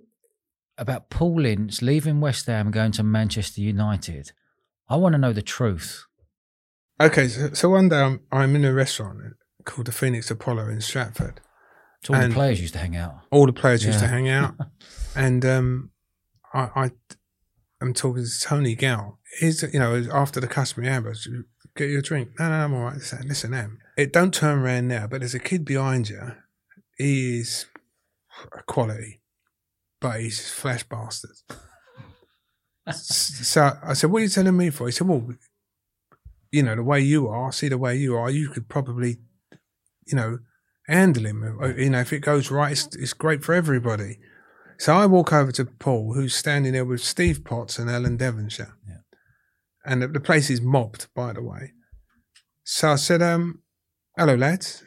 about 0.77 1.09
Paul 1.09 1.47
Ince 1.47 1.81
leaving 1.81 2.21
West 2.21 2.47
Ham 2.47 2.67
and 2.67 2.75
going 2.75 2.93
to 2.93 3.03
Manchester 3.03 3.63
United. 3.63 4.33
I 4.89 4.97
want 4.97 5.15
to 5.15 5.19
know 5.19 5.33
the 5.33 5.43
truth. 5.43 6.05
Okay, 7.01 7.29
so, 7.29 7.53
so 7.55 7.71
one 7.71 7.89
day 7.89 8.01
I'm, 8.01 8.21
I'm 8.31 8.55
in 8.55 8.65
a 8.67 8.73
restaurant 8.73 9.19
called 9.65 9.87
the 9.87 9.93
Phoenix 9.93 10.31
Apollo 10.31 10.69
in 10.69 10.81
Stratford. 10.83 11.41
It's 12.01 12.11
all 12.11 12.21
the 12.21 12.29
players 12.29 12.61
used 12.61 12.75
to 12.75 12.81
hang 12.81 12.97
out. 12.97 13.15
All 13.31 13.47
the 13.47 13.53
players 13.53 13.85
used 13.85 13.99
to 14.01 14.07
hang 14.07 14.29
out. 14.29 14.55
and 15.17 15.45
um, 15.45 15.91
I, 16.53 16.61
I, 16.75 16.91
I'm 17.81 17.95
talking 17.95 18.25
to 18.25 18.41
Tony 18.41 18.75
Gow. 18.75 19.19
He's, 19.39 19.63
you 19.63 19.79
know, 19.79 20.07
after 20.13 20.41
the 20.41 20.49
customary 20.49 20.93
hours, 20.93 21.29
get 21.77 21.91
you 21.91 21.99
a 21.99 22.03
drink. 22.03 22.31
No, 22.39 22.49
no, 22.49 22.55
I'm 22.55 22.75
all 22.75 22.85
right. 22.85 22.95
Listen, 22.95 23.29
listen, 23.29 23.79
it 23.97 24.13
don't 24.13 24.35
turn 24.35 24.59
around 24.59 24.89
now, 24.89 25.07
but 25.07 25.21
there's 25.21 25.35
a 25.35 25.39
kid 25.39 25.65
behind 25.65 26.09
you. 26.09 26.33
He 26.97 27.39
is 27.39 27.67
a 28.53 28.63
quality, 28.63 29.21
but 30.01 30.21
he's 30.21 30.41
a 30.41 30.51
flash 30.51 30.83
bastard. 30.85 31.37
So 32.91 33.79
I 33.83 33.93
said, 33.93 34.11
"What 34.11 34.21
are 34.21 34.23
you 34.23 34.29
telling 34.29 34.57
me 34.57 34.71
for?" 34.71 34.87
He 34.87 34.93
said, 34.93 35.07
"Well, 35.07 35.35
you 36.51 36.63
know, 36.63 36.75
the 36.75 36.83
way 36.83 37.01
you 37.01 37.29
are, 37.29 37.53
see 37.53 37.69
the 37.69 37.77
way 37.77 37.97
you 37.97 38.17
are, 38.17 38.31
you 38.31 38.49
could 38.49 38.69
probably, 38.69 39.19
you 40.07 40.17
know, 40.17 40.39
handle 40.87 41.27
him. 41.27 41.43
You 41.77 41.91
know, 41.91 42.01
if 42.01 42.13
it 42.13 42.21
goes 42.21 42.51
right, 42.51 42.73
it's, 42.73 42.89
it's 42.97 43.13
great 43.13 43.45
for 43.45 43.55
everybody." 43.55 44.19
So 44.79 44.95
I 44.95 45.07
walk 45.07 45.33
over 45.33 45.51
to 45.53 45.65
Paul, 45.65 46.15
who's 46.15 46.35
standing 46.35 46.73
there 46.73 46.85
with 46.85 47.01
Steve 47.01 47.45
Potts 47.45 47.79
and 47.79 47.91
Alan 47.91 48.17
Devonshire, 48.17 48.77
Yeah. 48.87 48.99
and 49.85 50.03
the, 50.03 50.09
the 50.09 50.21
place 50.21 50.51
is 50.51 50.61
mobbed, 50.61 51.09
by 51.15 51.33
the 51.33 51.43
way. 51.43 51.73
So 52.65 52.93
I 52.93 52.97
said, 52.97 53.21
"Um, 53.23 53.63
hello, 54.17 54.35
lads. 54.37 54.85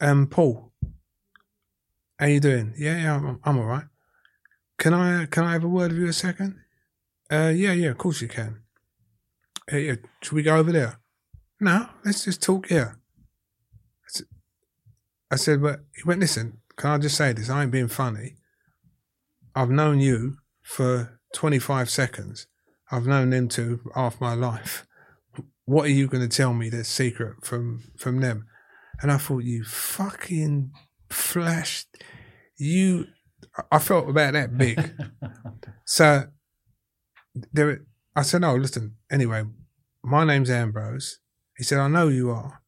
Um, 0.00 0.26
Paul, 0.26 0.72
how 2.18 2.26
you 2.26 2.40
doing? 2.40 2.74
Yeah, 2.76 3.00
yeah, 3.00 3.14
I'm, 3.16 3.38
I'm 3.44 3.58
all 3.58 3.64
right. 3.66 3.84
Can 4.78 4.94
I 4.94 5.26
can 5.26 5.44
I 5.44 5.52
have 5.52 5.62
a 5.64 5.68
word 5.68 5.92
with 5.92 6.00
you 6.00 6.08
a 6.08 6.12
second? 6.12 6.56
Uh, 7.30 7.52
yeah, 7.54 7.72
yeah, 7.72 7.90
of 7.90 7.98
course 7.98 8.20
you 8.20 8.28
can. 8.28 8.62
Uh, 9.72 9.76
yeah, 9.76 9.94
should 10.22 10.32
we 10.32 10.42
go 10.42 10.56
over 10.56 10.72
there? 10.72 10.98
No, 11.60 11.86
let's 12.04 12.24
just 12.24 12.42
talk 12.42 12.68
here. 12.68 12.96
I 15.30 15.36
said, 15.36 15.62
but 15.62 15.80
he 15.94 16.02
went, 16.04 16.18
listen, 16.18 16.58
can 16.76 16.90
I 16.90 16.98
just 16.98 17.16
say 17.16 17.32
this? 17.32 17.48
I 17.48 17.62
ain't 17.62 17.70
being 17.70 17.86
funny. 17.86 18.34
I've 19.54 19.70
known 19.70 20.00
you 20.00 20.38
for 20.62 21.20
25 21.34 21.90
seconds. 21.90 22.46
I've 22.90 23.06
known 23.06 23.30
them 23.30 23.48
two 23.48 23.80
half 23.94 24.20
my 24.20 24.34
life. 24.34 24.86
What 25.64 25.86
are 25.86 25.92
you 25.92 26.08
going 26.08 26.28
to 26.28 26.36
tell 26.36 26.52
me 26.52 26.68
that's 26.68 26.88
secret 26.88 27.44
from 27.44 27.84
from 27.96 28.20
them? 28.20 28.46
And 29.00 29.10
I 29.10 29.16
thought, 29.16 29.44
you 29.44 29.64
fucking 29.64 30.72
flashed. 31.08 31.88
You, 32.56 33.06
I 33.72 33.78
felt 33.78 34.08
about 34.08 34.34
that 34.34 34.56
big. 34.56 34.92
So 35.86 36.26
there, 37.52 37.80
I 38.14 38.22
said, 38.22 38.42
"No, 38.42 38.54
listen. 38.54 38.94
Anyway, 39.10 39.42
my 40.04 40.24
name's 40.24 40.50
Ambrose." 40.50 41.18
He 41.56 41.64
said, 41.64 41.80
"I 41.80 41.88
know 41.88 42.06
you 42.06 42.30
are. 42.30 42.62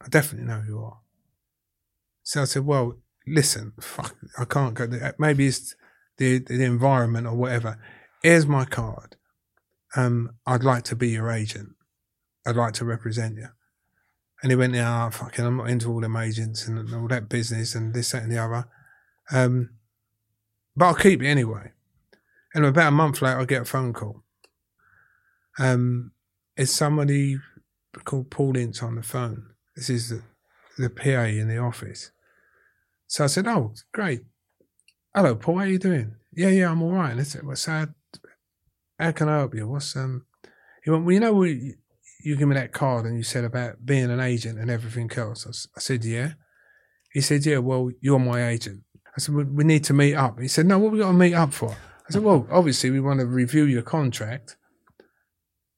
I 0.00 0.06
definitely 0.08 0.46
know 0.46 0.62
you 0.64 0.78
are." 0.78 1.00
So 2.22 2.42
I 2.42 2.44
said, 2.44 2.64
"Well, 2.64 2.94
listen. 3.26 3.72
Fuck, 3.80 4.14
I 4.38 4.44
can't 4.44 4.74
go 4.74 4.86
there. 4.86 5.16
Maybe 5.18 5.48
it's 5.48 5.74
the 6.20 6.38
the 6.38 6.62
environment 6.62 7.26
or 7.26 7.34
whatever. 7.34 7.78
Here's 8.22 8.46
my 8.46 8.66
card. 8.66 9.16
Um, 9.96 10.36
I'd 10.46 10.62
like 10.62 10.84
to 10.84 10.96
be 10.96 11.08
your 11.08 11.30
agent. 11.30 11.70
I'd 12.46 12.56
like 12.56 12.74
to 12.74 12.84
represent 12.84 13.36
you." 13.36 13.48
And 14.42 14.52
he 14.52 14.56
went, 14.56 14.74
"Yeah, 14.74 15.06
oh, 15.06 15.10
fucking, 15.10 15.44
I'm 15.44 15.56
not 15.56 15.70
into 15.70 15.90
all 15.90 16.00
them 16.00 16.16
agents 16.16 16.68
and 16.68 16.94
all 16.94 17.08
that 17.08 17.28
business 17.28 17.74
and 17.74 17.92
this, 17.92 18.12
that, 18.12 18.22
and 18.22 18.30
the 18.30 18.38
other. 18.38 18.68
Um, 19.32 19.70
but 20.76 20.84
I'll 20.84 20.94
keep 20.94 21.22
it 21.22 21.26
anyway." 21.26 21.72
And 22.54 22.64
about 22.66 22.88
a 22.88 22.92
month 22.92 23.22
later, 23.22 23.40
I 23.40 23.44
get 23.46 23.62
a 23.62 23.64
phone 23.64 23.92
call. 23.92 24.22
Um, 25.58 26.12
it's 26.56 26.72
somebody 26.72 27.38
called 28.04 28.30
Paul 28.30 28.56
Ince 28.56 28.82
on 28.82 28.96
the 28.96 29.02
phone. 29.02 29.54
This 29.74 29.88
is 29.88 30.10
the, 30.10 30.22
the 30.76 30.90
PA 30.90 31.24
in 31.24 31.48
the 31.48 31.58
office. 31.58 32.10
So 33.06 33.24
I 33.24 33.28
said, 33.28 33.46
"Oh, 33.46 33.72
great. 33.92 34.22
Hello, 35.12 35.34
Paul. 35.34 35.56
How 35.56 35.64
are 35.64 35.66
you 35.66 35.78
doing? 35.78 36.14
Yeah, 36.32 36.50
yeah, 36.50 36.70
I'm 36.70 36.82
all 36.82 36.92
right." 36.92 37.10
And 37.10 37.20
I 37.20 37.24
said, 37.24 37.44
"Well, 37.44 37.56
so 37.56 37.88
how, 38.98 39.10
can 39.10 39.28
I 39.28 39.38
help 39.38 39.56
you? 39.56 39.66
What's 39.66 39.96
um?" 39.96 40.26
He 40.84 40.90
went, 40.90 41.04
"Well, 41.04 41.12
you 41.12 41.20
know, 41.20 41.42
you 41.42 42.36
give 42.36 42.46
me 42.46 42.54
that 42.54 42.72
card 42.72 43.06
and 43.06 43.16
you 43.16 43.24
said 43.24 43.44
about 43.44 43.84
being 43.84 44.10
an 44.10 44.20
agent 44.20 44.60
and 44.60 44.70
everything 44.70 45.10
else." 45.16 45.68
I 45.76 45.80
said, 45.80 46.04
"Yeah." 46.04 46.34
He 47.12 47.20
said, 47.20 47.44
"Yeah. 47.44 47.58
Well, 47.58 47.90
you're 48.00 48.20
my 48.20 48.46
agent." 48.46 48.84
I 49.16 49.20
said, 49.20 49.34
"We, 49.34 49.64
need 49.64 49.82
to 49.84 49.94
meet 49.94 50.14
up." 50.14 50.38
He 50.38 50.46
said, 50.46 50.66
"No, 50.66 50.78
what 50.78 50.92
we 50.92 51.00
got 51.00 51.08
to 51.08 51.12
meet 51.12 51.34
up 51.34 51.52
for?" 51.52 51.72
I 51.72 52.12
said, 52.12 52.22
"Well, 52.22 52.46
obviously 52.48 52.90
we 52.90 53.00
want 53.00 53.18
to 53.18 53.26
review 53.26 53.64
your 53.64 53.82
contract." 53.82 54.56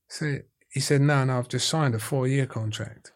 So 0.08 0.40
he 0.70 0.80
said, 0.80 1.00
"No, 1.00 1.24
no, 1.24 1.38
I've 1.38 1.48
just 1.48 1.70
signed 1.70 1.94
a 1.94 1.98
four-year 1.98 2.44
contract." 2.44 3.12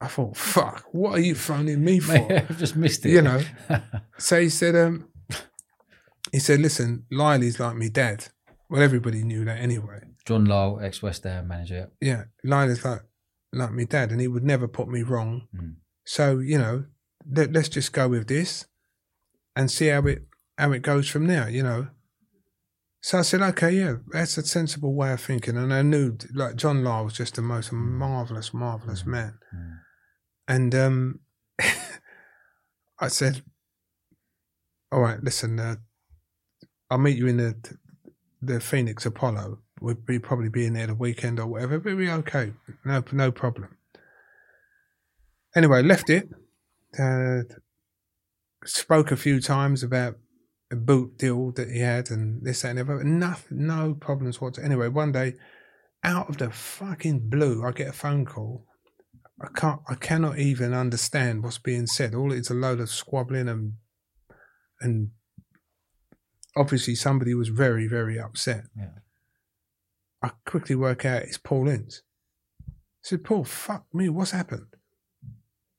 I 0.00 0.06
thought, 0.06 0.36
"Fuck, 0.36 0.86
what 0.92 1.18
are 1.18 1.20
you 1.20 1.34
phoning 1.34 1.84
me 1.84 1.98
for?" 2.00 2.14
I've 2.14 2.58
just 2.58 2.76
missed 2.76 3.04
it. 3.06 3.10
You 3.10 3.22
know. 3.22 3.42
So 4.20 4.40
he 4.40 4.48
said, 4.48 4.74
um, 4.74 5.06
he 6.32 6.40
said, 6.40 6.60
listen, 6.60 7.04
Lylie's 7.12 7.60
like 7.60 7.76
me 7.76 7.88
dad. 7.88 8.26
Well, 8.68 8.82
everybody 8.82 9.22
knew 9.22 9.44
that 9.44 9.58
anyway. 9.58 10.00
John 10.26 10.46
Lyall, 10.46 10.82
ex 10.82 11.02
West 11.02 11.24
Ham 11.24 11.48
manager. 11.48 11.90
Yeah, 12.00 12.24
Lylie's 12.44 12.84
like 12.84 13.02
like 13.52 13.72
me 13.72 13.86
dad, 13.86 14.10
and 14.10 14.20
he 14.20 14.28
would 14.28 14.44
never 14.44 14.68
put 14.68 14.88
me 14.88 15.02
wrong. 15.02 15.48
Mm. 15.56 15.76
So 16.04 16.38
you 16.38 16.58
know, 16.58 16.84
let, 17.30 17.52
let's 17.52 17.70
just 17.70 17.92
go 17.92 18.08
with 18.08 18.28
this 18.28 18.66
and 19.56 19.70
see 19.70 19.86
how 19.86 20.04
it 20.06 20.26
how 20.58 20.72
it 20.72 20.82
goes 20.82 21.08
from 21.08 21.26
there. 21.26 21.48
You 21.48 21.62
know. 21.62 21.88
So 23.00 23.20
I 23.20 23.22
said, 23.22 23.40
okay, 23.42 23.70
yeah, 23.70 23.94
that's 24.10 24.36
a 24.38 24.42
sensible 24.44 24.92
way 24.92 25.12
of 25.12 25.20
thinking, 25.20 25.56
and 25.56 25.72
I 25.72 25.82
knew 25.82 26.18
like 26.34 26.56
John 26.56 26.82
Lyall 26.82 27.04
was 27.04 27.14
just 27.14 27.36
the 27.36 27.42
most 27.42 27.72
marvelous, 27.72 28.52
marvelous 28.52 29.06
man. 29.06 29.38
Mm. 29.54 29.78
And 30.48 30.74
um, 30.74 31.20
I 32.98 33.08
said, 33.08 33.42
"All 34.90 35.00
right, 35.00 35.22
listen. 35.22 35.60
Uh, 35.60 35.76
I'll 36.90 36.98
meet 36.98 37.18
you 37.18 37.26
in 37.26 37.36
the 37.36 37.54
the 38.40 38.58
Phoenix 38.58 39.04
Apollo. 39.04 39.58
We'll 39.80 39.94
be 39.94 40.18
probably 40.18 40.48
be 40.48 40.66
in 40.66 40.72
there 40.72 40.86
the 40.86 40.94
weekend 40.94 41.38
or 41.38 41.46
whatever. 41.46 41.78
But 41.78 41.98
be 41.98 42.10
okay. 42.10 42.54
No, 42.84 43.04
no 43.12 43.30
problem." 43.30 43.76
Anyway, 45.54 45.82
left 45.82 46.08
it. 46.08 46.28
Uh, 46.98 47.42
spoke 48.64 49.10
a 49.10 49.16
few 49.16 49.40
times 49.40 49.82
about 49.82 50.16
a 50.70 50.76
boot 50.76 51.18
deal 51.18 51.52
that 51.52 51.70
he 51.70 51.80
had 51.80 52.10
and 52.10 52.44
this 52.44 52.64
that, 52.64 52.98
and 52.98 53.20
the 53.20 53.44
no 53.50 53.94
problems 53.94 54.40
whatsoever. 54.40 54.66
Anyway, 54.66 54.88
one 54.88 55.12
day, 55.12 55.34
out 56.04 56.28
of 56.30 56.38
the 56.38 56.50
fucking 56.50 57.28
blue, 57.28 57.64
I 57.64 57.72
get 57.72 57.88
a 57.88 57.92
phone 57.92 58.24
call 58.24 58.67
I 59.40 59.48
can't. 59.54 59.80
I 59.88 59.94
cannot 59.94 60.38
even 60.38 60.74
understand 60.74 61.42
what's 61.42 61.58
being 61.58 61.86
said. 61.86 62.14
All 62.14 62.32
it's 62.32 62.50
a 62.50 62.54
load 62.54 62.80
of 62.80 62.90
squabbling 62.90 63.48
and 63.48 63.74
and 64.80 65.10
obviously 66.56 66.94
somebody 66.94 67.34
was 67.34 67.48
very 67.48 67.86
very 67.86 68.18
upset. 68.18 68.64
Yeah. 68.76 68.90
I 70.22 70.30
quickly 70.44 70.74
work 70.74 71.04
out 71.04 71.22
it's 71.22 71.38
Paul 71.38 71.68
Ince. 71.68 72.02
I 72.68 72.72
said, 73.02 73.22
Paul, 73.24 73.44
fuck 73.44 73.86
me, 73.94 74.08
what's 74.08 74.32
happened? 74.32 74.66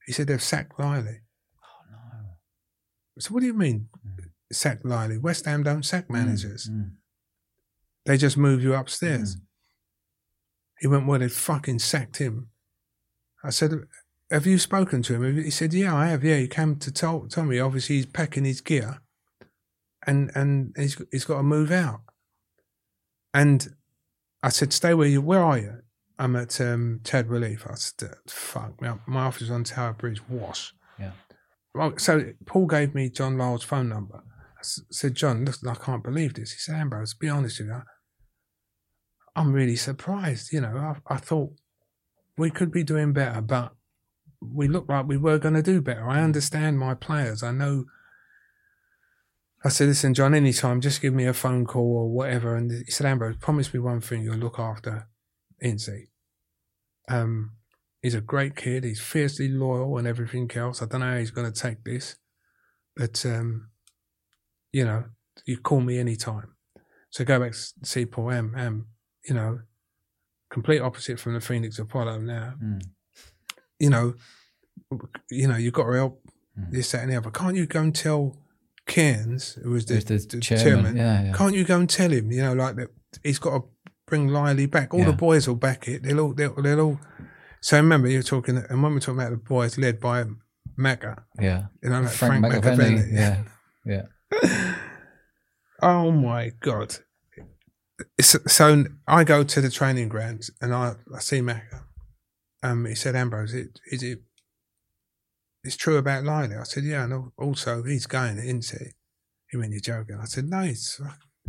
He 0.05 0.13
said 0.13 0.27
they've 0.27 0.41
sacked 0.41 0.79
Riley. 0.79 1.19
Oh 1.61 1.91
no. 1.91 2.29
So 3.19 3.33
what 3.33 3.41
do 3.41 3.45
you 3.47 3.53
mean? 3.53 3.89
Mm. 4.07 4.29
sacked 4.53 4.85
Liley. 4.85 5.17
West 5.17 5.45
Ham 5.45 5.63
don't 5.63 5.83
sack 5.85 6.09
managers. 6.09 6.69
Mm, 6.71 6.91
They 8.05 8.15
just 8.17 8.37
move 8.37 8.63
you 8.63 8.73
upstairs. 8.73 9.35
Mm. 9.35 9.41
He 10.79 10.87
went, 10.87 11.05
well, 11.05 11.19
they 11.19 11.27
fucking 11.27 11.79
sacked 11.79 12.17
him. 12.17 12.47
I 13.43 13.49
said, 13.51 13.71
have 14.31 14.45
you 14.45 14.59
spoken 14.59 15.01
to 15.03 15.15
him? 15.15 15.43
He 15.43 15.49
said, 15.49 15.73
yeah, 15.73 15.95
I 15.95 16.07
have. 16.07 16.23
Yeah, 16.23 16.37
he 16.37 16.47
came 16.47 16.75
to 16.77 16.91
tell, 16.91 17.27
tell 17.27 17.45
me. 17.45 17.59
Obviously, 17.59 17.97
he's 17.97 18.05
packing 18.05 18.45
his 18.45 18.61
gear, 18.61 19.01
and 20.05 20.31
and 20.35 20.73
he's 20.77 21.01
he's 21.11 21.25
got 21.25 21.37
to 21.37 21.43
move 21.43 21.71
out. 21.71 22.01
And 23.33 23.75
I 24.43 24.49
said, 24.49 24.73
stay 24.73 24.93
where 24.93 25.07
you. 25.07 25.21
Where 25.21 25.43
are 25.43 25.57
you? 25.57 25.73
I'm 26.17 26.35
at 26.35 26.59
um, 26.59 26.99
Chadwell 27.03 27.43
Heath. 27.43 27.65
I 27.69 27.75
said, 27.75 28.13
fuck, 28.27 28.81
my, 28.81 28.95
my 29.07 29.21
office 29.21 29.43
is 29.43 29.51
on 29.51 29.63
Tower 29.63 29.93
Bridge. 29.93 30.21
Wash. 30.27 30.73
Yeah. 30.99 31.11
Well, 31.73 31.93
so 31.97 32.33
Paul 32.45 32.67
gave 32.67 32.93
me 32.93 33.09
John 33.09 33.37
Lyall's 33.37 33.63
phone 33.63 33.89
number. 33.89 34.21
I 34.57 34.61
said, 34.61 35.15
John, 35.15 35.45
look, 35.45 35.55
I 35.65 35.75
can't 35.75 36.03
believe 36.03 36.33
this. 36.33 36.51
He 36.51 36.57
said, 36.59 36.75
Ambrose, 36.75 37.13
be 37.13 37.29
honest 37.29 37.59
with 37.59 37.69
you, 37.69 37.81
I'm 39.35 39.53
really 39.53 39.77
surprised. 39.77 40.51
You 40.51 40.61
know, 40.61 40.75
I, 40.77 41.13
I 41.13 41.17
thought 41.17 41.53
we 42.39 42.49
could 42.49 42.71
be 42.71 42.83
doing 42.83 43.11
better, 43.13 43.41
but 43.41 43.73
we 44.41 44.67
looked 44.67 44.89
like 44.89 45.07
we 45.07 45.17
were 45.17 45.37
going 45.37 45.55
to 45.55 45.61
do 45.61 45.81
better. 45.81 46.09
I 46.09 46.21
understand 46.21 46.79
my 46.79 46.93
players. 46.93 47.43
I 47.43 47.51
know. 47.51 47.85
I 49.63 49.67
said, 49.67 49.89
listen, 49.89 50.13
John, 50.13 50.33
anytime, 50.33 50.79
just 50.79 51.01
give 51.01 51.13
me 51.13 51.25
a 51.25 51.33
phone 51.33 51.65
call 51.65 51.97
or 51.97 52.09
whatever. 52.09 52.55
And 52.55 52.71
he 52.71 52.91
said, 52.91 53.05
Ambrose, 53.05 53.35
promise 53.35 53.73
me 53.73 53.81
one 53.81 53.99
thing, 53.99 54.23
you'll 54.23 54.37
look 54.37 54.57
after 54.57 55.09
Incy. 55.61 56.07
Um, 57.09 57.57
he's 58.01 58.15
a 58.15 58.21
great 58.21 58.55
kid. 58.55 58.85
He's 58.85 59.01
fiercely 59.01 59.49
loyal 59.49 59.97
and 59.97 60.07
everything 60.07 60.49
else. 60.55 60.81
I 60.81 60.85
don't 60.85 61.01
know 61.01 61.11
how 61.11 61.17
he's 61.17 61.31
going 61.31 61.51
to 61.51 61.61
take 61.61 61.83
this, 61.83 62.15
but 62.95 63.25
um, 63.25 63.69
you 64.71 64.85
know, 64.85 65.03
you 65.45 65.57
call 65.57 65.81
me 65.81 65.99
anytime. 65.99 66.55
So 67.09 67.25
go 67.25 67.39
back 67.39 67.51
to 67.51 67.59
see 67.83 68.05
Paul 68.05 68.31
M. 68.31 68.53
M. 68.55 68.87
You 69.27 69.35
know, 69.35 69.59
complete 70.49 70.79
opposite 70.81 71.19
from 71.19 71.33
the 71.33 71.41
Phoenix 71.41 71.79
Apollo 71.79 72.19
now. 72.19 72.53
Mm. 72.63 72.81
You 73.79 73.89
know, 73.89 74.13
you 75.29 75.47
know, 75.47 75.57
you've 75.57 75.73
got 75.73 75.85
to 75.87 75.93
help 75.93 76.21
Mm. 76.59 76.71
this, 76.71 76.91
that, 76.91 77.03
and 77.03 77.11
the 77.11 77.15
other. 77.15 77.29
Can't 77.31 77.55
you 77.55 77.65
go 77.67 77.79
and 77.81 77.95
tell 77.95 78.35
Cearns, 78.89 79.53
who 79.63 79.69
was 79.69 79.85
the, 79.85 79.93
the 79.99 80.17
the 80.17 80.39
chairman? 80.41 80.65
chairman, 80.65 80.97
Yeah, 80.97 81.23
yeah. 81.25 81.33
can't 81.33 81.53
you 81.55 81.63
go 81.63 81.77
and 81.79 81.89
tell 81.89 82.11
him, 82.11 82.31
you 82.31 82.41
know, 82.41 82.53
like 82.53 82.75
that 82.75 82.89
he's 83.23 83.39
got 83.39 83.51
to 83.59 83.63
bring 84.07 84.27
Liley 84.27 84.65
back. 84.65 84.93
All 84.93 84.99
Yeah. 85.01 85.05
the 85.07 85.13
boys 85.13 85.47
will 85.47 85.55
back 85.55 85.87
it. 85.87 86.03
They'll 86.03 86.19
all, 86.19 86.33
they'll, 86.33 86.55
they'll 86.61 86.79
all. 86.81 86.99
So 87.61 87.77
remember, 87.77 88.09
you're 88.09 88.23
talking, 88.23 88.57
and 88.57 88.83
when 88.83 88.93
we're 88.93 88.99
talking 88.99 89.19
about 89.21 89.29
the 89.31 89.37
boys 89.37 89.77
led 89.77 89.99
by 90.01 90.25
Macca, 90.77 91.23
yeah. 91.39 91.65
you 91.83 91.89
know, 91.91 92.01
like 92.01 92.11
Frank, 92.11 92.45
Frank. 92.45 92.63
McAvennie. 92.65 93.13
Yeah, 93.13 93.43
yeah. 93.85 94.75
Oh 95.81 96.11
my 96.11 96.51
god! 96.59 96.95
So, 98.21 98.85
I 99.07 99.23
go 99.23 99.43
to 99.43 99.61
the 99.61 99.69
training 99.69 100.09
grounds 100.09 100.51
and 100.61 100.73
I, 100.73 100.95
I 101.13 101.19
see 101.19 101.39
Macca. 101.39 101.83
Um, 102.63 102.85
he 102.85 102.95
said, 102.95 103.15
Ambrose, 103.15 103.53
it, 103.53 103.79
is 103.91 104.03
it? 104.03 104.19
It's 105.63 105.75
true 105.75 105.97
about 105.97 106.23
Liley. 106.23 106.55
I 106.55 106.63
said, 106.63 106.83
yeah, 106.83 107.03
and 107.03 107.31
also 107.37 107.83
he's 107.83 108.05
going, 108.05 108.37
isn't 108.37 108.79
he? 108.79 108.85
He 109.51 109.57
went, 109.57 109.71
you're 109.71 109.81
joking. 109.81 110.19
I 110.21 110.25
said, 110.25 110.45
no, 110.45 110.61
he's 110.61 111.01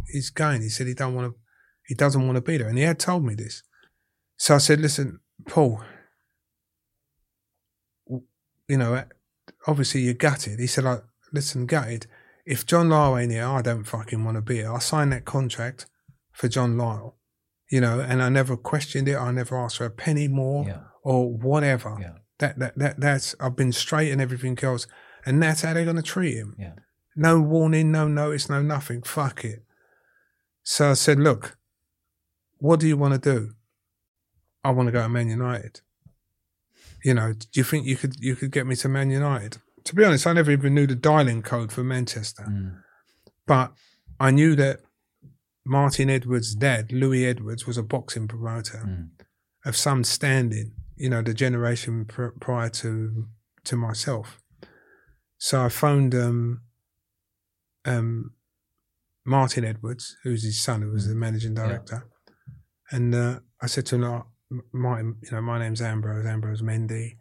he's 0.09 0.31
going. 0.31 0.63
He 0.63 0.69
said 0.69 0.87
he 0.87 0.95
don't 0.95 1.15
want 1.15 1.33
to, 1.33 1.39
he 1.87 1.95
doesn't 1.95 2.25
want 2.25 2.37
to 2.37 2.43
be 2.43 2.57
there, 2.57 2.69
and 2.69 2.79
he 2.79 2.85
had 2.85 2.99
told 2.99 3.25
me 3.25 3.35
this. 3.35 3.63
So 4.37 4.55
I 4.55 4.59
said, 4.59 4.81
listen, 4.81 5.21
Paul. 5.47 5.83
You 8.69 8.77
know, 8.77 9.05
obviously 9.67 10.03
you're 10.03 10.15
gutted. 10.15 10.61
He 10.61 10.67
said, 10.67 10.85
like, 10.85 11.03
listen, 11.33 11.67
gutted. 11.67 12.07
If 12.47 12.67
John 12.67 12.89
Lyall 12.89 13.21
ain't 13.21 13.33
here, 13.33 13.47
I 13.47 13.63
don't 13.63 13.85
fucking 13.85 14.25
want 14.25 14.37
to 14.37 14.43
be 14.43 14.57
here. 14.57 14.73
I 14.73 14.79
signed 14.79 15.13
that 15.13 15.25
contract 15.25 15.87
for 16.41 16.49
John 16.49 16.77
Lyall, 16.77 17.15
you 17.71 17.81
know, 17.81 18.01
and 18.01 18.23
I 18.23 18.29
never 18.31 18.57
questioned 18.57 19.09
it. 19.09 19.17
I 19.17 19.31
never 19.31 19.59
asked 19.59 19.77
for 19.79 19.85
a 19.85 19.91
penny 19.91 20.27
more 20.29 20.65
Yeah, 20.67 20.81
or 21.03 21.31
whatever. 21.33 21.97
yeah, 22.01 22.15
That, 22.39 22.59
that 22.59 22.79
that 22.79 23.01
that's 23.01 23.35
I've 23.39 23.57
been 23.57 23.73
straight 23.73 24.11
and 24.13 24.21
everything 24.21 24.59
else, 24.63 24.87
and 25.27 25.43
that's 25.43 25.61
how 25.63 25.75
they're 25.75 25.85
gonna 25.85 26.03
treat 26.03 26.35
him. 26.37 26.57
yeah. 26.59 26.75
No 27.17 27.41
warning, 27.41 27.91
no 27.93 28.09
notice, 28.09 28.49
no 28.49 28.63
nothing. 28.63 29.03
Fuck 29.03 29.45
it. 29.45 29.65
So 30.63 30.91
I 30.91 30.95
said, 30.95 31.19
look, 31.19 31.59
what 32.59 32.81
do 32.81 32.87
you 32.89 32.97
want 32.97 33.15
to 33.21 33.21
do? 33.35 33.53
I 34.65 34.71
want 34.71 34.87
to 34.89 34.93
go 34.93 35.03
to 35.03 35.09
Man 35.09 35.29
United. 35.29 35.81
You 37.05 37.15
know, 37.15 37.33
do 37.33 37.47
you 37.61 37.65
think 37.65 37.87
you 37.87 37.97
could 37.97 38.15
you 38.21 38.37
could 38.37 38.53
get 38.53 38.67
me 38.67 38.77
to 38.77 38.89
Man 38.89 39.11
United? 39.11 39.59
To 39.85 39.95
be 39.95 40.05
honest, 40.05 40.27
I 40.27 40.33
never 40.35 40.51
even 40.53 40.75
knew 40.75 40.87
the 40.87 40.95
dialing 40.95 41.43
code 41.43 41.73
for 41.73 41.83
Manchester. 41.83 42.45
Mm. 42.49 42.77
But 43.47 43.73
I 44.19 44.31
knew 44.31 44.55
that 44.57 44.81
Martin 45.65 46.11
Edwards' 46.11 46.55
dad, 46.55 46.91
Louis 46.93 47.25
Edwards, 47.27 47.67
was 47.67 47.77
a 47.79 47.83
boxing 47.83 48.27
promoter 48.29 48.79
Mm. 48.87 49.11
of 49.65 49.77
some 49.77 50.05
standing. 50.05 50.73
You 50.97 51.11
know, 51.11 51.23
the 51.23 51.35
generation 51.35 52.05
pr- 52.07 52.37
prior 52.41 52.69
to 52.71 53.29
to 53.65 53.77
myself. 53.77 54.41
So 55.39 55.63
I 55.63 55.69
phoned 55.69 56.15
um, 56.15 56.63
um, 57.85 58.33
Martin 59.25 59.65
Edwards, 59.65 60.17
who's 60.23 60.43
his 60.45 60.61
son, 60.61 60.83
who 60.83 60.91
was 60.93 61.07
the 61.07 61.15
managing 61.15 61.57
Yeah. 61.57 61.67
director, 61.67 62.07
and 62.91 63.15
uh, 63.15 63.41
I 63.61 63.67
said 63.67 63.87
to 63.87 63.97
him, 63.97 64.03
"Look, 64.03 64.27
M- 64.51 64.63
"Martin, 64.73 65.19
you 65.23 65.31
know, 65.31 65.41
my 65.43 65.59
name's 65.59 65.81
Ambrose, 65.83 66.27
Ambrose 66.27 66.63
Mendy, 66.63 67.17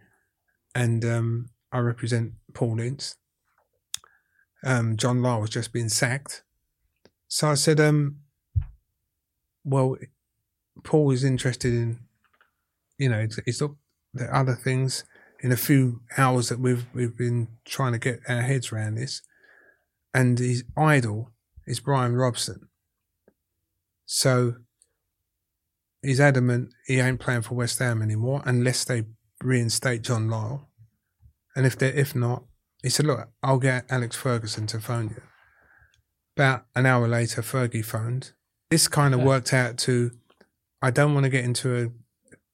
and 0.74 1.04
um, 1.06 1.50
I 1.72 1.80
represent 1.80 2.34
Paul 2.54 2.80
Ince. 2.80 3.16
Um, 4.64 4.98
John 4.98 5.20
Lyall 5.20 5.42
has 5.42 5.50
just 5.50 5.72
been 5.72 5.90
sacked. 5.90 6.44
So 7.28 7.50
I 7.50 7.54
said, 7.54 7.80
um, 7.80 8.18
well, 9.64 9.98
Paul 10.84 11.12
is 11.12 11.24
interested 11.24 11.74
in, 11.74 12.00
you 12.98 13.10
know, 13.10 13.20
it's, 13.20 13.62
looked 13.62 13.78
at 14.20 14.30
other 14.30 14.56
things 14.56 15.04
in 15.42 15.52
a 15.52 15.58
few 15.58 16.02
hours 16.18 16.50
that 16.50 16.60
we've 16.60 16.86
we've 16.94 17.18
been 17.18 17.48
trying 17.66 17.94
to 17.94 18.00
get 18.00 18.20
our 18.28 18.42
heads 18.42 18.72
around 18.72 18.96
this, 18.96 19.22
and 20.14 20.38
his 20.38 20.64
idol 20.78 21.32
is 21.66 21.80
Brian 21.80 22.16
Robson. 22.16 22.68
So 24.06 24.56
he's 26.02 26.20
adamant 26.20 26.74
he 26.86 27.00
ain't 27.00 27.20
playing 27.20 27.44
for 27.44 27.56
West 27.56 27.80
Ham 27.80 28.02
anymore 28.02 28.42
unless 28.46 28.84
they 28.84 29.04
reinstate 29.44 30.02
John 30.02 30.28
Lyall. 30.28 30.66
And 31.56 31.66
if 31.66 31.78
they 31.78 31.90
if 31.90 32.16
not, 32.16 32.44
he 32.82 32.90
said, 32.90 33.06
"Look, 33.06 33.30
I'll 33.44 33.60
get 33.60 33.86
Alex 33.90 34.16
Ferguson 34.16 34.68
to 34.68 34.80
phone 34.80 35.10
you." 35.10 35.22
About 36.36 36.66
an 36.76 36.86
hour 36.86 37.08
later, 37.08 37.42
Fergie 37.42 37.84
phoned. 37.84 38.32
This 38.70 38.88
kind 38.88 39.14
of 39.14 39.22
Yeah. 39.22 39.26
worked 39.26 39.54
out 39.54 39.78
to, 39.80 40.12
I 40.82 40.92
don't 40.92 41.14
want 41.14 41.24
to 41.26 41.30
get 41.30 41.44
into 41.44 41.76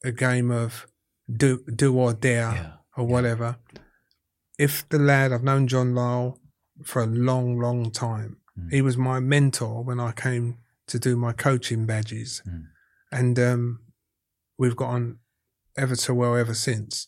a, 0.04 0.08
a 0.08 0.12
game 0.12 0.50
of 0.52 0.88
do 1.32 1.64
do 1.76 1.98
or 1.98 2.14
dare 2.14 2.52
Yeah. 2.54 2.74
or 2.96 3.06
whatever. 3.08 3.58
If 4.58 4.88
the 4.90 5.00
lad, 5.00 5.34
I've 5.34 5.44
known 5.44 5.68
John 5.68 5.94
Lyall 5.94 6.40
for 6.84 7.02
a 7.02 7.08
long, 7.08 7.58
long 7.60 7.92
time. 7.92 8.38
Mm. 8.58 8.72
He 8.72 8.82
was 8.82 8.96
my 8.98 9.20
mentor 9.20 9.84
when 9.84 10.00
I 10.00 10.12
came 10.14 10.60
to 10.88 11.00
do 11.00 11.18
my 11.18 11.34
coaching 11.34 11.86
badges, 11.86 12.42
Mm. 12.48 12.68
and 13.12 13.40
um, 13.40 13.80
we've 14.58 14.76
got 14.76 14.90
on 14.90 15.20
ever 15.78 15.96
so 15.96 16.14
well 16.14 16.36
ever 16.38 16.54
since. 16.54 17.08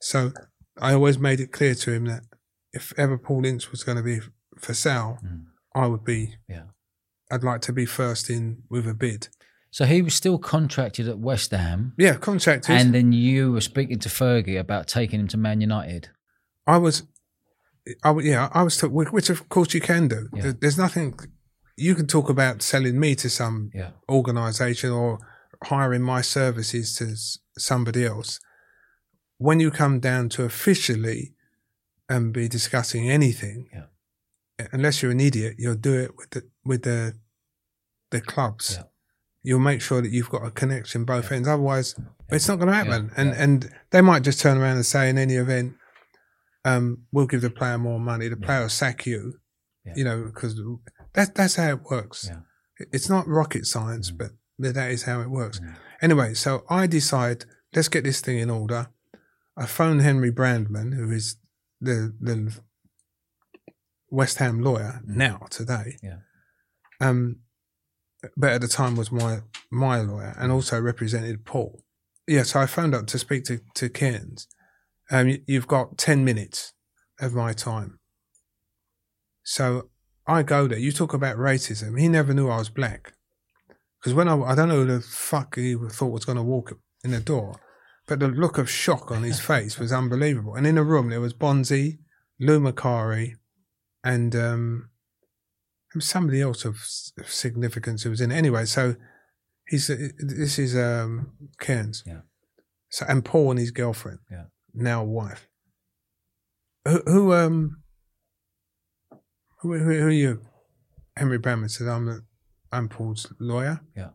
So 0.00 0.32
I 0.80 0.94
always 0.94 1.18
made 1.18 1.38
it 1.40 1.52
clear 1.52 1.74
to 1.76 1.92
him 1.92 2.06
that 2.06 2.24
if 2.72 2.92
ever 2.98 3.16
Paul 3.18 3.44
Ince 3.44 3.70
was 3.70 3.84
going 3.84 3.98
to 3.98 4.02
be 4.02 4.20
for 4.58 4.74
sale, 4.74 5.18
Mm. 5.24 5.44
I 5.74 5.86
would 5.86 6.04
be. 6.04 6.36
Yeah. 6.48 6.64
I'd 7.30 7.44
like 7.44 7.60
to 7.62 7.72
be 7.72 7.86
first 7.86 8.30
in 8.30 8.62
with 8.70 8.86
a 8.88 8.94
bid. 8.94 9.28
So 9.70 9.84
he 9.84 10.00
was 10.00 10.14
still 10.14 10.38
contracted 10.38 11.08
at 11.08 11.18
West 11.18 11.50
Ham, 11.50 11.92
Yeah, 11.98 12.14
contracted. 12.14 12.74
and 12.74 12.94
then 12.94 13.12
you 13.12 13.52
were 13.52 13.60
speaking 13.60 13.98
to 14.00 14.08
Fergie 14.08 14.58
about 14.58 14.88
taking 14.88 15.20
him 15.20 15.28
to 15.28 15.36
Man 15.36 15.60
United. 15.60 16.08
I 16.66 16.78
was, 16.78 17.02
I 18.02 18.14
yeah, 18.20 18.48
I 18.52 18.62
was, 18.62 18.78
t- 18.78 18.86
which 18.86 19.28
of 19.30 19.48
course 19.50 19.74
you 19.74 19.80
can 19.82 20.08
do. 20.08 20.28
Yeah. 20.34 20.52
There's 20.58 20.78
nothing 20.78 21.18
you 21.76 21.94
can 21.94 22.06
talk 22.06 22.28
about 22.30 22.62
selling 22.62 22.98
me 22.98 23.14
to 23.16 23.28
some 23.28 23.70
Yeah, 23.74 23.90
organisation 24.08 24.90
or 24.90 25.18
hiring 25.64 26.02
my 26.02 26.22
services 26.22 26.94
to 26.96 27.14
somebody 27.60 28.04
else. 28.06 28.40
When 29.36 29.60
you 29.60 29.70
come 29.70 30.00
down 30.00 30.28
to 30.30 30.44
officially 30.44 31.34
and 32.08 32.32
be 32.32 32.48
discussing 32.48 33.10
anything, 33.10 33.68
Yeah. 33.72 33.84
Unless 34.72 35.02
you're 35.02 35.12
an 35.12 35.20
idiot, 35.20 35.56
you'll 35.58 35.74
do 35.76 35.94
it 35.98 36.16
with 36.16 36.30
the 36.30 36.42
with 36.64 36.82
the 36.82 37.14
the 38.10 38.20
clubs. 38.20 38.76
Yeah. 38.76 38.84
You'll 39.42 39.60
make 39.60 39.80
sure 39.80 40.02
that 40.02 40.10
you've 40.10 40.30
got 40.30 40.44
a 40.44 40.50
connection 40.50 41.04
both 41.04 41.30
ends. 41.32 41.48
Otherwise, 41.48 41.94
it's 42.28 42.48
not 42.48 42.56
going 42.56 42.68
to 42.68 42.74
happen. 42.74 43.10
And 43.16 43.32
and 43.32 43.70
they 43.90 44.00
might 44.00 44.22
just 44.22 44.40
turn 44.40 44.58
around 44.58 44.76
and 44.76 44.86
say 44.86 45.08
in 45.08 45.16
any 45.16 45.34
event, 45.34 45.74
um, 46.64 47.04
we'll 47.12 47.26
give 47.26 47.40
the 47.40 47.50
player 47.50 47.78
more 47.78 48.00
money. 48.00 48.28
The 48.28 48.36
player 48.36 48.62
will 48.62 48.68
sack 48.68 49.06
you. 49.06 49.34
You 49.96 50.04
know, 50.04 50.24
because 50.24 50.60
that's 51.14 51.30
that's 51.30 51.56
how 51.56 51.70
it 51.70 51.82
works. 51.90 52.30
It's 52.92 53.08
not 53.08 53.26
rocket 53.26 53.64
science, 53.64 54.10
Mm. 54.10 54.18
but 54.18 54.74
that 54.74 54.90
is 54.90 55.04
how 55.04 55.22
it 55.22 55.30
works. 55.30 55.60
Mm. 55.60 55.76
Anyway, 56.02 56.34
so 56.34 56.64
I 56.68 56.86
decide 56.86 57.46
let's 57.74 57.88
get 57.88 58.04
this 58.04 58.20
thing 58.20 58.38
in 58.38 58.50
order. 58.50 58.88
I 59.56 59.64
phone 59.66 60.00
Henry 60.00 60.30
Brandman, 60.30 60.94
who 60.94 61.10
is 61.10 61.36
the 61.80 62.14
the 62.20 62.54
West 64.10 64.38
Ham 64.38 64.60
lawyer 64.62 65.00
now 65.06 65.46
today. 65.50 65.96
Yeah. 66.02 66.18
Um, 67.00 67.40
but 68.36 68.50
at 68.52 68.60
the 68.60 68.68
time 68.68 68.96
was 68.96 69.12
my 69.12 69.40
my 69.70 70.00
lawyer 70.00 70.34
and 70.38 70.50
also 70.50 70.80
represented 70.80 71.44
Paul. 71.44 71.82
Yeah, 72.26 72.42
so 72.42 72.60
I 72.60 72.66
phoned 72.66 72.94
up 72.94 73.06
to 73.08 73.18
speak 73.18 73.44
to 73.44 73.60
to 73.74 73.88
Cearns. 73.88 74.46
Um, 75.10 75.28
you- 75.28 75.42
you've 75.46 75.68
got 75.68 75.98
ten 75.98 76.24
minutes 76.24 76.72
of 77.20 77.34
my 77.34 77.52
time. 77.52 77.98
So 79.42 79.90
I 80.26 80.42
go 80.42 80.66
there. 80.68 80.78
You 80.78 80.92
talk 80.92 81.14
about 81.14 81.36
racism. 81.36 81.98
He 81.98 82.08
never 82.08 82.34
knew 82.34 82.48
I 82.48 82.58
was 82.58 82.68
black. 82.68 83.14
Because 83.98 84.14
when 84.14 84.28
I, 84.28 84.38
I 84.40 84.54
don't 84.54 84.68
know 84.68 84.84
who 84.84 84.86
the 84.86 85.00
fuck 85.00 85.56
he 85.56 85.74
thought 85.74 86.12
was 86.12 86.24
going 86.24 86.36
to 86.36 86.42
walk 86.42 86.72
in 87.02 87.10
the 87.10 87.20
door, 87.20 87.60
but 88.06 88.20
the 88.20 88.28
look 88.28 88.58
of 88.58 88.70
shock 88.70 89.10
on 89.10 89.22
his 89.22 89.40
face 89.52 89.78
was 89.78 89.92
unbelievable. 89.92 90.54
And 90.54 90.66
in 90.66 90.74
the 90.76 90.84
room 90.84 91.08
there 91.10 91.20
was 91.20 91.34
Bonzi, 91.34 91.98
Lou 92.38 92.60
Macari, 92.60 93.34
and 94.08 94.34
um, 94.34 94.88
there 95.92 95.98
was 95.98 96.08
somebody 96.08 96.40
else 96.40 96.64
of 96.64 96.76
significance 97.26 98.02
who 98.02 98.10
was 98.10 98.22
in 98.22 98.30
it. 98.30 98.36
Anyway, 98.36 98.64
so 98.64 98.96
he's 99.66 99.88
this 99.88 100.58
is 100.58 100.74
um, 100.74 101.32
Cearns. 101.60 102.02
Yeah. 102.06 102.22
So 102.88 103.04
and 103.06 103.22
Paul 103.22 103.50
and 103.50 103.60
his 103.60 103.70
girlfriend. 103.70 104.20
Yeah. 104.30 104.44
Now 104.72 105.04
wife. 105.04 105.46
Who, 106.86 107.02
who 107.06 107.34
um 107.34 107.82
who, 109.60 109.74
who, 109.74 109.98
who 109.98 110.06
are 110.06 110.10
you? 110.10 110.40
Henry 111.16 111.38
Brandman 111.38 111.70
said, 111.70 111.88
I'm 111.88 112.08
a, 112.08 112.20
I'm 112.72 112.88
Paul's 112.88 113.32
lawyer. 113.38 113.80
Yeah. 113.94 114.10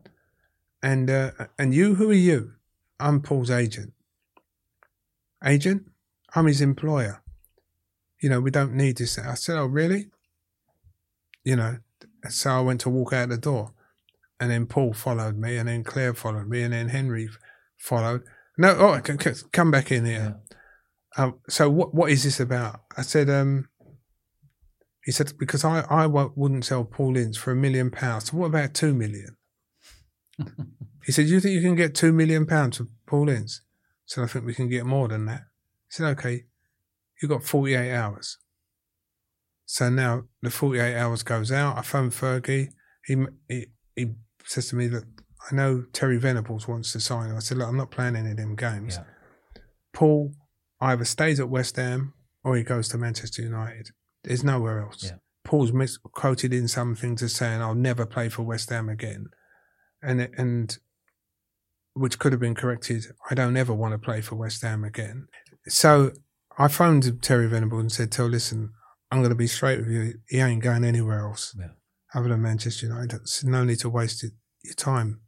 And 0.82 1.08
uh, 1.10 1.30
and 1.58 1.72
you, 1.72 1.94
who 1.94 2.10
are 2.10 2.22
you? 2.30 2.52
I'm 2.98 3.20
Paul's 3.20 3.50
agent. 3.50 3.92
Agent? 5.44 5.82
I'm 6.34 6.46
his 6.46 6.60
employer. 6.60 7.22
You 8.24 8.30
know, 8.30 8.40
we 8.40 8.50
don't 8.50 8.72
need 8.72 8.96
this. 8.96 9.18
I 9.18 9.34
said, 9.34 9.58
Oh, 9.58 9.66
really? 9.66 10.06
You 11.44 11.56
know, 11.56 11.76
so 12.30 12.52
I 12.52 12.60
went 12.62 12.80
to 12.80 12.88
walk 12.88 13.12
out 13.12 13.28
the 13.28 13.36
door. 13.36 13.74
And 14.40 14.50
then 14.50 14.64
Paul 14.64 14.94
followed 14.94 15.36
me, 15.36 15.58
and 15.58 15.68
then 15.68 15.84
Claire 15.84 16.14
followed 16.14 16.48
me, 16.48 16.62
and 16.62 16.72
then 16.72 16.88
Henry 16.88 17.28
followed. 17.76 18.22
No, 18.56 18.70
oh, 18.70 18.98
come 19.52 19.70
back 19.70 19.92
in 19.92 20.06
here. 20.06 20.40
Um, 21.18 21.34
so 21.50 21.68
what 21.68 21.94
what 21.94 22.10
is 22.10 22.24
this 22.24 22.40
about? 22.40 22.80
I 22.96 23.02
said, 23.02 23.28
um, 23.28 23.68
he 25.04 25.12
said 25.12 25.34
because 25.38 25.62
I 25.62 25.80
I 25.90 26.06
wouldn't 26.06 26.64
sell 26.64 26.84
Paul 26.84 27.18
Ince 27.18 27.36
for 27.36 27.50
a 27.50 27.56
million 27.56 27.90
pounds. 27.90 28.30
So 28.30 28.38
what 28.38 28.46
about 28.46 28.72
two 28.72 28.94
million? 28.94 29.36
he 31.04 31.12
said, 31.12 31.26
you 31.26 31.40
think 31.40 31.56
you 31.56 31.60
can 31.60 31.76
get 31.76 31.94
two 31.94 32.14
million 32.14 32.46
pounds 32.46 32.78
for 32.78 32.86
Paul 33.04 33.28
Ince? 33.28 33.60
I 33.66 34.06
said, 34.06 34.24
I 34.24 34.28
think 34.28 34.46
we 34.46 34.54
can 34.54 34.70
get 34.70 34.86
more 34.86 35.08
than 35.08 35.26
that. 35.26 35.42
He 35.88 35.90
said, 35.90 36.06
okay, 36.16 36.44
you 37.22 37.28
got 37.28 37.44
forty 37.44 37.74
eight 37.74 37.92
hours. 37.94 38.38
So 39.66 39.88
now 39.88 40.24
the 40.42 40.50
forty 40.50 40.78
eight 40.80 40.96
hours 40.96 41.22
goes 41.22 41.50
out. 41.50 41.78
I 41.78 41.82
phone 41.82 42.10
Fergie. 42.10 42.68
He 43.04 43.16
he 43.48 43.66
he 43.96 44.14
says 44.44 44.68
to 44.68 44.76
me, 44.76 44.88
look, 44.88 45.04
I 45.50 45.54
know 45.54 45.84
Terry 45.92 46.18
Venables 46.18 46.68
wants 46.68 46.92
to 46.92 47.00
sign. 47.00 47.30
I 47.32 47.38
said, 47.38 47.58
look, 47.58 47.68
I'm 47.68 47.76
not 47.76 47.90
playing 47.90 48.16
any 48.16 48.30
of 48.32 48.36
them 48.36 48.56
games. 48.56 48.96
Yeah. 48.96 49.04
Paul 49.92 50.32
either 50.80 51.04
stays 51.04 51.40
at 51.40 51.48
West 51.48 51.76
Ham 51.76 52.14
or 52.42 52.56
he 52.56 52.62
goes 52.62 52.88
to 52.88 52.98
Manchester 52.98 53.42
United. 53.42 53.90
There's 54.24 54.44
nowhere 54.44 54.80
else. 54.80 55.04
Yeah. 55.04 55.16
Paul's 55.44 55.72
misquoted 55.72 56.52
in 56.52 56.68
some 56.68 56.94
things 56.94 57.22
as 57.22 57.34
saying, 57.34 57.60
"I'll 57.60 57.74
never 57.74 58.06
play 58.06 58.28
for 58.30 58.42
West 58.42 58.70
Ham 58.70 58.88
again," 58.88 59.26
and 60.02 60.20
it- 60.22 60.32
and 60.38 60.76
which 61.92 62.18
could 62.18 62.32
have 62.32 62.40
been 62.40 62.54
corrected. 62.54 63.06
I 63.30 63.34
don't 63.34 63.56
ever 63.56 63.72
want 63.72 63.92
to 63.92 63.98
play 63.98 64.20
for 64.20 64.34
West 64.36 64.62
Ham 64.62 64.82
again. 64.84 65.28
So 65.68 66.12
I 66.58 66.68
phoned 66.68 67.22
Terry 67.22 67.46
Venables 67.48 67.80
and 67.80 67.92
said, 67.92 68.12
"Tell, 68.12 68.26
listen, 68.26 68.72
I'm 69.10 69.18
going 69.20 69.30
to 69.30 69.34
be 69.36 69.46
straight 69.46 69.80
with 69.80 69.88
you. 69.90 70.14
He 70.28 70.38
ain't 70.38 70.62
going 70.62 70.84
anywhere 70.84 71.20
else 71.20 71.54
Yeah. 71.58 71.68
other 72.14 72.28
than 72.28 72.42
Manchester 72.42 72.86
United. 72.86 73.10
There's 73.10 73.44
no 73.44 73.64
need 73.64 73.80
to 73.80 73.90
waste 73.90 74.22
it, 74.24 74.32
your 74.62 74.74
time." 74.74 75.20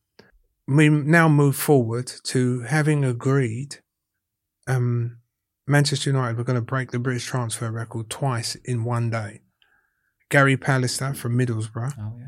We 0.68 0.88
now 0.88 1.28
move 1.28 1.54
forward 1.56 2.10
to 2.24 2.60
having 2.62 3.04
agreed 3.04 3.76
um, 4.66 5.18
Manchester 5.66 6.10
United 6.10 6.36
were 6.36 6.44
going 6.44 6.58
to 6.58 6.60
break 6.60 6.90
the 6.90 6.98
British 6.98 7.24
transfer 7.26 7.70
record 7.70 8.10
twice 8.10 8.56
in 8.64 8.82
one 8.84 9.10
day. 9.10 9.42
Gary 10.28 10.56
Pallister 10.56 11.14
from 11.16 11.38
Middlesbrough, 11.38 11.94
Oh 11.98 12.18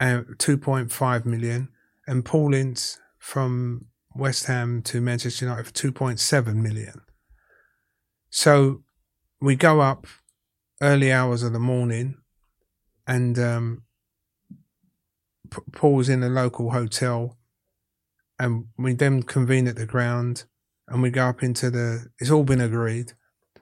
yeah. 0.00 0.18
uh, 0.20 0.22
2.5 0.38 1.26
million, 1.26 1.68
and 2.06 2.24
Paul 2.24 2.54
Ince 2.54 2.98
from 3.18 3.86
West 4.14 4.46
Ham 4.46 4.80
to 4.84 5.02
Manchester 5.02 5.44
United 5.44 5.66
for 5.66 5.72
2.7 5.72 6.54
million. 6.54 7.02
So 8.36 8.82
we 9.40 9.56
go 9.56 9.80
up 9.80 10.06
early 10.82 11.10
hours 11.10 11.42
of 11.42 11.54
the 11.54 11.58
morning, 11.58 12.18
and 13.06 13.38
um, 13.38 13.84
P- 15.50 15.62
Paul's 15.72 16.10
in 16.10 16.22
a 16.22 16.28
local 16.28 16.72
hotel, 16.72 17.38
and 18.38 18.66
we 18.76 18.92
then 18.92 19.22
convene 19.22 19.66
at 19.66 19.76
the 19.76 19.86
ground, 19.86 20.44
and 20.86 21.00
we 21.00 21.08
go 21.08 21.28
up 21.28 21.42
into 21.42 21.70
the. 21.70 22.08
It's 22.18 22.30
all 22.30 22.44
been 22.44 22.60
agreed, 22.60 23.14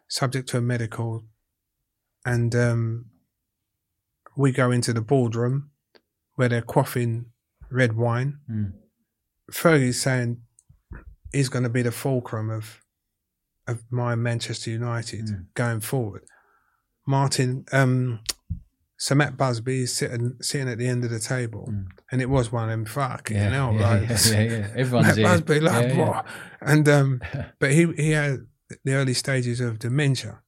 subject 0.09 0.49
to 0.49 0.59
a 0.59 0.61
medical, 0.61 1.25
and 2.27 2.53
um, 2.57 3.07
we 4.37 4.51
go 4.51 4.73
into 4.73 4.93
the 4.93 5.01
boardroom 5.01 5.71
where 6.35 6.49
they're 6.49 6.63
quaffing 6.63 7.27
red 7.71 7.97
wine. 7.97 8.41
Mm. 8.51 8.73
Fergie's 9.53 10.03
saying 10.03 10.43
he's 11.33 11.49
going 11.49 11.63
to 11.63 11.71
be 11.71 11.83
the 11.83 11.93
fulcrum 11.93 12.51
of 12.51 12.84
of 13.67 13.83
my 13.91 14.15
Manchester 14.15 14.71
United 14.71 15.27
Mm. 15.27 15.47
going 15.55 15.81
forward. 15.81 16.25
Martin, 17.07 17.65
um, 17.73 18.21
so 18.97 19.15
Matt 19.15 19.37
Busby 19.37 19.83
is 19.83 19.93
sitting 19.93 20.37
sitting 20.41 20.69
at 20.69 20.79
the 20.79 20.87
end 20.87 21.05
of 21.05 21.11
the 21.11 21.19
table, 21.19 21.69
Mm. 21.71 21.87
and 22.11 22.23
it 22.23 22.31
was 22.31 22.51
one 22.53 22.65
of 22.65 22.71
them 22.71 22.85
fucking 22.87 23.37
Yeah, 23.37 23.51
hell, 23.51 23.75
yeah, 23.75 23.89
like, 23.89 24.09
yeah, 24.09 24.19
yeah, 24.31 24.43
yeah. 24.43 24.73
Everyone's 24.77 25.07
Matt 25.09 25.17
here. 25.17 25.27
Busby, 25.29 25.61
like, 25.61 25.89
Yeah, 25.89 25.99
what? 25.99 26.27
and 26.61 26.89
um, 26.89 27.21
but 27.59 27.73
he 27.73 27.93
he 27.95 28.11
had 28.11 28.47
the 28.85 28.95
early 28.95 29.15
stages 29.15 29.61
of 29.61 29.79
dementia, 29.79 30.41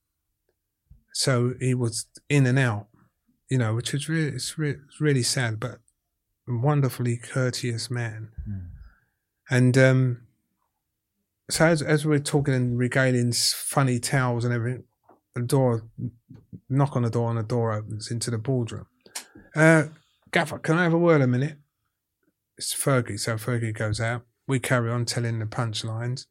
so 1.12 1.54
he 1.60 1.74
was 1.74 2.06
in 2.28 2.46
and 2.46 2.58
out, 2.58 2.88
you 3.50 3.58
know, 3.58 3.74
which 3.74 3.92
was 3.92 4.08
really 4.08 4.28
it's, 4.36 4.58
re- 4.58 4.70
it's 4.86 5.00
really 5.00 5.22
sad, 5.22 5.58
but 5.60 5.80
wonderfully 6.48 7.16
courteous 7.16 7.90
man. 7.90 8.30
Mm. 8.48 8.68
And 9.50 9.78
um, 9.78 10.25
so 11.50 11.66
as, 11.66 11.82
as 11.82 12.04
we're 12.04 12.18
talking 12.18 12.54
and 12.54 12.78
regaling 12.78 13.32
funny 13.32 13.98
towels 13.98 14.44
and 14.44 14.52
everything, 14.52 14.84
the 15.34 15.42
door, 15.42 15.86
knock 16.68 16.96
on 16.96 17.02
the 17.02 17.10
door 17.10 17.30
and 17.30 17.38
the 17.38 17.42
door 17.42 17.72
opens 17.72 18.10
into 18.10 18.30
the 18.30 18.38
boardroom. 18.38 18.86
Uh, 19.54 19.84
Gaffer, 20.30 20.58
can 20.58 20.76
I 20.78 20.84
have 20.84 20.92
a 20.92 20.98
word 20.98 21.20
a 21.20 21.26
minute? 21.26 21.58
It's 22.56 22.74
Fergie. 22.74 23.20
So 23.20 23.36
Fergie 23.36 23.76
goes 23.76 24.00
out. 24.00 24.22
We 24.48 24.58
carry 24.58 24.90
on 24.90 25.04
telling 25.04 25.38
the 25.38 25.46
punchlines. 25.46 26.26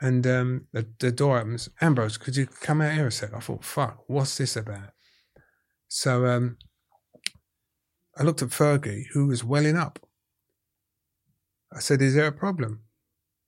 And 0.00 0.26
um, 0.26 0.66
the, 0.72 0.86
the 0.98 1.12
door 1.12 1.38
opens. 1.38 1.68
Ambrose, 1.80 2.18
could 2.18 2.36
you 2.36 2.46
come 2.46 2.80
out 2.80 2.94
here 2.94 3.06
a 3.06 3.12
sec? 3.12 3.32
I 3.34 3.40
thought, 3.40 3.64
fuck, 3.64 4.04
what's 4.06 4.36
this 4.36 4.56
about? 4.56 4.90
So 5.88 6.26
um, 6.26 6.56
I 8.18 8.22
looked 8.22 8.42
at 8.42 8.48
Fergie, 8.48 9.04
who 9.12 9.26
was 9.26 9.44
welling 9.44 9.76
up. 9.76 9.98
I 11.72 11.80
said, 11.80 12.00
"Is 12.00 12.14
there 12.14 12.26
a 12.26 12.32
problem?" 12.32 12.82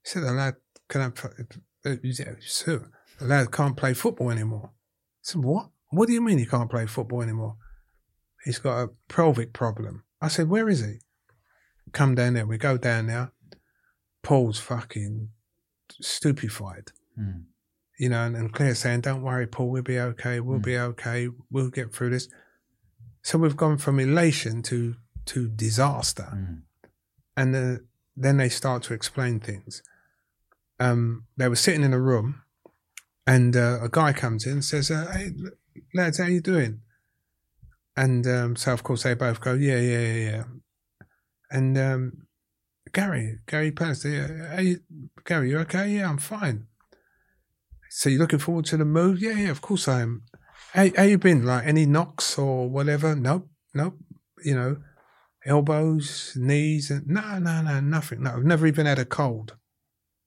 He 0.04 0.10
said, 0.10 0.22
"The 0.22 0.32
lad 0.32 0.56
can't. 0.88 1.18
Uh, 1.84 1.96
yeah, 2.02 2.34
sir, 2.40 2.90
the 3.18 3.24
lad 3.26 3.50
can't 3.52 3.76
play 3.76 3.94
football 3.94 4.30
anymore." 4.30 4.70
I 4.72 5.22
said, 5.22 5.42
"What? 5.44 5.70
What 5.90 6.06
do 6.08 6.12
you 6.14 6.20
mean 6.20 6.38
he 6.38 6.46
can't 6.46 6.70
play 6.70 6.86
football 6.86 7.22
anymore?" 7.22 7.56
He's 8.44 8.58
got 8.58 8.82
a 8.82 8.88
pelvic 9.08 9.52
problem. 9.52 10.04
I 10.20 10.28
said, 10.28 10.48
"Where 10.48 10.68
is 10.68 10.80
he?" 10.84 11.00
Come 11.92 12.14
down 12.14 12.34
there. 12.34 12.46
We 12.46 12.58
go 12.58 12.76
down 12.78 13.06
there. 13.06 13.32
Paul's 14.22 14.58
fucking 14.58 15.30
stupefied, 16.00 16.92
Mm. 17.18 17.44
you 17.98 18.08
know, 18.08 18.24
and, 18.24 18.36
and 18.36 18.52
Claire's 18.52 18.78
saying, 18.80 19.02
"Don't 19.02 19.22
worry, 19.22 19.46
Paul. 19.46 19.70
We'll 19.70 19.82
be 19.82 19.98
okay. 19.98 20.40
We'll 20.40 20.58
Mm. 20.58 20.64
be 20.64 20.78
okay. 20.78 21.28
We'll 21.50 21.70
get 21.70 21.94
through 21.94 22.10
this." 22.10 22.28
So 23.22 23.38
we've 23.38 23.56
gone 23.56 23.78
from 23.78 23.98
elation 24.00 24.62
to 24.64 24.96
to 25.26 25.48
disaster 25.48 26.30
Mm. 26.34 26.62
and 27.36 27.54
uh, 27.56 27.82
then 28.16 28.38
they 28.38 28.48
start 28.48 28.82
to 28.84 28.94
explain 28.94 29.40
things. 29.40 29.82
Um, 30.80 31.24
they 31.36 31.48
were 31.48 31.56
sitting 31.56 31.82
in 31.82 31.92
a 31.92 32.00
room, 32.00 32.42
and 33.26 33.56
uh, 33.56 33.78
a 33.82 33.88
guy 33.88 34.12
comes 34.12 34.46
in 34.46 34.52
and 34.52 34.64
says, 34.64 34.90
uh, 34.90 35.10
"Hey, 35.12 35.30
lads, 35.94 36.18
how 36.18 36.26
you 36.26 36.40
doing?" 36.40 36.80
And 37.96 38.26
um, 38.26 38.56
so, 38.56 38.72
of 38.72 38.82
course, 38.82 39.02
they 39.02 39.14
both 39.14 39.40
go, 39.40 39.54
"Yeah, 39.54 39.78
yeah, 39.78 40.00
yeah, 40.00 40.30
yeah." 40.30 40.44
And 41.50 41.78
um, 41.78 42.28
Gary, 42.92 43.38
Gary 43.46 43.72
Pallister, 43.72 44.12
yeah, 44.12 44.56
hey, 44.56 44.76
Gary, 45.24 45.50
you 45.50 45.58
okay? 45.60 45.88
Yeah, 45.88 46.08
I'm 46.08 46.18
fine. 46.18 46.66
So 47.90 48.08
you're 48.08 48.20
looking 48.20 48.38
forward 48.38 48.66
to 48.66 48.76
the 48.76 48.84
move? 48.84 49.20
Yeah, 49.20 49.32
yeah, 49.32 49.50
of 49.50 49.60
course 49.60 49.88
I 49.88 50.02
am. 50.02 50.22
How, 50.72 50.88
how 50.96 51.02
you 51.04 51.18
been? 51.18 51.44
Like 51.44 51.66
any 51.66 51.86
knocks 51.86 52.38
or 52.38 52.68
whatever? 52.68 53.16
Nope, 53.16 53.48
nope. 53.74 53.98
You 54.44 54.54
know, 54.54 54.76
elbows, 55.44 56.34
knees, 56.36 56.90
and 56.90 57.06
no, 57.06 57.38
no, 57.38 57.62
no, 57.62 57.80
nothing. 57.80 58.22
No, 58.22 58.36
I've 58.36 58.44
never 58.44 58.66
even 58.66 58.86
had 58.86 58.98
a 58.98 59.04
cold. 59.04 59.56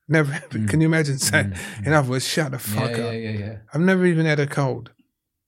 Never. 0.08 0.32
Mm. 0.34 0.70
Can 0.70 0.82
you 0.82 0.88
imagine 0.88 1.18
saying? 1.20 1.52
Mm. 1.52 1.88
In 1.88 1.94
other 1.94 2.10
words, 2.10 2.28
shut 2.28 2.52
the 2.52 2.60
fuck 2.60 2.92
yeah, 2.92 3.04
up. 3.06 3.14
yeah, 3.14 3.20
yeah, 3.20 3.32
yeah. 3.32 3.56
I've 3.74 3.82
never 3.82 4.06
even 4.06 4.26
had 4.26 4.40
a 4.40 4.48
cold. 4.48 4.92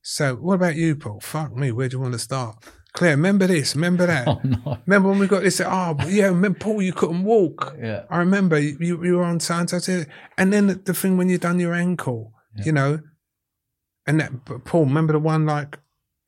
So, 0.02 0.36
what 0.36 0.56
about 0.56 0.76
you, 0.76 0.96
Paul? 0.96 1.20
Fuck 1.22 1.56
me, 1.56 1.72
where 1.72 1.88
do 1.90 1.96
you 1.98 2.02
want 2.02 2.14
to 2.14 2.20
start? 2.20 2.58
Claire, 2.94 3.12
remember 3.16 3.48
this, 3.48 3.76
remember 3.76 4.06
that. 4.06 4.28
Oh 4.28 4.40
no. 4.44 4.78
Remember 4.86 5.10
when 5.10 5.20
we 5.20 5.28
got 5.28 5.42
this? 5.44 5.60
Oh, 5.62 5.96
yeah, 6.08 6.26
remember, 6.26 6.60
Paul, 6.60 6.82
you 6.82 6.94
couldn't 6.94 7.24
walk. 7.24 7.76
Yeah. 7.82 8.04
I 8.10 8.18
remember 8.18 8.60
you, 8.60 8.78
you 9.04 9.16
were 9.18 9.24
on 9.24 9.40
science. 9.40 9.74
I 9.74 9.80
said, 9.80 10.08
and 10.38 10.54
then 10.54 10.68
the, 10.68 10.76
the 10.76 10.94
thing 10.94 11.18
when 11.18 11.30
you 11.30 11.38
done 11.38 11.60
your 11.60 11.74
ankle, 11.74 12.34
Yeah. 12.58 12.66
you 12.66 12.72
know, 12.74 13.00
and 14.06 14.20
that, 14.20 14.46
but 14.46 14.66
Paul, 14.66 14.86
remember 14.86 15.14
the 15.14 15.20
one 15.20 15.46
like, 15.46 15.80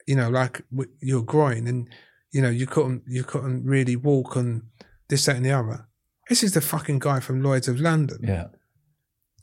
you 0.08 0.16
know, 0.16 0.30
like 0.30 0.64
with 0.72 0.90
your 1.02 1.22
groin, 1.22 1.68
and 1.68 1.88
you 2.32 2.42
know, 2.42 2.50
you 2.50 2.66
couldn't, 2.66 3.04
you 3.08 3.24
couldn't 3.24 3.66
really 3.66 3.96
walk 3.96 4.36
and 4.36 4.64
this, 5.10 5.26
that, 5.26 5.36
and 5.36 5.46
the 5.46 5.52
other. 5.52 5.88
This 6.30 6.44
is 6.44 6.54
the 6.54 6.62
fucking 6.62 7.00
guy 7.00 7.20
from 7.20 7.42
Lloyd's 7.44 7.68
of 7.68 7.80
London. 7.80 8.20
Yeah. 8.24 8.48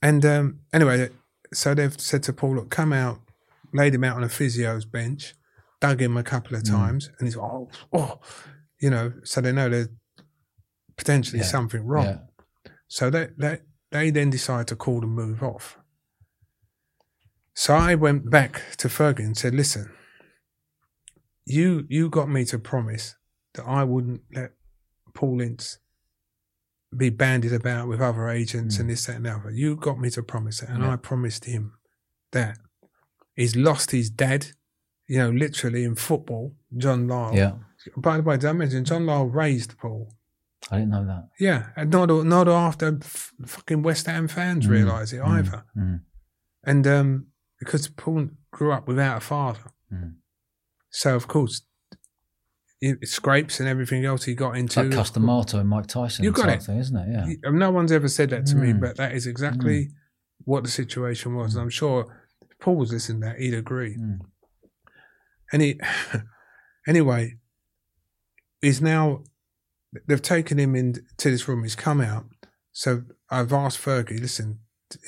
And 0.02 0.24
um, 0.26 0.60
anyway, 0.72 1.10
so 1.52 1.74
they've 1.74 1.98
said 2.00 2.22
to 2.24 2.32
Paul, 2.32 2.56
look, 2.56 2.70
come 2.70 2.92
out, 2.92 3.20
laid 3.72 3.94
him 3.94 4.02
out 4.04 4.16
on 4.16 4.24
a 4.24 4.28
physio's 4.28 4.84
bench, 4.84 5.34
dug 5.80 6.00
him 6.02 6.16
a 6.16 6.22
couple 6.24 6.56
of 6.56 6.62
Mm. 6.64 6.70
times, 6.70 7.10
and 7.18 7.28
he's 7.28 7.36
oh, 7.36 7.68
oh, 7.92 8.20
you 8.80 8.90
know, 8.90 9.12
so 9.24 9.40
they 9.40 9.52
know 9.52 9.68
there's 9.68 9.88
potentially 10.96 11.38
Yeah. 11.40 11.46
something 11.46 11.84
wrong. 11.86 12.04
Yeah. 12.06 12.18
So 12.88 13.10
they, 13.10 13.28
they 13.38 13.60
they 13.92 14.10
then 14.10 14.30
decide 14.30 14.66
to 14.68 14.76
call 14.76 15.00
the 15.00 15.06
move 15.06 15.42
off. 15.42 15.78
So 17.54 17.74
I 17.74 17.94
went 17.94 18.28
back 18.30 18.62
to 18.78 18.88
Fergie 18.88 19.20
and 19.20 19.36
said, 19.36 19.54
"Listen, 19.54 19.92
you 21.44 21.86
you 21.88 22.08
got 22.10 22.28
me 22.28 22.44
to 22.46 22.58
promise 22.58 23.14
that 23.54 23.64
I 23.66 23.84
wouldn't 23.84 24.22
let 24.34 24.52
Paul 25.14 25.40
Ince 25.40 25.78
be 26.97 27.11
bandied 27.11 27.53
about 27.53 27.88
with 27.88 28.01
other 28.01 28.28
agents 28.28 28.76
Mm. 28.76 28.80
and 28.80 28.90
this 28.90 29.07
that 29.07 29.16
and 29.16 29.24
the 29.26 29.30
other. 29.32 29.51
You 29.51 29.76
got 29.76 29.99
me 29.99 30.11
to 30.11 30.22
promise 30.22 30.62
it, 30.62 30.68
and 30.68 30.82
Yeah. 30.82 30.93
I 30.93 30.97
promised 30.97 31.45
him 31.47 31.72
that 32.32 32.59
he's 33.34 33.57
lost 33.57 33.90
his 33.93 34.11
dad, 34.11 34.49
you 35.07 35.18
know, 35.18 35.30
literally 35.30 35.84
in 35.84 35.95
football. 35.95 36.55
John 36.76 37.07
Lyall. 37.07 37.34
Yeah. 37.36 37.53
By 37.97 38.16
the 38.18 38.22
way, 38.22 38.36
did 38.36 38.49
I 38.49 38.53
mention 38.53 38.84
John 38.84 39.05
Lyall 39.07 39.32
raised 39.32 39.76
Paul? 39.78 40.14
I 40.70 40.78
didn't 40.78 40.90
know 40.90 41.07
that. 41.07 41.28
Yeah, 41.40 41.70
and 41.76 41.90
not 41.90 42.09
not 42.24 42.47
after 42.49 42.99
f- 43.03 43.32
fucking 43.45 43.82
West 43.82 44.07
Ham 44.07 44.28
fans 44.28 44.66
Mm, 44.66 44.70
realise 44.70 45.12
it 45.12 45.20
mm, 45.20 45.26
either, 45.28 45.64
mm. 45.76 46.01
and 46.64 46.86
um, 46.86 47.26
because 47.59 47.88
Paul 47.88 48.28
grew 48.53 48.70
up 48.72 48.86
without 48.86 49.16
a 49.16 49.20
father, 49.20 49.72
Mm. 49.93 50.14
so 50.90 51.16
of 51.16 51.26
course, 51.26 51.62
scrapes 53.04 53.60
and 53.60 53.68
everything 53.68 54.04
else 54.04 54.24
he 54.24 54.34
got 54.34 54.56
It's 54.56 54.76
into. 54.76 54.82
like 54.82 54.92
Cus 54.98 55.10
D'Amato 55.10 55.58
and 55.60 55.68
Mike 55.68 55.86
Tyson. 55.86 56.24
You 56.24 56.32
got 56.32 56.48
it. 56.48 56.62
thing, 56.62 56.78
isn't 56.78 56.96
it? 56.96 57.38
Yeah. 57.44 57.50
No 57.50 57.70
one's 57.70 57.92
ever 57.92 58.08
said 58.08 58.30
that 58.30 58.46
to 58.46 58.56
me, 58.56 58.72
Mm. 58.72 58.80
but 58.80 58.96
that 58.96 59.12
is 59.12 59.26
exactly 59.26 59.90
what 60.44 60.64
the 60.64 60.70
situation 60.70 61.34
was, 61.34 61.54
and 61.54 61.62
I'm 61.62 61.70
sure 61.70 62.06
if 62.50 62.58
Paul 62.58 62.76
was 62.76 62.92
listening 62.92 63.20
to 63.22 63.26
that, 63.28 63.38
he'd 63.38 63.54
agree. 63.54 63.96
Mm. 63.96 64.18
And 65.52 65.62
he, 65.62 65.80
anyway, 66.88 67.36
he's 68.60 68.80
now, 68.82 69.22
they've 70.08 70.20
taken 70.22 70.58
him 70.58 70.74
into 70.74 71.02
this 71.18 71.46
room. 71.46 71.62
He's 71.62 71.76
come 71.76 72.00
out. 72.00 72.24
So 72.72 73.04
I've 73.30 73.52
asked 73.52 73.78
Fergie, 73.80 74.20
listen, 74.20 74.60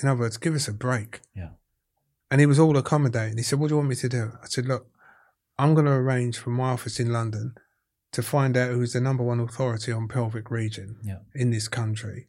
in 0.02 0.08
other 0.08 0.20
words, 0.20 0.36
give 0.36 0.54
us 0.54 0.68
a 0.68 0.72
break. 0.72 1.20
Yeah. 1.34 1.50
And 2.30 2.40
he 2.40 2.46
was 2.46 2.58
all 2.58 2.76
accommodating. 2.76 3.36
He 3.38 3.42
said, 3.42 3.58
what 3.58 3.68
do 3.68 3.72
you 3.72 3.76
want 3.78 3.88
me 3.88 3.96
to 3.96 4.08
do? 4.08 4.32
I 4.42 4.46
said, 4.46 4.66
look, 4.66 4.86
I'm 5.58 5.74
going 5.74 5.86
to 5.86 5.92
arrange 5.92 6.36
from 6.38 6.54
my 6.54 6.70
office 6.70 6.98
in 7.00 7.12
London 7.12 7.54
to 8.14 8.22
find 8.22 8.56
out 8.56 8.70
who's 8.70 8.92
the 8.94 9.00
number 9.00 9.22
one 9.24 9.40
authority 9.40 9.92
on 9.92 10.08
pelvic 10.08 10.50
region 10.50 10.96
Yeah. 11.02 11.18
in 11.34 11.50
this 11.50 11.68
country. 11.68 12.28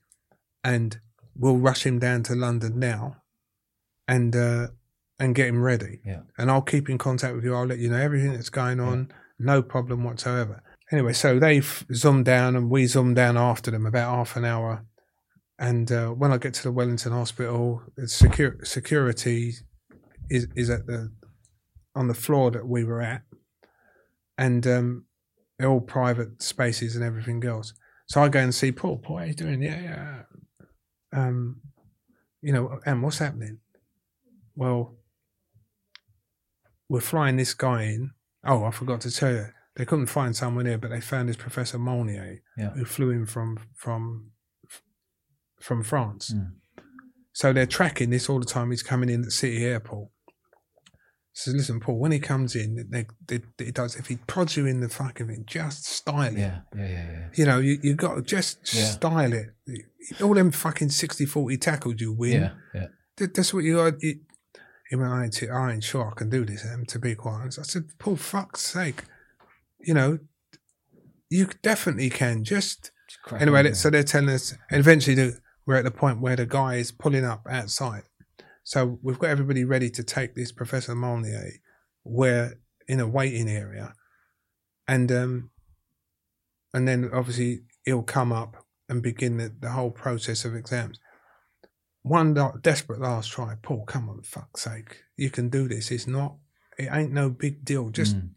And 0.64 1.00
we'll 1.36 1.58
rush 1.58 1.86
him 1.86 2.00
down 2.00 2.24
to 2.24 2.36
London 2.36 2.80
now 2.80 3.18
and, 4.08 4.36
uh, 4.36 4.68
and 5.20 5.34
get 5.36 5.48
him 5.48 5.62
ready 5.62 6.02
Yeah. 6.06 6.22
and 6.38 6.52
I'll 6.52 6.62
keep 6.62 6.90
in 6.90 6.98
contact 6.98 7.36
with 7.36 7.44
you. 7.46 7.56
I'll 7.56 7.66
let 7.68 7.80
you 7.80 7.90
know 7.90 7.98
everything 7.98 8.34
that's 8.34 8.50
going 8.50 8.80
on. 8.80 9.12
No 9.40 9.62
problem 9.62 10.04
whatsoever. 10.04 10.62
Anyway, 10.92 11.14
so 11.14 11.40
they 11.40 11.60
f- 11.60 11.86
zoomed 11.94 12.26
down 12.26 12.56
and 12.56 12.70
we 12.70 12.86
zoomed 12.86 13.16
down 13.16 13.38
after 13.38 13.72
them 13.72 13.86
about 13.86 14.14
half 14.16 14.36
an 14.36 14.46
hour. 14.46 14.86
And 15.58 15.92
uh, 15.92 16.10
when 16.10 16.32
I 16.32 16.38
get 16.38 16.54
to 16.56 16.64
the 16.64 16.72
Wellington 16.72 17.12
Hospital, 17.12 17.82
the 17.96 18.04
secur- 18.04 18.66
security 18.68 19.54
is 20.30 20.48
is 20.56 20.70
at 20.70 20.86
the 20.86 21.12
on 21.96 22.08
the 22.08 22.14
floor 22.14 22.52
that 22.52 22.68
we 22.68 22.84
were 22.84 23.02
at, 23.02 23.22
and 24.38 24.68
um, 24.68 25.06
they're 25.58 25.70
all 25.70 25.82
private 25.82 26.42
spaces 26.42 26.96
and 26.96 27.04
everything 27.04 27.44
else. 27.46 27.74
So 28.08 28.22
I 28.22 28.30
go 28.30 28.40
and 28.40 28.54
see 28.54 28.72
Paul. 28.72 28.98
Paul, 28.98 29.18
how 29.20 29.24
you 29.26 29.34
doing? 29.34 29.62
Yeah, 29.62 29.82
yeah. 29.82 30.22
Um, 31.14 31.62
you 32.42 32.54
know, 32.54 32.80
and 32.86 33.02
what's 33.02 33.18
happening? 33.20 33.60
Well, 34.56 34.96
we're 36.90 37.00
flying 37.02 37.38
this 37.38 37.54
guy 37.54 37.84
in. 37.84 38.12
Oh, 38.46 38.64
I 38.66 38.72
forgot 38.72 39.02
to 39.02 39.12
tell 39.12 39.32
you, 39.32 39.48
they 39.76 39.86
couldn't 39.86 40.06
find 40.08 40.36
someone 40.36 40.66
here, 40.68 40.78
but 40.78 40.92
they 40.92 41.02
found 41.02 41.30
this 41.30 41.36
Professor 41.38 41.80
Molnier, 41.80 42.40
Yeah. 42.58 42.72
who 42.72 42.86
flew 42.86 43.10
in 43.12 43.26
from 43.26 43.58
from 43.76 44.32
from 45.60 45.84
France. 45.84 46.32
Mm. 46.34 46.54
So 47.34 47.52
they're 47.52 47.66
tracking 47.66 48.12
this 48.12 48.30
all 48.30 48.40
the 48.40 48.46
time. 48.46 48.70
He's 48.72 48.84
coming 48.84 49.10
in 49.10 49.24
at 49.24 49.32
City 49.32 49.66
Airport. 49.66 50.10
So 51.38 51.52
listen, 51.52 51.82
Paul, 51.82 52.00
when 52.00 52.14
he 52.14 52.20
comes 52.20 52.56
in, 52.56 52.88
they, 52.90 53.06
they, 53.28 53.42
it 53.60 53.76
does. 53.76 53.98
If 53.98 54.08
he 54.08 54.16
prods 54.16 54.56
you 54.56 54.66
in 54.68 54.80
the 54.80 54.88
fucking 54.88 55.28
thing, 55.28 55.44
just 55.46 55.84
style 55.86 56.22
it. 56.34 56.38
Yeah. 56.40 56.60
Yeah. 56.74 56.88
Yeah. 56.88 57.12
Yeah. 57.12 57.28
You 57.36 57.46
know, 57.46 57.60
you 57.60 57.78
you 57.84 57.94
got 57.94 58.16
to 58.16 58.22
just 58.22 58.74
Yeah. 58.74 58.86
style 58.86 59.34
it. 59.34 59.48
All 60.24 60.34
them 60.34 60.52
fucking 60.52 60.88
60-40 60.88 61.60
tackles 61.60 61.96
you 62.00 62.14
win. 62.14 62.42
Yeah. 62.42 62.52
Yeah. 62.74 62.88
That- 63.18 63.34
That's 63.34 63.54
what 63.54 63.66
you 63.66 63.76
got. 63.76 64.02
You, 64.02 64.22
he 64.90 64.96
went, 64.96 65.12
I 65.12 65.26
ain't, 65.26 65.44
I 65.52 65.74
ain't 65.74 65.84
sure 65.84 66.10
I 66.10 66.14
can 66.18 66.30
do 66.30 66.46
this, 66.46 66.66
to 66.88 67.00
be 67.00 67.16
quite 67.16 67.34
honest. 67.34 67.60
I 67.60 67.64
said, 67.64 67.84
Paul, 68.00 68.16
fuck's 68.16 68.62
sake. 68.62 69.04
You 69.82 69.94
know, 69.94 70.20
you 71.30 71.50
definitely 71.62 72.12
can. 72.12 72.46
Just, 72.46 72.92
Just 73.30 73.42
anyway, 73.42 73.68
on, 73.68 73.76
so 73.76 73.90
they're 73.90 74.04
telling 74.04 74.30
us, 74.30 74.54
and 74.72 74.80
eventually 74.80 75.16
the, 75.16 75.38
we're 75.66 75.76
at 75.76 75.84
the 75.84 75.92
point 75.92 76.22
where 76.22 76.36
the 76.38 76.46
guy 76.46 76.76
is 76.76 76.92
pulling 76.94 77.26
up 77.26 77.46
outside. 77.50 78.04
So 78.66 79.00
we've 79.02 79.18
got 79.18 79.30
everybody 79.30 79.64
ready 79.64 79.90
to 79.92 80.04
take 80.04 80.36
this 80.36 80.52
Professor 80.52 80.94
Molnier. 80.94 81.50
We're 82.04 82.60
in 82.88 83.00
a 83.00 83.08
waiting 83.08 83.50
area. 83.50 83.94
And, 84.88 85.12
um, 85.12 85.52
and 86.74 86.86
then 86.88 87.10
obviously 87.14 87.62
he'll 87.86 88.04
come 88.04 88.34
up 88.34 88.58
and 88.90 89.02
begin 89.02 89.38
the, 89.38 89.56
the 89.58 89.70
whole 89.70 89.92
process 89.92 90.44
of 90.44 90.54
exams 90.56 91.00
one 92.06 92.36
desperate 92.62 93.02
last 93.02 93.32
try. 93.32 93.56
Paul, 93.64 93.84
come 93.86 94.10
on, 94.10 94.22
fuck's 94.22 94.62
sake, 94.62 94.98
you 95.18 95.32
can 95.32 95.50
do 95.50 95.68
this. 95.68 95.90
It's 95.90 96.06
not. 96.06 96.36
It 96.78 96.90
ain't 96.92 97.12
no 97.12 97.32
big 97.32 97.66
deal. 97.66 97.90
Just, 97.90 98.16
Mm. 98.16 98.30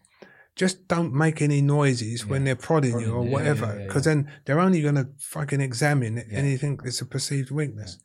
just 0.57 0.89
don't 0.89 1.13
make 1.13 1.43
any 1.43 1.61
noises 1.61 2.25
when 2.25 2.45
they're 2.45 2.57
prodding, 2.57 2.93
Prodding, 2.93 3.09
you 3.11 3.15
or 3.15 3.25
yeah, 3.27 3.31
whatever, 3.31 3.67
yeah, 3.67 3.81
yeah, 3.81 3.87
because 3.87 4.05
then 4.05 4.33
they're 4.47 4.59
only 4.59 4.81
going 4.81 4.95
to 4.95 5.09
fucking 5.19 5.61
examine 5.61 6.17
Yeah. 6.17 6.39
anything 6.39 6.79
that's 6.83 7.03
a 7.03 7.07
perceived 7.07 7.51
weakness. 7.51 7.99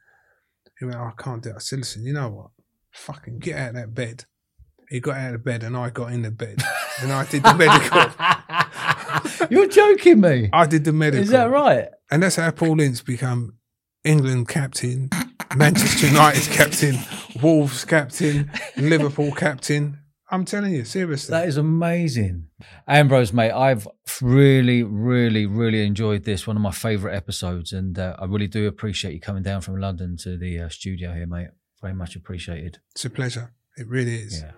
He 0.79 0.85
went, 0.85 0.97
oh, 0.97 1.11
I 1.17 1.21
can't 1.21 1.41
do 1.43 1.49
it. 1.49 1.55
I 1.55 1.59
said, 1.59 1.79
listen, 1.79 2.05
you 2.05 2.13
know 2.13 2.29
what? 2.29 2.47
Fucking 2.91 3.39
get 3.39 3.57
out 3.57 3.69
of 3.69 3.75
that 3.75 3.93
bed. 3.93 4.25
He 4.89 4.99
got 4.99 5.17
out 5.17 5.33
of 5.33 5.43
bed 5.43 5.63
and 5.63 5.75
I 5.75 5.89
got 5.89 6.11
in 6.11 6.21
the 6.21 6.31
bed 6.31 6.61
and 7.01 7.11
I 7.11 7.25
did 7.25 7.43
the 7.43 7.53
medical. 7.55 9.47
You're 9.49 9.67
joking 9.67 10.21
me. 10.21 10.49
I 10.53 10.65
did 10.65 10.83
the 10.83 10.93
medical. 10.93 11.23
Is 11.23 11.29
that 11.31 11.49
right? 11.49 11.87
And 12.11 12.21
that's 12.21 12.35
how 12.35 12.51
Paul 12.51 12.79
Ince 12.79 13.01
became 13.01 13.53
England 14.03 14.49
captain, 14.49 15.09
Manchester 15.55 16.07
United 16.07 16.51
captain, 16.51 16.97
Wolves 17.41 17.85
captain, 17.85 18.51
Liverpool 18.77 19.31
captain. 19.31 19.99
I'm 20.33 20.45
telling 20.45 20.73
you, 20.73 20.83
seriously. 20.83 21.31
That 21.31 21.47
is 21.47 21.57
amazing. 21.57 22.47
Ambrose, 22.87 23.31
mate, 23.31 23.51
I've 23.51 23.87
really, 24.19 24.81
really, 24.81 25.45
really 25.45 25.85
enjoyed 25.85 26.23
this. 26.23 26.47
One 26.47 26.55
of 26.55 26.61
my 26.63 26.71
favourite 26.71 27.15
episodes. 27.15 27.71
And 27.71 27.99
uh, 27.99 28.15
I 28.17 28.25
really 28.25 28.47
do 28.47 28.65
appreciate 28.67 29.13
you 29.13 29.19
coming 29.19 29.43
down 29.43 29.61
from 29.61 29.79
London 29.79 30.17
to 30.23 30.35
the 30.35 30.61
uh, 30.61 30.69
studio 30.69 31.13
here, 31.13 31.27
mate. 31.27 31.49
Very 31.83 31.93
much 31.93 32.15
appreciated. 32.15 32.79
it's 32.93 33.05
a 33.05 33.11
pleasure. 33.11 33.53
It 33.77 33.87
really 33.87 34.15
is. 34.15 34.41
Yeah. 34.41 34.53